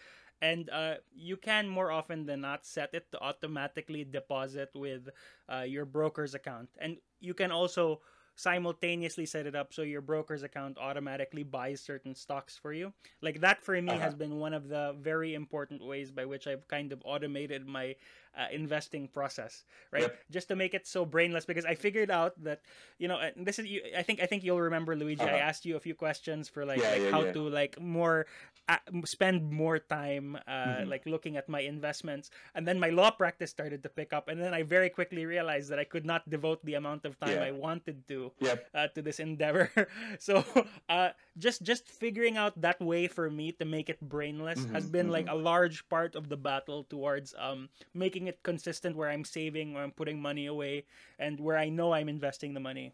and 0.42 0.70
uh, 0.70 0.96
you 1.14 1.38
can 1.38 1.70
more 1.70 1.92
often 1.92 2.26
than 2.26 2.42
not 2.42 2.66
set 2.66 2.94
it 2.94 3.12
to 3.12 3.20
automatically 3.22 4.04
deposit 4.04 4.70
with 4.74 5.10
uh, 5.54 5.62
your 5.62 5.86
broker's 5.86 6.34
account 6.34 6.70
and 6.80 6.98
you 7.20 7.34
can 7.34 7.52
also 7.52 8.02
simultaneously 8.36 9.26
set 9.26 9.46
it 9.46 9.56
up 9.56 9.74
so 9.74 9.82
your 9.82 10.02
broker's 10.02 10.44
account 10.44 10.78
automatically 10.78 11.44
buys 11.44 11.80
certain 11.80 12.14
stocks 12.14 12.58
for 12.58 12.74
you. 12.74 12.92
Like 13.22 13.40
that 13.42 13.64
for 13.64 13.82
me 13.82 13.94
uh-huh. 13.94 14.00
has 14.00 14.14
been 14.14 14.40
one 14.40 14.54
of 14.54 14.68
the 14.68 14.96
very 15.00 15.34
important 15.34 15.84
ways 15.84 16.12
by 16.12 16.26
which 16.26 16.46
I've 16.46 16.68
kind 16.68 16.92
of 16.92 17.02
automated 17.06 17.66
my 17.66 17.96
uh, 18.38 18.48
investing 18.52 19.08
process, 19.08 19.64
right? 19.92 20.04
Yep. 20.04 20.20
Just 20.32 20.48
to 20.50 20.56
make 20.56 20.74
it 20.74 20.88
so 20.88 21.06
brainless 21.06 21.46
because 21.46 21.66
I 21.66 21.76
figured 21.76 22.12
out 22.12 22.36
that 22.44 22.62
you 23.00 23.08
know 23.08 23.20
this 23.36 23.60
is 23.60 23.66
you. 23.66 23.82
I 23.98 24.04
think 24.04 24.22
I 24.22 24.26
think 24.26 24.44
you'll 24.44 24.62
remember 24.62 24.96
Luigi. 24.96 25.24
Uh-huh. 25.24 25.36
I 25.36 25.40
asked 25.40 25.66
you 25.66 25.76
a 25.76 25.80
few 25.80 25.96
questions 25.96 26.50
for 26.50 26.66
like, 26.66 26.82
yeah, 26.82 26.92
like 26.92 27.02
yeah, 27.02 27.12
how 27.12 27.24
yeah. 27.24 27.34
to 27.34 27.42
like 27.50 27.80
more 27.80 28.26
uh, 28.68 28.78
spend 29.06 29.52
more 29.52 29.80
time 29.80 30.38
uh, 30.48 30.52
mm-hmm. 30.52 30.90
like 30.90 31.06
looking 31.06 31.38
at 31.38 31.48
my 31.48 31.62
investments, 31.62 32.30
and 32.54 32.68
then 32.68 32.80
my 32.80 32.90
law 32.90 33.12
practice 33.12 33.50
started 33.50 33.84
to 33.84 33.90
pick 33.90 34.14
up, 34.14 34.28
and 34.28 34.42
then 34.42 34.54
I 34.54 34.64
very 34.64 34.90
quickly 34.90 35.26
realized 35.26 35.70
that 35.70 35.80
I 35.80 35.84
could 35.86 36.06
not 36.06 36.28
devote 36.30 36.64
the 36.66 36.76
amount 36.76 37.06
of 37.06 37.20
time 37.20 37.40
I 37.40 37.52
wanted 37.52 38.08
to 38.10 38.32
yep. 38.40 38.68
uh, 38.74 38.88
to 38.96 39.02
this 39.02 39.20
endeavor. 39.20 39.72
so 40.20 40.44
uh, 40.90 41.10
just 41.38 41.64
just 41.64 41.88
figuring 41.88 42.38
out 42.38 42.60
that 42.62 42.80
way 42.82 43.08
for 43.08 43.30
me 43.30 43.52
to 43.54 43.66
make 43.66 43.90
it 43.90 44.00
brainless 44.02 44.60
mm-hmm. 44.60 44.74
has 44.74 44.88
been 44.88 45.08
mm-hmm. 45.08 45.24
like 45.24 45.28
a 45.30 45.36
large 45.36 45.88
part 45.90 46.16
of 46.16 46.30
the 46.30 46.38
battle 46.38 46.84
towards 46.90 47.36
um 47.38 47.70
making 47.94 48.25
it 48.28 48.44
consistent 48.44 48.96
where 48.96 49.10
I'm 49.10 49.24
saving, 49.24 49.76
or 49.76 49.84
I'm 49.84 49.92
putting 49.92 50.22
money 50.22 50.46
away, 50.46 50.86
and 51.20 51.40
where 51.40 51.58
I 51.58 51.70
know 51.70 51.94
I'm 51.94 52.10
investing 52.10 52.54
the 52.54 52.60
money. 52.60 52.94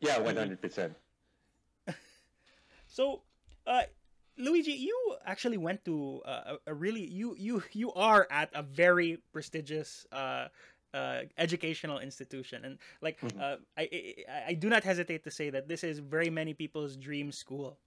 Yeah, 0.00 0.18
one 0.18 0.36
hundred 0.36 0.60
percent. 0.60 0.94
So, 2.90 3.22
uh, 3.68 3.82
Luigi, 4.36 4.72
you 4.72 5.14
actually 5.24 5.58
went 5.58 5.84
to 5.84 6.22
uh, 6.26 6.56
a, 6.66 6.72
a, 6.72 6.74
really 6.74 7.06
you 7.06 7.36
you 7.38 7.62
you 7.72 7.92
are 7.92 8.26
at 8.30 8.50
a 8.52 8.62
very 8.62 9.22
prestigious 9.32 10.06
uh, 10.10 10.48
uh, 10.94 11.22
educational 11.38 11.98
institution, 11.98 12.64
and 12.64 12.78
like 13.00 13.20
mm-hmm. 13.20 13.40
uh, 13.40 13.56
I, 13.76 13.88
I 13.92 14.42
I 14.48 14.54
do 14.54 14.68
not 14.68 14.82
hesitate 14.82 15.22
to 15.24 15.30
say 15.30 15.50
that 15.50 15.68
this 15.68 15.84
is 15.84 15.98
very 16.00 16.30
many 16.30 16.54
people's 16.54 16.96
dream 16.96 17.30
school, 17.30 17.78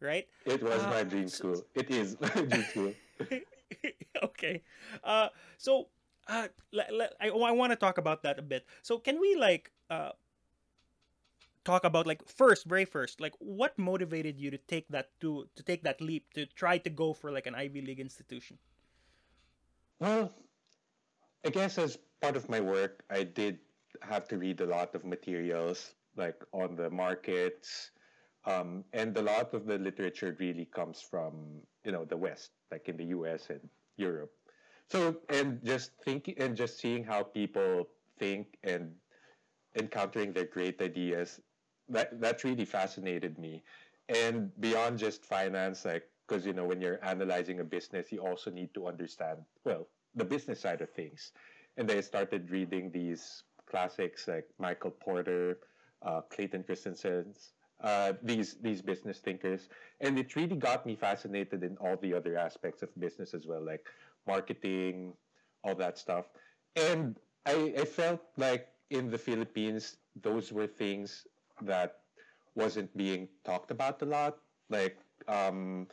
right? 0.00 0.26
It 0.44 0.62
was 0.62 0.82
uh, 0.82 0.90
my 0.90 1.04
dream 1.04 1.28
school. 1.28 1.62
It 1.74 1.90
is 1.90 2.16
my 2.20 2.28
dream 2.28 2.64
school. 2.64 2.92
okay, 4.22 4.62
uh, 5.04 5.28
so 5.58 5.86
uh, 6.28 6.48
I, 7.20 7.28
I 7.28 7.50
want 7.52 7.72
to 7.72 7.76
talk 7.76 7.98
about 7.98 8.22
that 8.22 8.38
a 8.38 8.42
bit. 8.42 8.66
So 8.82 8.98
can 8.98 9.20
we 9.20 9.34
like 9.36 9.72
uh, 9.90 10.10
talk 11.64 11.84
about 11.84 12.06
like 12.06 12.26
first, 12.28 12.66
very 12.66 12.84
first, 12.84 13.20
like 13.20 13.34
what 13.38 13.78
motivated 13.78 14.38
you 14.38 14.50
to 14.50 14.58
take 14.58 14.88
that 14.88 15.10
to 15.20 15.48
to 15.56 15.62
take 15.62 15.82
that 15.84 16.00
leap 16.00 16.32
to 16.34 16.46
try 16.46 16.78
to 16.78 16.90
go 16.90 17.12
for 17.12 17.30
like 17.30 17.46
an 17.46 17.54
Ivy 17.54 17.80
League 17.80 18.00
institution? 18.00 18.58
Well, 20.00 20.32
I 21.44 21.50
guess 21.50 21.78
as 21.78 21.98
part 22.20 22.36
of 22.36 22.48
my 22.48 22.60
work, 22.60 23.04
I 23.10 23.24
did 23.24 23.58
have 24.02 24.28
to 24.28 24.38
read 24.38 24.60
a 24.60 24.66
lot 24.66 24.94
of 24.94 25.04
materials 25.04 25.94
like 26.16 26.40
on 26.52 26.76
the 26.76 26.90
markets, 26.90 27.90
um, 28.44 28.84
and 28.92 29.16
a 29.16 29.22
lot 29.22 29.54
of 29.54 29.66
the 29.66 29.78
literature 29.78 30.36
really 30.38 30.66
comes 30.66 31.00
from 31.00 31.62
you 31.84 31.92
know 31.92 32.04
the 32.04 32.16
West, 32.16 32.50
like 32.70 32.88
in 32.88 32.96
the 32.96 33.08
U.S. 33.16 33.50
and 33.50 33.60
Europe. 33.96 34.32
So 34.90 35.16
and 35.28 35.62
just 35.64 35.92
thinking 36.04 36.34
and 36.38 36.56
just 36.56 36.78
seeing 36.78 37.04
how 37.04 37.22
people 37.22 37.88
think 38.18 38.56
and 38.62 38.94
encountering 39.76 40.32
their 40.32 40.46
great 40.46 40.80
ideas, 40.80 41.40
that 41.88 42.20
that 42.20 42.42
really 42.44 42.64
fascinated 42.64 43.38
me. 43.38 43.62
And 44.08 44.50
beyond 44.60 44.98
just 44.98 45.24
finance, 45.24 45.84
like 45.84 46.08
because 46.26 46.46
you 46.46 46.54
know 46.54 46.64
when 46.64 46.80
you're 46.80 47.04
analyzing 47.04 47.60
a 47.60 47.64
business, 47.64 48.10
you 48.10 48.20
also 48.20 48.50
need 48.50 48.72
to 48.74 48.86
understand 48.86 49.38
well 49.64 49.86
the 50.14 50.24
business 50.24 50.60
side 50.60 50.80
of 50.80 50.90
things. 50.90 51.32
And 51.76 51.90
I 51.90 52.00
started 52.00 52.50
reading 52.50 52.90
these 52.90 53.44
classics 53.66 54.26
like 54.26 54.48
Michael 54.58 54.90
Porter, 54.90 55.58
uh, 56.02 56.22
Clayton 56.22 56.64
Christensen's, 56.64 57.52
uh, 57.80 58.14
these 58.22 58.56
these 58.62 58.82
business 58.82 59.18
thinkers, 59.18 59.68
and 60.00 60.18
it 60.18 60.34
really 60.34 60.56
got 60.56 60.86
me 60.86 60.96
fascinated 60.96 61.62
in 61.62 61.76
all 61.76 61.96
the 61.96 62.14
other 62.14 62.36
aspects 62.36 62.82
of 62.82 62.88
business 62.98 63.34
as 63.34 63.46
well, 63.46 63.64
like 63.64 63.86
marketing, 64.28 65.18
all 65.64 65.76
that 65.76 65.98
stuff. 65.98 66.30
And 66.76 67.18
I, 67.46 67.74
I 67.80 67.86
felt 67.86 68.22
like 68.38 68.68
in 68.90 69.10
the 69.10 69.18
Philippines, 69.18 69.98
those 70.16 70.52
were 70.52 70.68
things 70.68 71.26
that 71.62 72.04
wasn't 72.54 72.96
being 72.96 73.28
talked 73.44 73.72
about 73.72 74.02
a 74.02 74.06
lot. 74.06 74.38
Like, 74.70 74.98
um, 75.28 75.88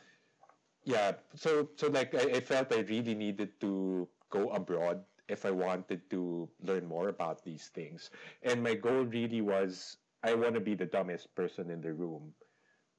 yeah, 0.84 1.12
so 1.34 1.70
so 1.76 1.88
like 1.88 2.14
I, 2.14 2.38
I 2.38 2.40
felt 2.40 2.72
I 2.72 2.80
really 2.80 3.14
needed 3.14 3.60
to 3.60 4.08
go 4.30 4.50
abroad 4.50 5.04
if 5.28 5.46
I 5.46 5.52
wanted 5.52 6.10
to 6.10 6.50
learn 6.62 6.86
more 6.86 7.08
about 7.08 7.44
these 7.44 7.68
things. 7.68 8.10
And 8.42 8.62
my 8.62 8.74
goal 8.74 9.04
really 9.04 9.42
was 9.42 9.98
I 10.24 10.34
want 10.34 10.54
to 10.54 10.60
be 10.60 10.74
the 10.74 10.86
dumbest 10.86 11.34
person 11.34 11.70
in 11.70 11.80
the 11.82 11.94
room 11.94 12.34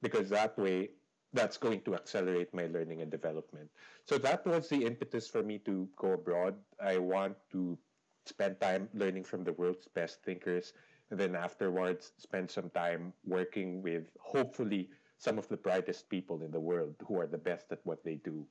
because 0.02 0.30
that 0.30 0.58
way 0.58 0.90
that's 1.32 1.56
going 1.56 1.80
to 1.82 1.94
accelerate 1.94 2.52
my 2.54 2.66
learning 2.66 3.02
and 3.02 3.10
development. 3.10 3.70
So 4.04 4.18
that 4.18 4.46
was 4.46 4.68
the 4.68 4.84
impetus 4.84 5.28
for 5.28 5.42
me 5.42 5.58
to 5.60 5.88
go 5.96 6.12
abroad. 6.12 6.54
I 6.82 6.98
want 6.98 7.36
to 7.52 7.78
spend 8.24 8.60
time 8.60 8.88
learning 8.94 9.24
from 9.24 9.44
the 9.44 9.52
world's 9.52 9.88
best 9.88 10.22
thinkers, 10.22 10.72
and 11.10 11.18
then 11.18 11.34
afterwards 11.34 12.12
spend 12.18 12.50
some 12.50 12.70
time 12.70 13.12
working 13.26 13.82
with 13.82 14.04
hopefully 14.20 14.90
some 15.18 15.38
of 15.38 15.48
the 15.48 15.56
brightest 15.56 16.08
people 16.08 16.42
in 16.42 16.50
the 16.50 16.60
world 16.60 16.94
who 17.06 17.18
are 17.20 17.26
the 17.26 17.38
best 17.38 17.66
at 17.72 17.80
what 17.84 18.04
they 18.04 18.16
do. 18.16 18.46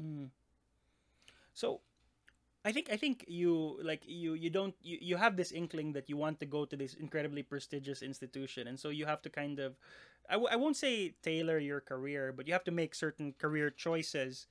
Mm. 0.00 0.28
So 1.54 1.80
I 2.64 2.72
think 2.72 2.90
I 2.90 2.96
think 2.96 3.24
you 3.28 3.78
like 3.82 4.02
you 4.04 4.34
you 4.34 4.50
don't 4.50 4.74
you, 4.82 4.98
you 5.00 5.16
have 5.16 5.36
this 5.36 5.52
inkling 5.52 5.92
that 5.94 6.10
you 6.10 6.16
want 6.16 6.40
to 6.40 6.46
go 6.46 6.64
to 6.66 6.76
this 6.76 6.94
incredibly 6.94 7.42
prestigious 7.42 8.02
institution. 8.02 8.66
And 8.68 8.78
so 8.78 8.90
you 8.90 9.06
have 9.06 9.22
to 9.22 9.30
kind 9.30 9.58
of 9.58 9.76
I 10.28 10.34
w- 10.34 10.50
I 10.52 10.56
won't 10.56 10.76
say 10.76 11.14
tailor 11.22 11.58
your 11.58 11.80
career 11.80 12.32
but 12.32 12.46
you 12.46 12.52
have 12.52 12.64
to 12.64 12.74
make 12.74 12.94
certain 12.94 13.32
career 13.38 13.70
choices 13.70 14.46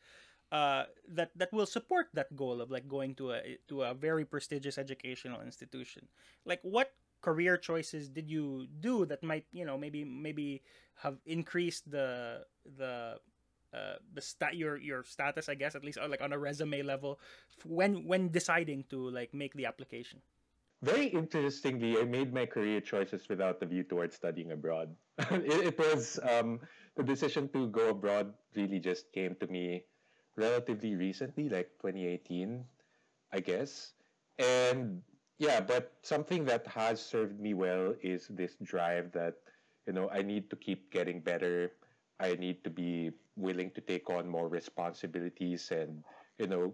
uh, 0.51 0.85
that 1.09 1.31
that 1.37 1.53
will 1.53 1.67
support 1.67 2.07
that 2.13 2.35
goal 2.35 2.61
of 2.61 2.71
like 2.71 2.87
going 2.87 3.15
to 3.15 3.33
a 3.33 3.57
to 3.69 3.83
a 3.83 3.93
very 3.93 4.25
prestigious 4.25 4.77
educational 4.77 5.41
institution. 5.41 6.07
Like 6.45 6.61
what 6.63 6.93
career 7.21 7.57
choices 7.57 8.09
did 8.09 8.29
you 8.31 8.67
do 8.79 9.05
that 9.07 9.23
might 9.23 9.45
you 9.51 9.65
know 9.65 9.77
maybe 9.77 10.05
maybe 10.05 10.63
have 11.03 11.17
increased 11.25 11.89
the 11.91 12.45
the 12.77 13.19
uh, 13.73 13.99
the 14.13 14.21
stat 14.21 14.55
your 14.55 14.77
your 14.77 15.03
status, 15.03 15.49
I 15.49 15.55
guess, 15.55 15.75
at 15.75 15.83
least 15.83 15.99
like 16.09 16.21
on 16.21 16.33
a 16.33 16.39
resume 16.39 16.81
level, 16.83 17.19
when 17.65 18.05
when 18.05 18.29
deciding 18.29 18.85
to 18.89 19.09
like 19.09 19.33
make 19.33 19.53
the 19.53 19.65
application. 19.65 20.21
Very 20.83 21.07
interestingly, 21.07 21.97
I 21.97 22.05
made 22.05 22.31
my 22.31 22.45
career 22.45 22.79
choices 22.81 23.27
without 23.27 23.59
the 23.59 23.65
view 23.65 23.83
towards 23.83 24.15
studying 24.15 24.51
abroad. 24.51 24.93
it, 25.17 25.73
it, 25.73 25.77
was 25.79 26.19
um, 26.21 26.59
the 26.95 27.01
decision 27.01 27.49
to 27.49 27.67
go 27.69 27.89
abroad 27.89 28.31
really 28.55 28.79
just 28.79 29.11
came 29.11 29.33
to 29.41 29.47
me 29.47 29.85
relatively 30.35 30.95
recently, 30.95 31.49
like 31.49 31.71
2018, 31.81 32.63
I 33.33 33.39
guess. 33.39 33.93
And 34.37 35.01
yeah, 35.39 35.59
but 35.61 35.93
something 36.03 36.45
that 36.45 36.67
has 36.67 37.01
served 37.01 37.39
me 37.39 37.55
well 37.55 37.95
is 38.01 38.27
this 38.29 38.55
drive 38.61 39.11
that 39.13 39.35
you 39.87 39.93
know 39.93 40.09
I 40.13 40.21
need 40.21 40.49
to 40.51 40.55
keep 40.55 40.91
getting 40.91 41.21
better 41.21 41.71
I 42.19 42.35
need 42.35 42.63
to 42.63 42.69
be 42.69 43.11
willing 43.35 43.71
to 43.71 43.81
take 43.81 44.09
on 44.09 44.27
more 44.27 44.47
responsibilities 44.47 45.71
and, 45.71 46.03
you 46.37 46.47
know, 46.47 46.73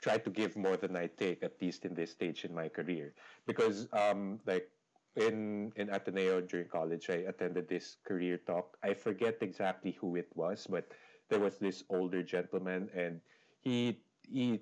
try 0.00 0.18
to 0.18 0.30
give 0.30 0.56
more 0.56 0.76
than 0.76 0.96
I 0.96 1.08
take, 1.08 1.42
at 1.42 1.60
least 1.60 1.84
in 1.84 1.94
this 1.94 2.12
stage 2.12 2.44
in 2.44 2.54
my 2.54 2.68
career. 2.68 3.12
Because, 3.46 3.88
um, 3.92 4.40
like, 4.46 4.68
in, 5.16 5.72
in 5.76 5.88
Ateneo 5.90 6.40
during 6.42 6.68
college, 6.68 7.08
I 7.08 7.24
attended 7.28 7.68
this 7.68 7.96
career 8.04 8.38
talk. 8.38 8.76
I 8.82 8.94
forget 8.94 9.38
exactly 9.40 9.96
who 10.00 10.16
it 10.16 10.28
was, 10.34 10.66
but 10.68 10.86
there 11.28 11.40
was 11.40 11.58
this 11.58 11.82
older 11.88 12.22
gentleman, 12.22 12.88
and 12.94 13.20
he, 13.62 13.98
he, 14.28 14.60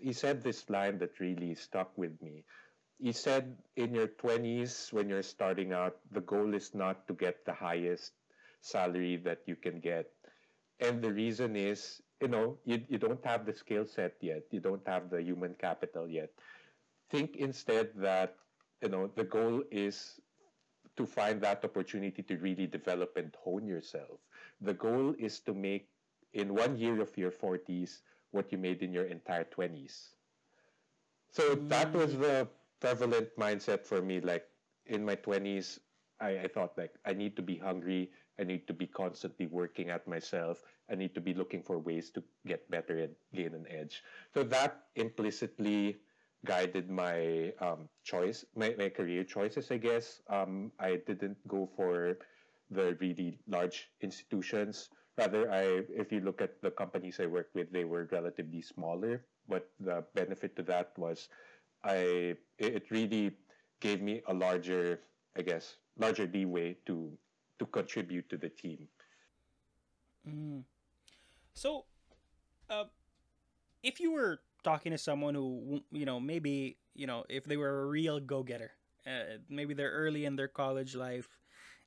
he 0.00 0.12
said 0.12 0.42
this 0.42 0.68
line 0.70 0.98
that 0.98 1.20
really 1.20 1.54
stuck 1.54 1.96
with 1.98 2.20
me. 2.22 2.44
He 3.00 3.12
said, 3.12 3.56
in 3.76 3.94
your 3.94 4.08
20s, 4.08 4.92
when 4.92 5.08
you're 5.08 5.22
starting 5.22 5.72
out, 5.72 5.96
the 6.10 6.20
goal 6.20 6.54
is 6.54 6.74
not 6.74 7.06
to 7.06 7.14
get 7.14 7.44
the 7.44 7.52
highest 7.52 8.12
salary 8.60 9.16
that 9.16 9.42
you 9.46 9.56
can 9.56 9.80
get. 9.80 10.10
And 10.80 11.02
the 11.02 11.12
reason 11.12 11.56
is, 11.56 12.02
you 12.20 12.28
know, 12.28 12.58
you, 12.64 12.82
you 12.88 12.98
don't 12.98 13.24
have 13.24 13.46
the 13.46 13.52
skill 13.52 13.86
set 13.86 14.16
yet. 14.20 14.44
You 14.50 14.60
don't 14.60 14.86
have 14.86 15.10
the 15.10 15.22
human 15.22 15.54
capital 15.54 16.08
yet. 16.08 16.30
Think 17.10 17.36
instead 17.36 17.90
that, 17.96 18.36
you 18.82 18.88
know, 18.88 19.08
the 19.14 19.24
goal 19.24 19.62
is 19.70 20.20
to 20.96 21.06
find 21.06 21.40
that 21.42 21.64
opportunity 21.64 22.22
to 22.22 22.36
really 22.38 22.66
develop 22.66 23.16
and 23.16 23.34
hone 23.42 23.66
yourself. 23.66 24.20
The 24.60 24.74
goal 24.74 25.14
is 25.18 25.40
to 25.40 25.54
make 25.54 25.88
in 26.32 26.54
one 26.54 26.76
year 26.76 27.00
of 27.00 27.16
your 27.16 27.30
40s 27.30 28.02
what 28.30 28.52
you 28.52 28.58
made 28.58 28.82
in 28.82 28.92
your 28.92 29.04
entire 29.06 29.44
20s. 29.44 30.14
So 31.30 31.54
that 31.54 31.92
was 31.92 32.16
the 32.18 32.48
prevalent 32.80 33.36
mindset 33.36 33.84
for 33.84 34.00
me. 34.02 34.20
Like 34.20 34.46
in 34.86 35.04
my 35.04 35.16
20s, 35.16 35.80
I, 36.20 36.38
I 36.40 36.48
thought 36.48 36.76
like 36.76 36.94
I 37.04 37.12
need 37.12 37.36
to 37.36 37.42
be 37.42 37.56
hungry. 37.56 38.10
I 38.40 38.44
need 38.44 38.66
to 38.68 38.72
be 38.72 38.86
constantly 38.86 39.46
working 39.46 39.90
at 39.90 40.06
myself. 40.06 40.62
I 40.90 40.94
need 40.94 41.14
to 41.14 41.20
be 41.20 41.34
looking 41.34 41.62
for 41.62 41.78
ways 41.78 42.10
to 42.10 42.22
get 42.46 42.70
better 42.70 42.98
and 42.98 43.14
gain 43.34 43.54
an 43.54 43.66
edge. 43.68 44.02
So 44.32 44.42
that 44.44 44.86
implicitly 44.94 45.98
guided 46.44 46.88
my 46.88 47.52
um, 47.60 47.88
choice, 48.04 48.44
my, 48.54 48.74
my 48.78 48.88
career 48.88 49.24
choices, 49.24 49.70
I 49.70 49.78
guess. 49.78 50.22
Um, 50.30 50.70
I 50.78 51.00
didn't 51.06 51.36
go 51.48 51.68
for 51.76 52.18
the 52.70 52.96
really 53.00 53.38
large 53.48 53.90
institutions. 54.00 54.88
Rather, 55.16 55.50
I 55.50 55.82
if 55.90 56.12
you 56.12 56.20
look 56.20 56.40
at 56.40 56.62
the 56.62 56.70
companies 56.70 57.18
I 57.18 57.26
worked 57.26 57.54
with, 57.54 57.72
they 57.72 57.84
were 57.84 58.08
relatively 58.12 58.62
smaller. 58.62 59.24
But 59.48 59.68
the 59.80 60.04
benefit 60.14 60.54
to 60.56 60.62
that 60.64 60.92
was, 60.96 61.28
I 61.82 62.36
it 62.58 62.86
really 62.90 63.32
gave 63.80 64.00
me 64.00 64.22
a 64.28 64.34
larger, 64.34 65.00
I 65.36 65.42
guess, 65.42 65.76
larger 65.98 66.30
leeway 66.32 66.76
to 66.86 67.10
to 67.58 67.66
contribute 67.66 68.28
to 68.30 68.36
the 68.36 68.48
team. 68.48 68.88
Mm. 70.28 70.64
So, 71.54 71.84
uh, 72.70 72.84
if 73.82 74.00
you 74.00 74.12
were 74.12 74.40
talking 74.64 74.92
to 74.92 74.98
someone 74.98 75.34
who 75.34 75.80
you 75.90 76.04
know 76.04 76.20
maybe 76.20 76.76
you 76.94 77.06
know 77.06 77.24
if 77.28 77.44
they 77.44 77.56
were 77.56 77.82
a 77.82 77.86
real 77.86 78.20
go-getter, 78.20 78.72
uh, 79.06 79.38
maybe 79.48 79.74
they're 79.74 79.92
early 79.92 80.24
in 80.24 80.36
their 80.36 80.48
college 80.48 80.94
life, 80.94 81.28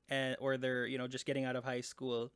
and 0.09 0.35
or 0.39 0.57
they're 0.57 0.85
you 0.85 0.97
know 0.97 1.07
just 1.07 1.25
getting 1.25 1.45
out 1.45 1.55
of 1.55 1.63
high 1.63 1.81
school. 1.81 2.31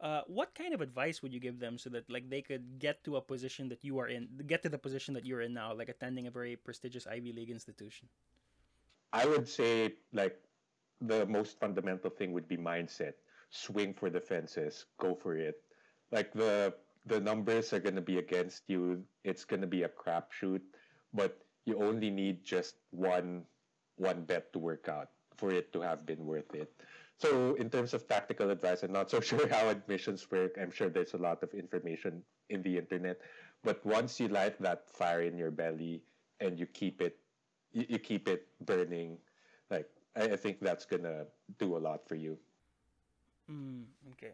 Uh, 0.00 0.22
what 0.28 0.54
kind 0.54 0.72
of 0.72 0.80
advice 0.80 1.22
would 1.22 1.34
you 1.34 1.40
give 1.40 1.58
them 1.58 1.76
so 1.76 1.90
that 1.90 2.08
like 2.08 2.30
they 2.30 2.40
could 2.40 2.78
get 2.78 3.02
to 3.02 3.16
a 3.16 3.20
position 3.20 3.68
that 3.68 3.82
you 3.82 3.98
are 3.98 4.06
in, 4.06 4.28
get 4.46 4.62
to 4.62 4.68
the 4.68 4.78
position 4.78 5.12
that 5.12 5.26
you're 5.26 5.40
in 5.40 5.52
now, 5.52 5.74
like 5.74 5.88
attending 5.88 6.28
a 6.28 6.30
very 6.30 6.54
prestigious 6.54 7.04
Ivy 7.06 7.32
League 7.32 7.50
institution? 7.50 8.06
I 9.12 9.26
would 9.26 9.48
say 9.48 9.94
like 10.12 10.38
the 11.00 11.26
most 11.26 11.58
fundamental 11.58 12.10
thing 12.10 12.32
would 12.32 12.48
be 12.48 12.56
mindset. 12.56 13.14
Swing 13.50 13.94
for 13.94 14.10
the 14.10 14.20
fences, 14.20 14.86
go 14.98 15.14
for 15.14 15.36
it. 15.36 15.62
Like 16.10 16.32
the 16.32 16.74
the 17.06 17.20
numbers 17.20 17.72
are 17.72 17.80
gonna 17.80 18.02
be 18.04 18.18
against 18.18 18.64
you. 18.68 19.04
It's 19.24 19.44
gonna 19.44 19.66
be 19.66 19.82
a 19.84 19.88
crapshoot, 19.88 20.60
but 21.14 21.38
you 21.64 21.80
only 21.80 22.10
need 22.10 22.44
just 22.44 22.76
one 22.90 23.44
one 23.96 24.24
bet 24.24 24.52
to 24.52 24.58
work 24.58 24.88
out 24.88 25.10
for 25.36 25.50
it 25.52 25.72
to 25.72 25.80
have 25.80 26.04
been 26.06 26.26
worth 26.26 26.54
it. 26.54 26.72
So 27.18 27.54
in 27.54 27.68
terms 27.70 27.94
of 27.94 28.06
tactical 28.08 28.50
advice, 28.50 28.82
I'm 28.82 28.92
not 28.92 29.10
so 29.10 29.20
sure 29.24 29.48
how 29.48 29.68
admissions 29.68 30.30
work. 30.30 30.56
I'm 30.60 30.70
sure 30.70 30.88
there's 30.88 31.14
a 31.14 31.18
lot 31.22 31.42
of 31.42 31.52
information 31.54 32.22
in 32.48 32.62
the 32.62 32.78
internet, 32.78 33.20
but 33.62 33.84
once 33.84 34.20
you 34.20 34.28
light 34.28 34.60
that 34.62 34.88
fire 34.90 35.22
in 35.22 35.36
your 35.36 35.50
belly 35.50 36.02
and 36.40 36.58
you 36.58 36.66
keep 36.66 37.02
it, 37.02 37.18
you, 37.72 37.86
you 37.88 37.98
keep 37.98 38.28
it 38.28 38.46
burning, 38.64 39.18
I, 40.18 40.24
I 40.32 40.36
think 40.36 40.60
that's 40.60 40.84
gonna 40.84 41.26
do 41.58 41.76
a 41.76 41.80
lot 41.80 42.06
for 42.08 42.14
you. 42.14 42.38
Mm, 43.50 43.84
okay. 44.12 44.32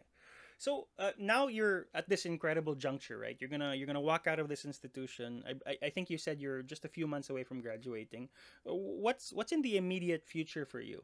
So 0.57 0.87
uh, 0.97 1.11
now 1.19 1.47
you're 1.47 1.87
at 1.93 2.07
this 2.07 2.25
incredible 2.25 2.75
juncture, 2.75 3.17
right? 3.17 3.35
You're 3.39 3.49
gonna 3.49 3.75
you're 3.75 3.87
gonna 3.87 4.01
walk 4.01 4.27
out 4.27 4.39
of 4.39 4.47
this 4.47 4.65
institution. 4.65 5.43
I, 5.47 5.71
I, 5.71 5.77
I 5.87 5.89
think 5.89 6.09
you 6.09 6.17
said 6.17 6.39
you're 6.39 6.63
just 6.63 6.85
a 6.85 6.87
few 6.87 7.07
months 7.07 7.29
away 7.29 7.43
from 7.43 7.61
graduating. 7.61 8.29
Uh, 8.67 8.73
what's 8.73 9.33
what's 9.33 9.51
in 9.51 9.61
the 9.61 9.77
immediate 9.77 10.25
future 10.25 10.65
for 10.65 10.79
you? 10.79 11.03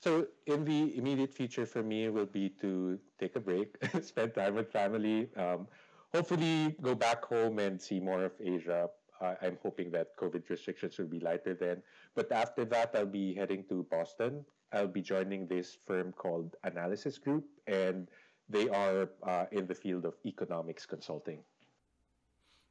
So 0.00 0.26
in 0.46 0.64
the 0.64 0.96
immediate 0.96 1.32
future 1.32 1.64
for 1.64 1.82
me 1.82 2.08
will 2.08 2.26
be 2.26 2.48
to 2.60 2.98
take 3.20 3.36
a 3.36 3.40
break, 3.40 3.76
spend 4.02 4.34
time 4.34 4.56
with 4.56 4.72
family, 4.72 5.28
um, 5.36 5.68
hopefully 6.12 6.74
go 6.82 6.94
back 6.96 7.24
home 7.24 7.60
and 7.60 7.80
see 7.80 8.00
more 8.00 8.24
of 8.24 8.32
Asia. 8.42 8.88
Uh, 9.22 9.34
I'm 9.40 9.56
hoping 9.62 9.90
that 9.92 10.16
COVID 10.16 10.50
restrictions 10.50 10.98
will 10.98 11.06
be 11.06 11.20
lighter 11.20 11.54
then. 11.54 11.82
But 12.14 12.32
after 12.32 12.64
that, 12.66 12.90
I'll 12.94 13.06
be 13.06 13.34
heading 13.34 13.64
to 13.68 13.86
Boston. 13.88 14.44
I'll 14.72 14.88
be 14.88 15.00
joining 15.02 15.46
this 15.46 15.78
firm 15.86 16.12
called 16.12 16.56
Analysis 16.64 17.18
Group, 17.18 17.44
and 17.68 18.08
they 18.48 18.68
are 18.68 19.08
uh, 19.22 19.46
in 19.52 19.66
the 19.66 19.74
field 19.74 20.04
of 20.06 20.14
economics 20.26 20.86
consulting. 20.86 21.38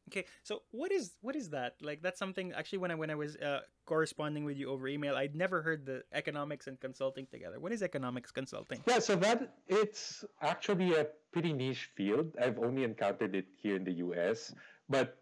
Okay, 0.10 0.26
so 0.44 0.64
what 0.72 0.92
is 0.92 1.16
what 1.22 1.38
is 1.38 1.50
that? 1.52 1.76
Like 1.82 2.02
that's 2.02 2.20
something 2.20 2.52
actually 2.52 2.80
when 2.80 2.92
I 2.92 2.96
when 2.96 3.10
I 3.10 3.16
was 3.16 3.38
uh, 3.38 3.62
corresponding 3.86 4.44
with 4.44 4.58
you 4.58 4.70
over 4.70 4.90
email, 4.90 5.16
I'd 5.16 5.36
never 5.36 5.62
heard 5.62 5.86
the 5.86 6.04
economics 6.12 6.68
and 6.68 6.78
consulting 6.82 7.28
together. 7.32 7.62
What 7.62 7.72
is 7.72 7.82
economics 7.82 8.30
consulting? 8.30 8.84
Yeah, 8.88 9.00
so 9.00 9.16
that 9.16 9.54
it's 9.70 10.26
actually 10.42 10.96
a 10.96 11.08
pretty 11.32 11.54
niche 11.54 11.92
field. 11.96 12.36
I've 12.42 12.60
only 12.60 12.84
encountered 12.84 13.36
it 13.36 13.46
here 13.56 13.78
in 13.78 13.86
the 13.86 14.04
US, 14.04 14.54
but 14.90 15.22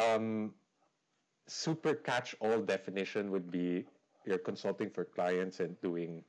um, 0.00 0.54
super 1.46 1.94
catch-all 1.94 2.60
definition 2.60 3.30
would 3.30 3.50
be 3.50 3.84
you're 4.24 4.38
consulting 4.38 4.90
for 4.90 5.04
clients 5.04 5.60
and 5.60 5.80
doing 5.80 6.22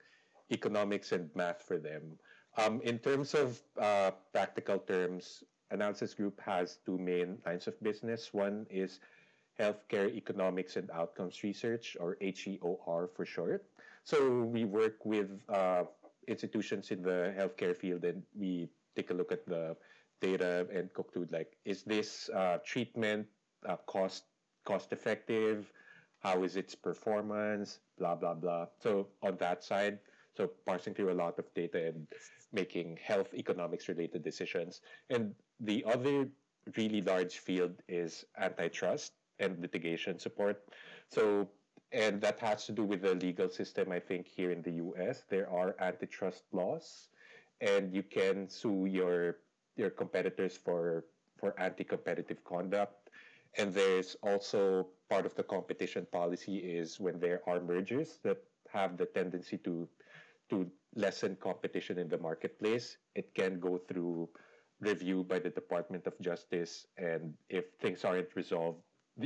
economics 0.52 1.12
and 1.12 1.30
math 1.36 1.62
for 1.62 1.78
them. 1.78 2.18
Um, 2.58 2.82
in 2.82 3.00
terms 3.00 3.34
of 3.34 3.62
uh, 3.80 4.12
practical 4.32 4.80
terms, 4.80 5.44
Analysis 5.72 6.14
Group 6.14 6.40
has 6.42 6.78
two 6.86 6.98
main 6.98 7.38
lines 7.46 7.68
of 7.68 7.80
business. 7.82 8.34
One 8.34 8.66
is 8.70 9.00
healthcare 9.60 10.14
economics 10.14 10.76
and 10.76 10.90
outcomes 10.92 11.44
research, 11.44 11.98
or 12.00 12.18
HEOR 12.22 13.10
for 13.16 13.26
short. 13.26 13.66
So 14.04 14.44
we 14.44 14.66
work 14.66 15.06
with 15.06 15.30
uh, 15.50 15.84
institutions 16.28 16.92
in 16.92 17.02
the 17.02 17.34
healthcare 17.38 17.76
field, 17.76 18.04
and 18.06 18.22
we 18.38 18.70
take 18.96 19.10
a 19.10 19.14
look 19.14 19.32
at 19.32 19.46
the 19.48 19.76
data 20.22 20.68
and 20.74 20.94
conclude 20.94 21.32
like, 21.32 21.58
is 21.66 21.84
this 21.84 22.30
uh, 22.34 22.58
treatment 22.66 23.28
uh, 23.68 23.78
cost 23.88 24.24
cost 24.66 24.92
effective? 24.92 25.72
How 26.20 26.44
is 26.44 26.56
its 26.56 26.76
performance? 26.76 27.80
Blah 27.98 28.16
blah 28.16 28.34
blah. 28.34 28.68
So 28.80 29.08
on 29.22 29.38
that 29.38 29.64
side, 29.64 30.00
so 30.36 30.48
parsing 30.66 30.94
through 30.94 31.12
a 31.12 31.20
lot 31.20 31.38
of 31.40 31.46
data 31.54 31.88
and 31.88 32.08
making 32.52 32.98
health 33.02 33.34
economics 33.34 33.90
related 33.90 34.24
decisions. 34.24 34.82
And 35.10 35.34
the 35.60 35.84
other 35.86 36.30
really 36.78 37.02
large 37.02 37.40
field 37.40 37.74
is 37.88 38.26
antitrust 38.38 39.14
and 39.40 39.60
litigation 39.60 40.18
support. 40.20 40.64
So 41.10 41.50
and 41.94 42.20
that 42.22 42.40
has 42.40 42.66
to 42.66 42.72
do 42.72 42.84
with 42.84 43.02
the 43.02 43.14
legal 43.16 43.48
system 43.48 43.92
i 43.92 44.00
think 44.00 44.28
here 44.28 44.52
in 44.52 44.62
the 44.64 44.72
us 44.72 45.24
there 45.30 45.50
are 45.50 45.76
antitrust 45.80 46.44
laws 46.52 47.10
and 47.62 47.94
you 47.94 48.04
can 48.04 48.50
sue 48.50 48.86
your 48.86 49.38
your 49.78 49.90
competitors 49.90 50.58
for 50.58 51.06
for 51.38 51.54
anti-competitive 51.60 52.44
conduct 52.44 53.03
and 53.58 53.74
there's 53.74 54.16
also 54.24 54.88
part 55.10 55.26
of 55.26 55.36
the 55.36 55.44
competition 55.44 56.08
policy 56.12 56.58
is 56.58 57.00
when 57.00 57.20
there 57.20 57.42
are 57.48 57.60
mergers 57.60 58.20
that 58.24 58.38
have 58.72 58.98
the 58.98 59.06
tendency 59.06 59.58
to 59.58 59.88
to 60.50 60.70
lessen 60.96 61.38
competition 61.40 61.98
in 61.98 62.10
the 62.10 62.18
marketplace, 62.18 62.98
it 63.16 63.34
can 63.34 63.60
go 63.60 63.80
through 63.88 64.30
review 64.82 65.24
by 65.24 65.40
the 65.40 65.50
Department 65.50 66.06
of 66.06 66.20
Justice, 66.20 66.86
and 66.98 67.34
if 67.50 67.66
things 67.80 68.04
aren't 68.04 68.36
resolved, 68.36 68.80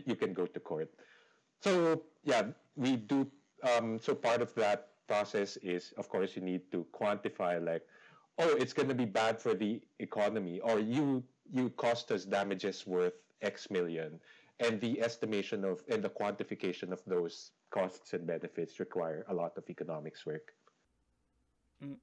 you 0.06 0.16
can 0.16 0.34
go 0.34 0.46
to 0.46 0.60
court. 0.60 0.90
So 1.62 2.04
yeah, 2.24 2.44
we 2.76 2.98
do. 2.98 3.28
Um, 3.64 4.00
so 4.00 4.14
part 4.14 4.42
of 4.42 4.54
that 4.56 4.90
process 5.08 5.58
is, 5.58 5.94
of 5.98 6.08
course, 6.10 6.36
you 6.36 6.44
need 6.44 6.72
to 6.72 6.86
quantify 6.94 7.64
like, 7.64 7.82
oh, 8.38 8.56
it's 8.56 8.74
going 8.74 8.90
to 8.90 8.96
be 8.96 9.06
bad 9.06 9.42
for 9.42 9.56
the 9.56 9.82
economy, 10.00 10.60
or 10.60 10.80
you 10.80 11.24
you 11.52 11.70
cost 11.72 12.12
us 12.12 12.26
damages 12.26 12.86
worth 12.86 13.16
X 13.42 13.70
million, 13.70 14.20
and 14.60 14.82
the 14.82 15.02
estimation 15.02 15.64
of 15.64 15.84
and 15.90 16.04
the 16.04 16.10
quantification 16.10 16.92
of 16.92 17.02
those 17.06 17.52
costs 17.70 18.14
and 18.14 18.26
benefits 18.26 18.80
require 18.80 19.26
a 19.30 19.34
lot 19.34 19.58
of 19.58 19.64
economics 19.70 20.26
work. 20.26 20.54
Mm. 21.84 21.98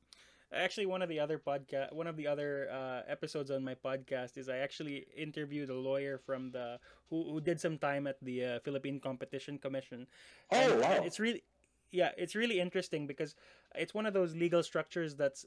Actually, 0.52 0.86
one 0.86 1.02
of 1.02 1.08
the 1.08 1.18
other 1.18 1.38
podcast, 1.38 1.92
one 1.92 2.06
of 2.06 2.16
the 2.16 2.28
other 2.28 2.68
uh, 2.70 3.00
episodes 3.08 3.50
on 3.50 3.64
my 3.64 3.74
podcast 3.74 4.36
is 4.36 4.48
I 4.48 4.58
actually 4.58 5.06
interviewed 5.16 5.68
a 5.68 5.74
lawyer 5.74 6.16
from 6.16 6.52
the 6.52 6.78
who, 7.10 7.32
who 7.32 7.40
did 7.40 7.58
some 7.58 7.76
time 7.76 8.06
at 8.06 8.16
the 8.22 8.44
uh, 8.44 8.58
Philippine 8.60 9.00
Competition 9.00 9.58
Commission. 9.58 10.06
Oh 10.52 10.56
and, 10.56 10.80
wow! 10.80 11.02
it's 11.02 11.18
really, 11.18 11.42
yeah, 11.90 12.12
it's 12.16 12.36
really 12.36 12.60
interesting 12.60 13.08
because 13.08 13.34
it's 13.74 13.94
one 13.94 14.06
of 14.06 14.14
those 14.14 14.36
legal 14.36 14.62
structures 14.62 15.16
that's 15.16 15.44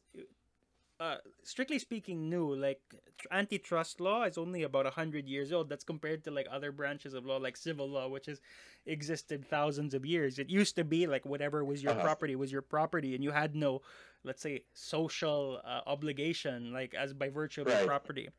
uh, 1.00 1.18
strictly 1.44 1.78
speaking 1.80 2.30
new 2.30 2.56
like 2.56 2.82
antitrust 3.32 4.02
law 4.02 4.24
is 4.24 4.38
only 4.38 4.64
about 4.64 4.86
100 4.86 5.28
years 5.28 5.52
old. 5.52 5.70
That's 5.70 5.84
compared 5.84 6.24
to 6.24 6.32
like 6.32 6.48
other 6.52 6.72
branches 6.72 7.14
of 7.14 7.26
law 7.26 7.38
like 7.38 7.58
civil 7.58 7.90
law 7.90 8.08
which 8.08 8.26
has 8.26 8.42
existed 8.86 9.46
thousands 9.46 9.94
of 9.94 10.06
years. 10.06 10.40
It 10.40 10.50
used 10.50 10.76
to 10.76 10.84
be 10.84 11.08
like 11.08 11.26
whatever 11.26 11.64
was 11.64 11.84
your 11.84 11.94
uh-huh. 11.94 12.04
property 12.04 12.36
was 12.36 12.52
your 12.52 12.62
property 12.62 13.16
and 13.16 13.24
you 13.24 13.32
had 13.32 13.56
no 13.56 13.82
let's 14.24 14.42
say 14.42 14.64
social 14.74 15.62
uh, 15.64 15.82
obligation 15.86 16.74
like 16.74 16.94
as 16.94 17.14
by 17.14 17.30
virtue 17.30 17.62
of 17.62 17.68
right. 17.68 17.78
your 17.80 17.88
property. 17.88 18.30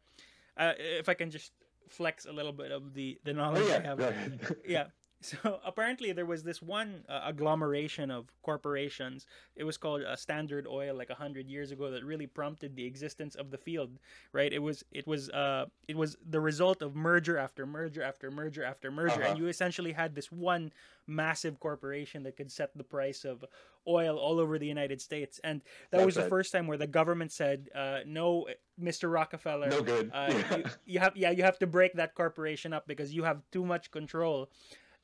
Uh, 0.57 0.73
if 0.77 1.09
i 1.09 1.15
can 1.15 1.31
just 1.31 1.53
flex 1.89 2.27
a 2.27 2.33
little 2.33 2.53
bit 2.53 2.73
of 2.73 2.95
the 2.95 3.17
the 3.25 3.33
knowledge 3.33 3.63
oh, 3.65 3.69
yeah. 3.69 3.77
i 3.77 3.81
have 3.81 4.57
yeah 4.67 4.85
So 5.21 5.59
apparently 5.67 6.13
there 6.13 6.27
was 6.27 6.43
this 6.45 6.63
one 6.63 7.05
uh, 7.09 7.23
agglomeration 7.25 8.11
of 8.11 8.27
corporations. 8.43 9.27
It 9.57 9.65
was 9.65 9.77
called 9.77 10.03
uh, 10.05 10.15
Standard 10.15 10.67
Oil, 10.67 10.95
like 10.95 11.11
a 11.11 11.15
hundred 11.15 11.49
years 11.49 11.73
ago, 11.73 11.91
that 11.91 12.05
really 12.05 12.27
prompted 12.27 12.77
the 12.77 12.85
existence 12.87 13.35
of 13.35 13.51
the 13.51 13.59
field. 13.59 13.99
Right? 14.33 14.53
It 14.53 14.61
was 14.63 14.85
it 14.93 15.07
was 15.07 15.29
uh 15.31 15.67
it 15.89 15.97
was 15.97 16.17
the 16.29 16.41
result 16.41 16.83
of 16.83 16.95
merger 16.95 17.37
after 17.37 17.67
merger 17.67 18.03
after 18.03 18.31
merger 18.31 18.63
after 18.63 18.91
merger, 18.91 19.15
Uh-huh. 19.23 19.31
and 19.31 19.39
you 19.39 19.49
essentially 19.49 19.93
had 19.93 20.15
this 20.15 20.31
one 20.31 20.73
massive 21.07 21.59
corporation 21.59 22.23
that 22.23 22.37
could 22.37 22.53
set 22.53 22.71
the 22.77 22.85
price 22.85 23.25
of 23.25 23.45
oil 23.89 24.19
all 24.19 24.39
over 24.39 24.59
the 24.59 24.67
United 24.67 25.01
States. 25.01 25.41
And 25.43 25.63
that 25.91 25.97
That's 25.99 26.07
was 26.07 26.15
the 26.17 26.21
right. 26.23 26.31
first 26.31 26.53
time 26.53 26.67
where 26.67 26.77
the 26.77 26.87
government 26.87 27.33
said, 27.33 27.71
uh, 27.75 28.01
"No, 28.07 28.47
Mr. 28.81 29.11
Rockefeller, 29.11 29.69
No 29.71 29.83
good. 29.83 30.11
uh, 30.15 30.33
you, 30.57 30.65
you 30.85 30.99
have 31.01 31.17
yeah, 31.17 31.31
you 31.31 31.43
have 31.43 31.59
to 31.59 31.67
break 31.67 31.95
that 31.95 32.15
corporation 32.15 32.73
up 32.73 32.87
because 32.87 33.13
you 33.13 33.25
have 33.25 33.43
too 33.51 33.65
much 33.65 33.91
control." 33.91 34.49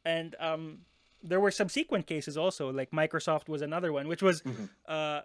And 0.04 0.36
um, 0.38 0.78
there 1.22 1.40
were 1.40 1.50
subsequent 1.50 2.06
cases 2.06 2.36
also, 2.36 2.70
like 2.70 2.90
Microsoft 2.90 3.48
was 3.48 3.62
another 3.62 3.92
one, 3.92 4.08
which 4.08 4.22
was, 4.22 4.42
Mm-hmm. 4.42 4.64
uh, 4.86 5.20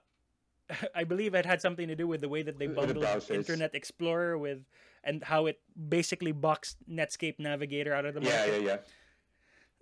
I 0.95 1.03
believe 1.03 1.33
it 1.33 1.45
had 1.45 1.61
something 1.61 1.87
to 1.87 1.95
do 1.95 2.07
with 2.07 2.21
the 2.21 2.29
way 2.29 2.43
that 2.43 2.59
they 2.59 2.67
bundled 2.67 3.03
browsers. 3.03 3.31
Internet 3.35 3.73
Explorer 3.75 4.37
with, 4.37 4.59
and 5.03 5.23
how 5.23 5.47
it 5.47 5.59
basically 5.89 6.31
boxed 6.31 6.77
Netscape 6.89 7.39
Navigator 7.39 7.93
out 7.93 8.05
of 8.05 8.13
the 8.13 8.21
market. 8.21 8.61
yeah, 8.61 8.67
yeah. 8.69 8.77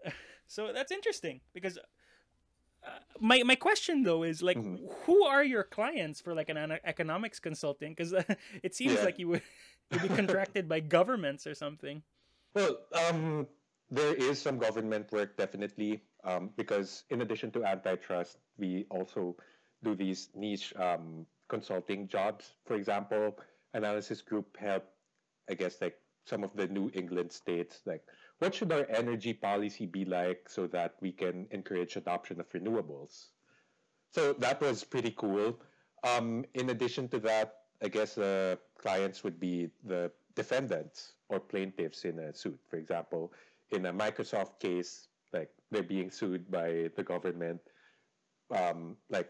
Yeah. 0.05 0.11
So 0.49 0.71
that's 0.71 0.93
interesting 0.93 1.41
because 1.53 1.77
uh, 1.77 2.89
my 3.19 3.43
my 3.43 3.55
question 3.55 4.03
though 4.03 4.23
is 4.23 4.41
like, 4.41 4.55
Mm-hmm. 4.57 4.85
who 5.03 5.25
are 5.25 5.43
your 5.43 5.63
clients 5.63 6.21
for 6.21 6.33
like 6.33 6.47
an 6.47 6.55
ana- 6.55 6.79
economics 6.85 7.37
consulting? 7.37 7.91
Because 7.93 8.13
it 8.63 8.73
seems 8.73 8.93
Yeah. 8.93 9.03
like 9.03 9.19
you 9.19 9.27
would 9.27 9.41
you'd 9.91 10.03
be 10.03 10.07
contracted 10.07 10.69
by 10.69 10.79
governments 10.79 11.45
or 11.45 11.53
something. 11.53 12.01
Well, 12.53 12.77
um, 13.09 13.47
there 13.89 14.13
is 14.13 14.41
some 14.41 14.57
government 14.57 15.11
work 15.11 15.37
definitely 15.37 16.01
um, 16.23 16.49
because 16.57 17.03
in 17.09 17.21
addition 17.21 17.51
to 17.51 17.63
antitrust, 17.63 18.37
we 18.57 18.85
also 18.89 19.35
do 19.83 19.95
these 19.95 20.29
niche 20.35 20.73
um, 20.75 21.25
consulting 21.47 22.07
jobs. 22.07 22.53
For 22.65 22.75
example, 22.75 23.37
analysis 23.73 24.21
group 24.21 24.57
help, 24.57 24.85
I 25.49 25.53
guess, 25.53 25.79
like 25.79 25.95
some 26.25 26.43
of 26.43 26.55
the 26.55 26.67
New 26.67 26.91
England 26.93 27.31
states, 27.31 27.81
like 27.85 28.03
what 28.39 28.53
should 28.53 28.71
our 28.71 28.85
energy 28.89 29.33
policy 29.33 29.85
be 29.85 30.03
like 30.03 30.49
so 30.49 30.67
that 30.67 30.95
we 31.01 31.11
can 31.11 31.47
encourage 31.51 31.95
adoption 31.95 32.39
of 32.39 32.49
renewables. 32.51 33.27
So 34.11 34.33
that 34.33 34.61
was 34.61 34.83
pretty 34.83 35.11
cool. 35.11 35.59
Um, 36.03 36.45
in 36.53 36.69
addition 36.69 37.07
to 37.09 37.19
that, 37.19 37.55
I 37.81 37.87
guess 37.87 38.17
uh, 38.17 38.55
clients 38.77 39.23
would 39.23 39.39
be 39.39 39.69
the 39.83 40.11
defendants 40.35 41.13
or 41.29 41.39
plaintiffs 41.39 42.05
in 42.05 42.19
a 42.19 42.33
suit. 42.33 42.59
For 42.69 42.77
example, 42.77 43.33
in 43.71 43.85
a 43.85 43.93
Microsoft 43.93 44.59
case, 44.59 45.07
like 45.33 45.49
they're 45.71 45.83
being 45.83 46.11
sued 46.11 46.49
by 46.49 46.89
the 46.95 47.03
government, 47.03 47.59
um, 48.55 48.95
like 49.09 49.29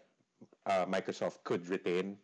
uh, 0.65 0.85
Microsoft 0.85 1.43
could 1.43 1.67
retain 1.67 2.17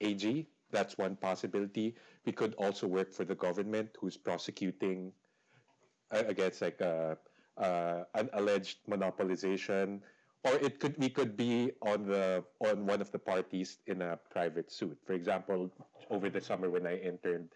AG. 0.00 0.46
That's 0.70 0.98
one 0.98 1.16
possibility. 1.16 1.94
We 2.26 2.32
could 2.32 2.54
also 2.54 2.86
work 2.86 3.12
for 3.12 3.24
the 3.24 3.34
government 3.34 3.90
who's 4.00 4.16
prosecuting 4.16 5.12
I 6.14 6.32
guess 6.32 6.62
like 6.62 6.80
uh, 6.80 7.16
uh, 7.56 8.04
an 8.14 8.30
alleged 8.34 8.78
monopolization, 8.88 10.00
or 10.44 10.52
it 10.54 10.78
could 10.78 10.96
we 10.98 11.08
could 11.08 11.36
be 11.36 11.72
on 11.82 12.06
the 12.06 12.44
on 12.60 12.86
one 12.86 13.00
of 13.00 13.10
the 13.10 13.18
parties 13.18 13.78
in 13.86 14.02
a 14.02 14.18
private 14.30 14.70
suit. 14.70 14.96
For 15.04 15.14
example, 15.14 15.70
over 16.10 16.30
the 16.30 16.40
summer 16.40 16.70
when 16.70 16.86
I 16.86 16.98
interned, 16.98 17.50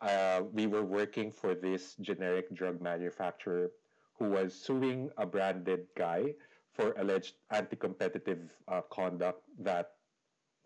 uh, 0.00 0.42
we 0.52 0.66
were 0.66 0.84
working 0.84 1.32
for 1.32 1.54
this 1.54 1.94
generic 2.00 2.54
drug 2.54 2.80
manufacturer 2.80 3.70
who 4.18 4.26
was 4.30 4.54
suing 4.54 5.10
a 5.18 5.26
branded 5.26 5.86
guy 5.96 6.34
for 6.72 6.92
alleged 6.98 7.34
anti-competitive 7.50 8.50
uh, 8.68 8.80
conduct 8.90 9.42
that 9.58 9.92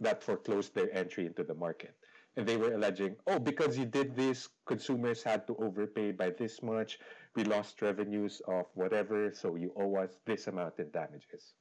that 0.00 0.22
foreclosed 0.22 0.74
their 0.74 0.92
entry 0.96 1.26
into 1.26 1.42
the 1.42 1.54
market. 1.54 1.94
And 2.36 2.46
they 2.46 2.56
were 2.56 2.72
alleging, 2.74 3.16
oh, 3.26 3.40
because 3.40 3.76
you 3.76 3.84
did 3.84 4.14
this, 4.14 4.48
consumers 4.64 5.24
had 5.24 5.44
to 5.48 5.56
overpay 5.56 6.12
by 6.12 6.30
this 6.30 6.62
much. 6.62 7.00
We 7.34 7.42
lost 7.42 7.82
revenues 7.82 8.40
of 8.46 8.66
whatever, 8.74 9.32
so 9.34 9.56
you 9.56 9.72
owe 9.76 9.96
us 9.96 10.16
this 10.24 10.46
amount 10.46 10.78
in 10.78 10.90
damages. 10.90 11.54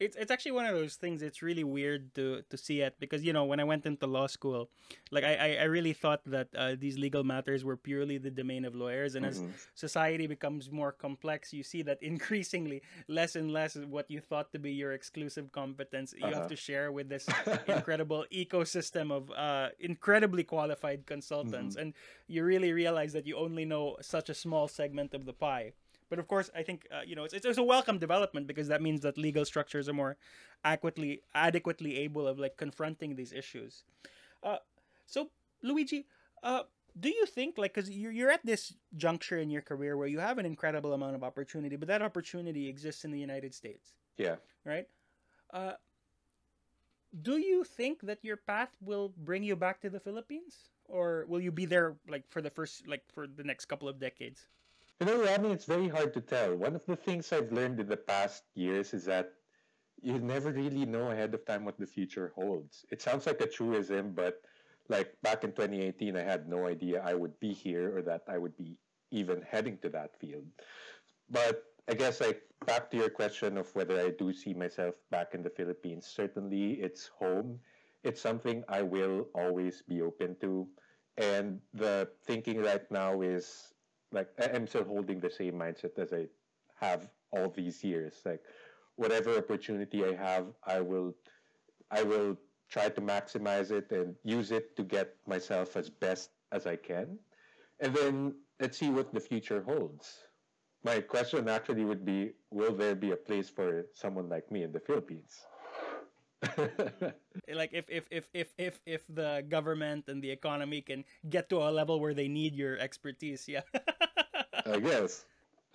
It's 0.00 0.16
it's 0.16 0.30
actually 0.30 0.52
one 0.52 0.66
of 0.66 0.74
those 0.74 0.94
things. 0.96 1.22
It's 1.22 1.42
really 1.42 1.64
weird 1.64 2.14
to 2.14 2.42
to 2.50 2.56
see 2.56 2.80
it 2.80 2.94
because 2.98 3.22
you 3.22 3.32
know 3.32 3.44
when 3.44 3.60
I 3.60 3.64
went 3.64 3.86
into 3.86 4.06
law 4.06 4.26
school, 4.26 4.70
like 5.10 5.24
I 5.24 5.34
I, 5.34 5.48
I 5.62 5.64
really 5.64 5.92
thought 5.92 6.22
that 6.26 6.48
uh, 6.56 6.74
these 6.78 6.98
legal 6.98 7.22
matters 7.22 7.64
were 7.64 7.76
purely 7.76 8.18
the 8.18 8.30
domain 8.30 8.64
of 8.64 8.74
lawyers, 8.74 9.14
and 9.14 9.24
as 9.26 9.42
society 9.74 10.26
becomes 10.26 10.70
more 10.70 10.92
complex, 10.92 11.52
you 11.52 11.62
see 11.62 11.82
that 11.82 12.02
increasingly 12.02 12.82
less 13.06 13.36
and 13.36 13.50
less 13.50 13.76
what 13.76 14.10
you 14.10 14.20
thought 14.20 14.52
to 14.52 14.58
be 14.58 14.72
your 14.72 14.92
exclusive 14.92 15.50
competence. 15.52 16.14
You 16.16 16.26
have 16.34 16.48
to 16.48 16.56
share 16.56 16.90
with 16.90 17.08
this 17.08 17.26
incredible 17.68 18.26
ecosystem 18.32 19.10
of 19.10 19.30
uh, 19.30 19.70
incredibly 19.78 20.44
qualified 20.44 21.06
consultants, 21.06 21.76
and 21.76 21.94
you 22.26 22.44
really 22.44 22.72
realize 22.72 23.12
that 23.12 23.26
you 23.26 23.36
only 23.36 23.64
know 23.64 23.96
such 24.00 24.28
a 24.28 24.34
small 24.34 24.68
segment 24.68 25.14
of 25.14 25.24
the 25.24 25.32
pie. 25.32 25.72
But 26.10 26.18
of 26.18 26.28
course, 26.28 26.50
I 26.54 26.62
think 26.62 26.86
uh, 26.92 27.00
you 27.06 27.16
know 27.16 27.24
it's, 27.24 27.34
it's 27.34 27.58
a 27.58 27.62
welcome 27.62 27.98
development 27.98 28.46
because 28.46 28.68
that 28.68 28.82
means 28.82 29.00
that 29.02 29.18
legal 29.18 29.44
structures 29.44 29.88
are 29.88 29.92
more 29.94 30.16
adequately 30.64 31.22
adequately 31.34 31.98
able 31.98 32.26
of 32.26 32.38
like 32.38 32.56
confronting 32.56 33.16
these 33.16 33.32
issues. 33.32 33.84
Uh, 34.42 34.58
so 35.06 35.30
Luigi, 35.62 36.06
uh, 36.42 36.62
do 36.98 37.08
you 37.08 37.26
think 37.26 37.58
like 37.58 37.74
because 37.74 37.90
you're 37.90 38.12
you're 38.12 38.30
at 38.30 38.44
this 38.44 38.74
juncture 38.96 39.38
in 39.38 39.50
your 39.50 39.62
career 39.62 39.96
where 39.96 40.08
you 40.08 40.20
have 40.20 40.38
an 40.38 40.46
incredible 40.46 40.92
amount 40.92 41.14
of 41.14 41.24
opportunity, 41.24 41.76
but 41.76 41.88
that 41.88 42.02
opportunity 42.02 42.68
exists 42.68 43.04
in 43.04 43.10
the 43.10 43.18
United 43.18 43.54
States, 43.54 43.94
Yeah. 44.16 44.36
right? 44.64 44.86
Uh, 45.52 45.72
do 47.22 47.38
you 47.38 47.64
think 47.64 48.02
that 48.02 48.18
your 48.22 48.36
path 48.36 48.76
will 48.80 49.12
bring 49.16 49.42
you 49.42 49.56
back 49.56 49.80
to 49.80 49.90
the 49.90 50.00
Philippines, 50.00 50.70
or 50.88 51.24
will 51.28 51.40
you 51.40 51.52
be 51.52 51.64
there 51.64 51.96
like 52.08 52.28
for 52.28 52.42
the 52.42 52.50
first 52.50 52.86
like 52.86 53.02
for 53.12 53.26
the 53.26 53.44
next 53.44 53.66
couple 53.66 53.88
of 53.88 53.98
decades? 53.98 54.48
You 55.00 55.06
know, 55.06 55.24
Rami, 55.24 55.50
it's 55.52 55.64
very 55.66 55.88
hard 55.88 56.14
to 56.14 56.20
tell. 56.20 56.56
One 56.56 56.74
of 56.74 56.86
the 56.86 56.96
things 56.96 57.32
I've 57.32 57.52
learned 57.52 57.80
in 57.80 57.88
the 57.88 57.96
past 57.96 58.44
years 58.54 58.94
is 58.94 59.04
that 59.06 59.34
you 60.02 60.18
never 60.18 60.52
really 60.52 60.86
know 60.86 61.10
ahead 61.10 61.34
of 61.34 61.44
time 61.44 61.64
what 61.64 61.78
the 61.78 61.86
future 61.86 62.32
holds. 62.34 62.84
It 62.90 63.02
sounds 63.02 63.26
like 63.26 63.40
a 63.40 63.46
truism, 63.48 64.12
but 64.14 64.42
like 64.88 65.16
back 65.22 65.44
in 65.44 65.52
2018, 65.52 66.16
I 66.16 66.22
had 66.22 66.48
no 66.48 66.66
idea 66.66 67.02
I 67.04 67.14
would 67.14 67.38
be 67.40 67.52
here 67.52 67.96
or 67.96 68.02
that 68.02 68.22
I 68.28 68.38
would 68.38 68.56
be 68.56 68.78
even 69.10 69.42
heading 69.42 69.78
to 69.78 69.88
that 69.90 70.16
field. 70.18 70.46
But 71.30 71.64
I 71.88 71.94
guess 71.94 72.20
like 72.20 72.42
back 72.66 72.90
to 72.90 72.96
your 72.96 73.10
question 73.10 73.58
of 73.58 73.74
whether 73.74 74.00
I 74.00 74.10
do 74.10 74.32
see 74.32 74.54
myself 74.54 74.94
back 75.10 75.34
in 75.34 75.42
the 75.42 75.50
Philippines, 75.50 76.06
certainly 76.06 76.74
it's 76.74 77.08
home. 77.08 77.60
It's 78.04 78.20
something 78.20 78.64
I 78.68 78.82
will 78.82 79.28
always 79.34 79.82
be 79.82 80.02
open 80.02 80.36
to. 80.40 80.68
And 81.16 81.60
the 81.72 82.08
thinking 82.24 82.62
right 82.62 82.88
now 82.90 83.22
is 83.22 83.73
like 84.14 84.28
I'm 84.38 84.66
still 84.66 84.84
holding 84.84 85.20
the 85.20 85.30
same 85.30 85.54
mindset 85.54 85.98
as 85.98 86.12
I 86.12 86.26
have 86.80 87.10
all 87.32 87.50
these 87.50 87.82
years. 87.84 88.22
Like 88.24 88.42
whatever 88.96 89.36
opportunity 89.36 90.04
I 90.04 90.14
have, 90.14 90.46
I 90.64 90.80
will 90.80 91.14
I 91.90 92.02
will 92.02 92.36
try 92.70 92.88
to 92.88 93.00
maximize 93.00 93.70
it 93.70 93.90
and 93.90 94.14
use 94.24 94.50
it 94.50 94.76
to 94.76 94.82
get 94.82 95.16
myself 95.26 95.76
as 95.76 95.90
best 95.90 96.30
as 96.52 96.66
I 96.66 96.76
can. 96.76 97.18
And 97.80 97.94
then 97.94 98.34
let's 98.60 98.78
see 98.78 98.90
what 98.90 99.12
the 99.12 99.20
future 99.20 99.62
holds. 99.62 100.24
My 100.84 101.00
question 101.00 101.48
actually 101.48 101.84
would 101.84 102.04
be 102.04 102.32
will 102.50 102.74
there 102.74 102.94
be 102.94 103.12
a 103.12 103.16
place 103.16 103.48
for 103.48 103.86
someone 103.92 104.28
like 104.28 104.50
me 104.50 104.62
in 104.62 104.72
the 104.72 104.80
Philippines? 104.80 105.46
like 107.54 107.70
if 107.72 107.84
if 107.88 108.04
if 108.10 108.28
if 108.32 108.48
if 108.58 108.80
if 108.86 109.02
the 109.08 109.44
government 109.48 110.08
and 110.08 110.22
the 110.22 110.30
economy 110.30 110.80
can 110.80 111.04
get 111.28 111.48
to 111.48 111.58
a 111.58 111.70
level 111.70 112.00
where 112.00 112.14
they 112.14 112.28
need 112.28 112.54
your 112.54 112.78
expertise 112.78 113.48
yeah 113.48 113.62
I 114.66 114.80
guess. 114.80 115.24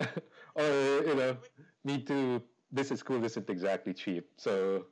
or, 0.54 0.64
you 1.06 1.14
know, 1.14 1.36
need 1.84 2.06
to, 2.08 2.42
this 2.72 2.90
is 2.90 3.00
school 3.00 3.22
isn't 3.24 3.48
exactly 3.48 3.94
cheap. 3.94 4.28
So, 4.36 4.86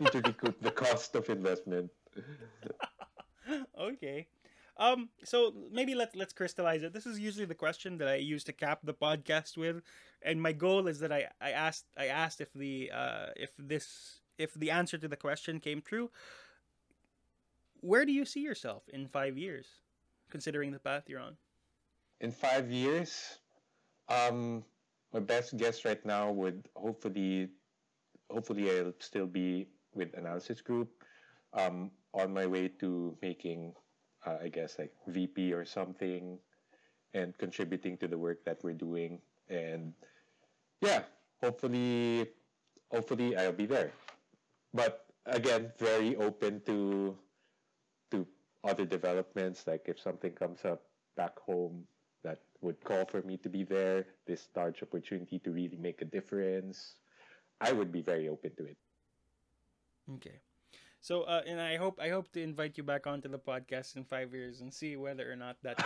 need 0.00 0.12
to 0.12 0.20
recoup 0.20 0.60
the 0.60 0.70
cost 0.70 1.14
of 1.14 1.28
investment. 1.30 1.90
okay 3.78 4.26
um 4.78 5.10
so 5.24 5.52
maybe 5.70 5.94
let's 5.94 6.16
let's 6.16 6.32
crystallize 6.32 6.82
it 6.82 6.94
this 6.94 7.06
is 7.06 7.18
usually 7.18 7.44
the 7.44 7.54
question 7.54 7.98
that 7.98 8.08
i 8.08 8.14
use 8.14 8.42
to 8.44 8.52
cap 8.52 8.80
the 8.84 8.94
podcast 8.94 9.56
with 9.56 9.82
and 10.22 10.40
my 10.40 10.52
goal 10.52 10.86
is 10.86 11.00
that 11.00 11.12
i 11.12 11.26
i 11.40 11.50
asked 11.50 11.84
i 11.98 12.06
asked 12.06 12.40
if 12.40 12.52
the 12.54 12.90
uh 12.94 13.26
if 13.36 13.50
this 13.58 14.20
if 14.38 14.54
the 14.54 14.70
answer 14.70 14.98
to 14.98 15.08
the 15.08 15.16
question 15.16 15.60
came 15.60 15.80
true 15.80 16.10
where 17.82 18.06
do 18.06 18.12
you 18.12 18.24
see 18.24 18.40
yourself 18.40 18.84
in 18.92 19.08
five 19.08 19.36
years 19.36 19.66
considering 20.30 20.72
the 20.72 20.78
path 20.78 21.04
you're 21.08 21.20
on 21.20 21.36
In 22.20 22.30
five 22.32 22.70
years, 22.70 23.38
um, 24.08 24.64
my 25.12 25.20
best 25.20 25.56
guess 25.58 25.84
right 25.84 26.00
now 26.06 26.30
would 26.30 26.68
hopefully, 26.74 27.50
hopefully 28.30 28.70
I'll 28.70 28.94
still 29.00 29.26
be 29.26 29.66
with 29.92 30.14
analysis 30.14 30.62
group, 30.62 30.88
um, 31.52 31.90
on 32.14 32.32
my 32.32 32.46
way 32.46 32.68
to 32.80 33.18
making, 33.20 33.74
uh, 34.24 34.38
I 34.40 34.48
guess 34.48 34.78
like 34.78 34.94
VP 35.08 35.52
or 35.52 35.66
something, 35.66 36.38
and 37.12 37.36
contributing 37.36 37.98
to 37.98 38.08
the 38.08 38.16
work 38.16 38.44
that 38.46 38.62
we're 38.62 38.78
doing. 38.78 39.20
And 39.50 39.92
yeah, 40.80 41.02
hopefully, 41.42 42.30
hopefully 42.88 43.36
I'll 43.36 43.52
be 43.52 43.66
there. 43.66 43.92
But 44.74 45.06
again, 45.26 45.72
very 45.78 46.16
open 46.16 46.60
to 46.66 47.16
to 48.10 48.26
other 48.64 48.84
developments. 48.84 49.66
Like 49.66 49.86
if 49.86 50.00
something 50.00 50.32
comes 50.32 50.64
up 50.64 50.82
back 51.16 51.38
home 51.38 51.84
that 52.24 52.40
would 52.60 52.82
call 52.84 53.04
for 53.04 53.22
me 53.22 53.36
to 53.38 53.48
be 53.48 53.64
there, 53.64 54.06
this 54.26 54.48
large 54.56 54.82
opportunity 54.82 55.38
to 55.40 55.50
really 55.50 55.76
make 55.76 56.00
a 56.02 56.04
difference, 56.04 56.96
I 57.60 57.72
would 57.72 57.92
be 57.92 58.02
very 58.02 58.28
open 58.28 58.52
to 58.56 58.64
it. 58.64 58.76
Okay. 60.14 60.40
So, 61.00 61.22
uh, 61.22 61.42
and 61.46 61.60
I 61.60 61.76
hope 61.76 61.98
I 62.00 62.10
hope 62.10 62.30
to 62.32 62.40
invite 62.40 62.78
you 62.78 62.84
back 62.84 63.06
onto 63.06 63.28
the 63.28 63.38
podcast 63.38 63.96
in 63.96 64.04
five 64.04 64.32
years 64.32 64.60
and 64.60 64.72
see 64.72 64.96
whether 64.96 65.30
or 65.30 65.36
not 65.36 65.56
that. 65.62 65.76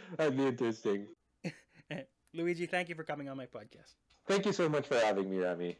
That'd 0.16 0.36
be 0.36 0.46
interesting. 0.46 1.06
Luigi, 2.32 2.66
thank 2.66 2.88
you 2.88 2.94
for 2.94 3.04
coming 3.04 3.28
on 3.28 3.36
my 3.36 3.46
podcast. 3.46 3.94
Thank 4.26 4.46
you 4.46 4.52
so 4.52 4.68
much 4.68 4.88
for 4.88 4.98
having 4.98 5.28
me, 5.30 5.38
Rami. 5.38 5.72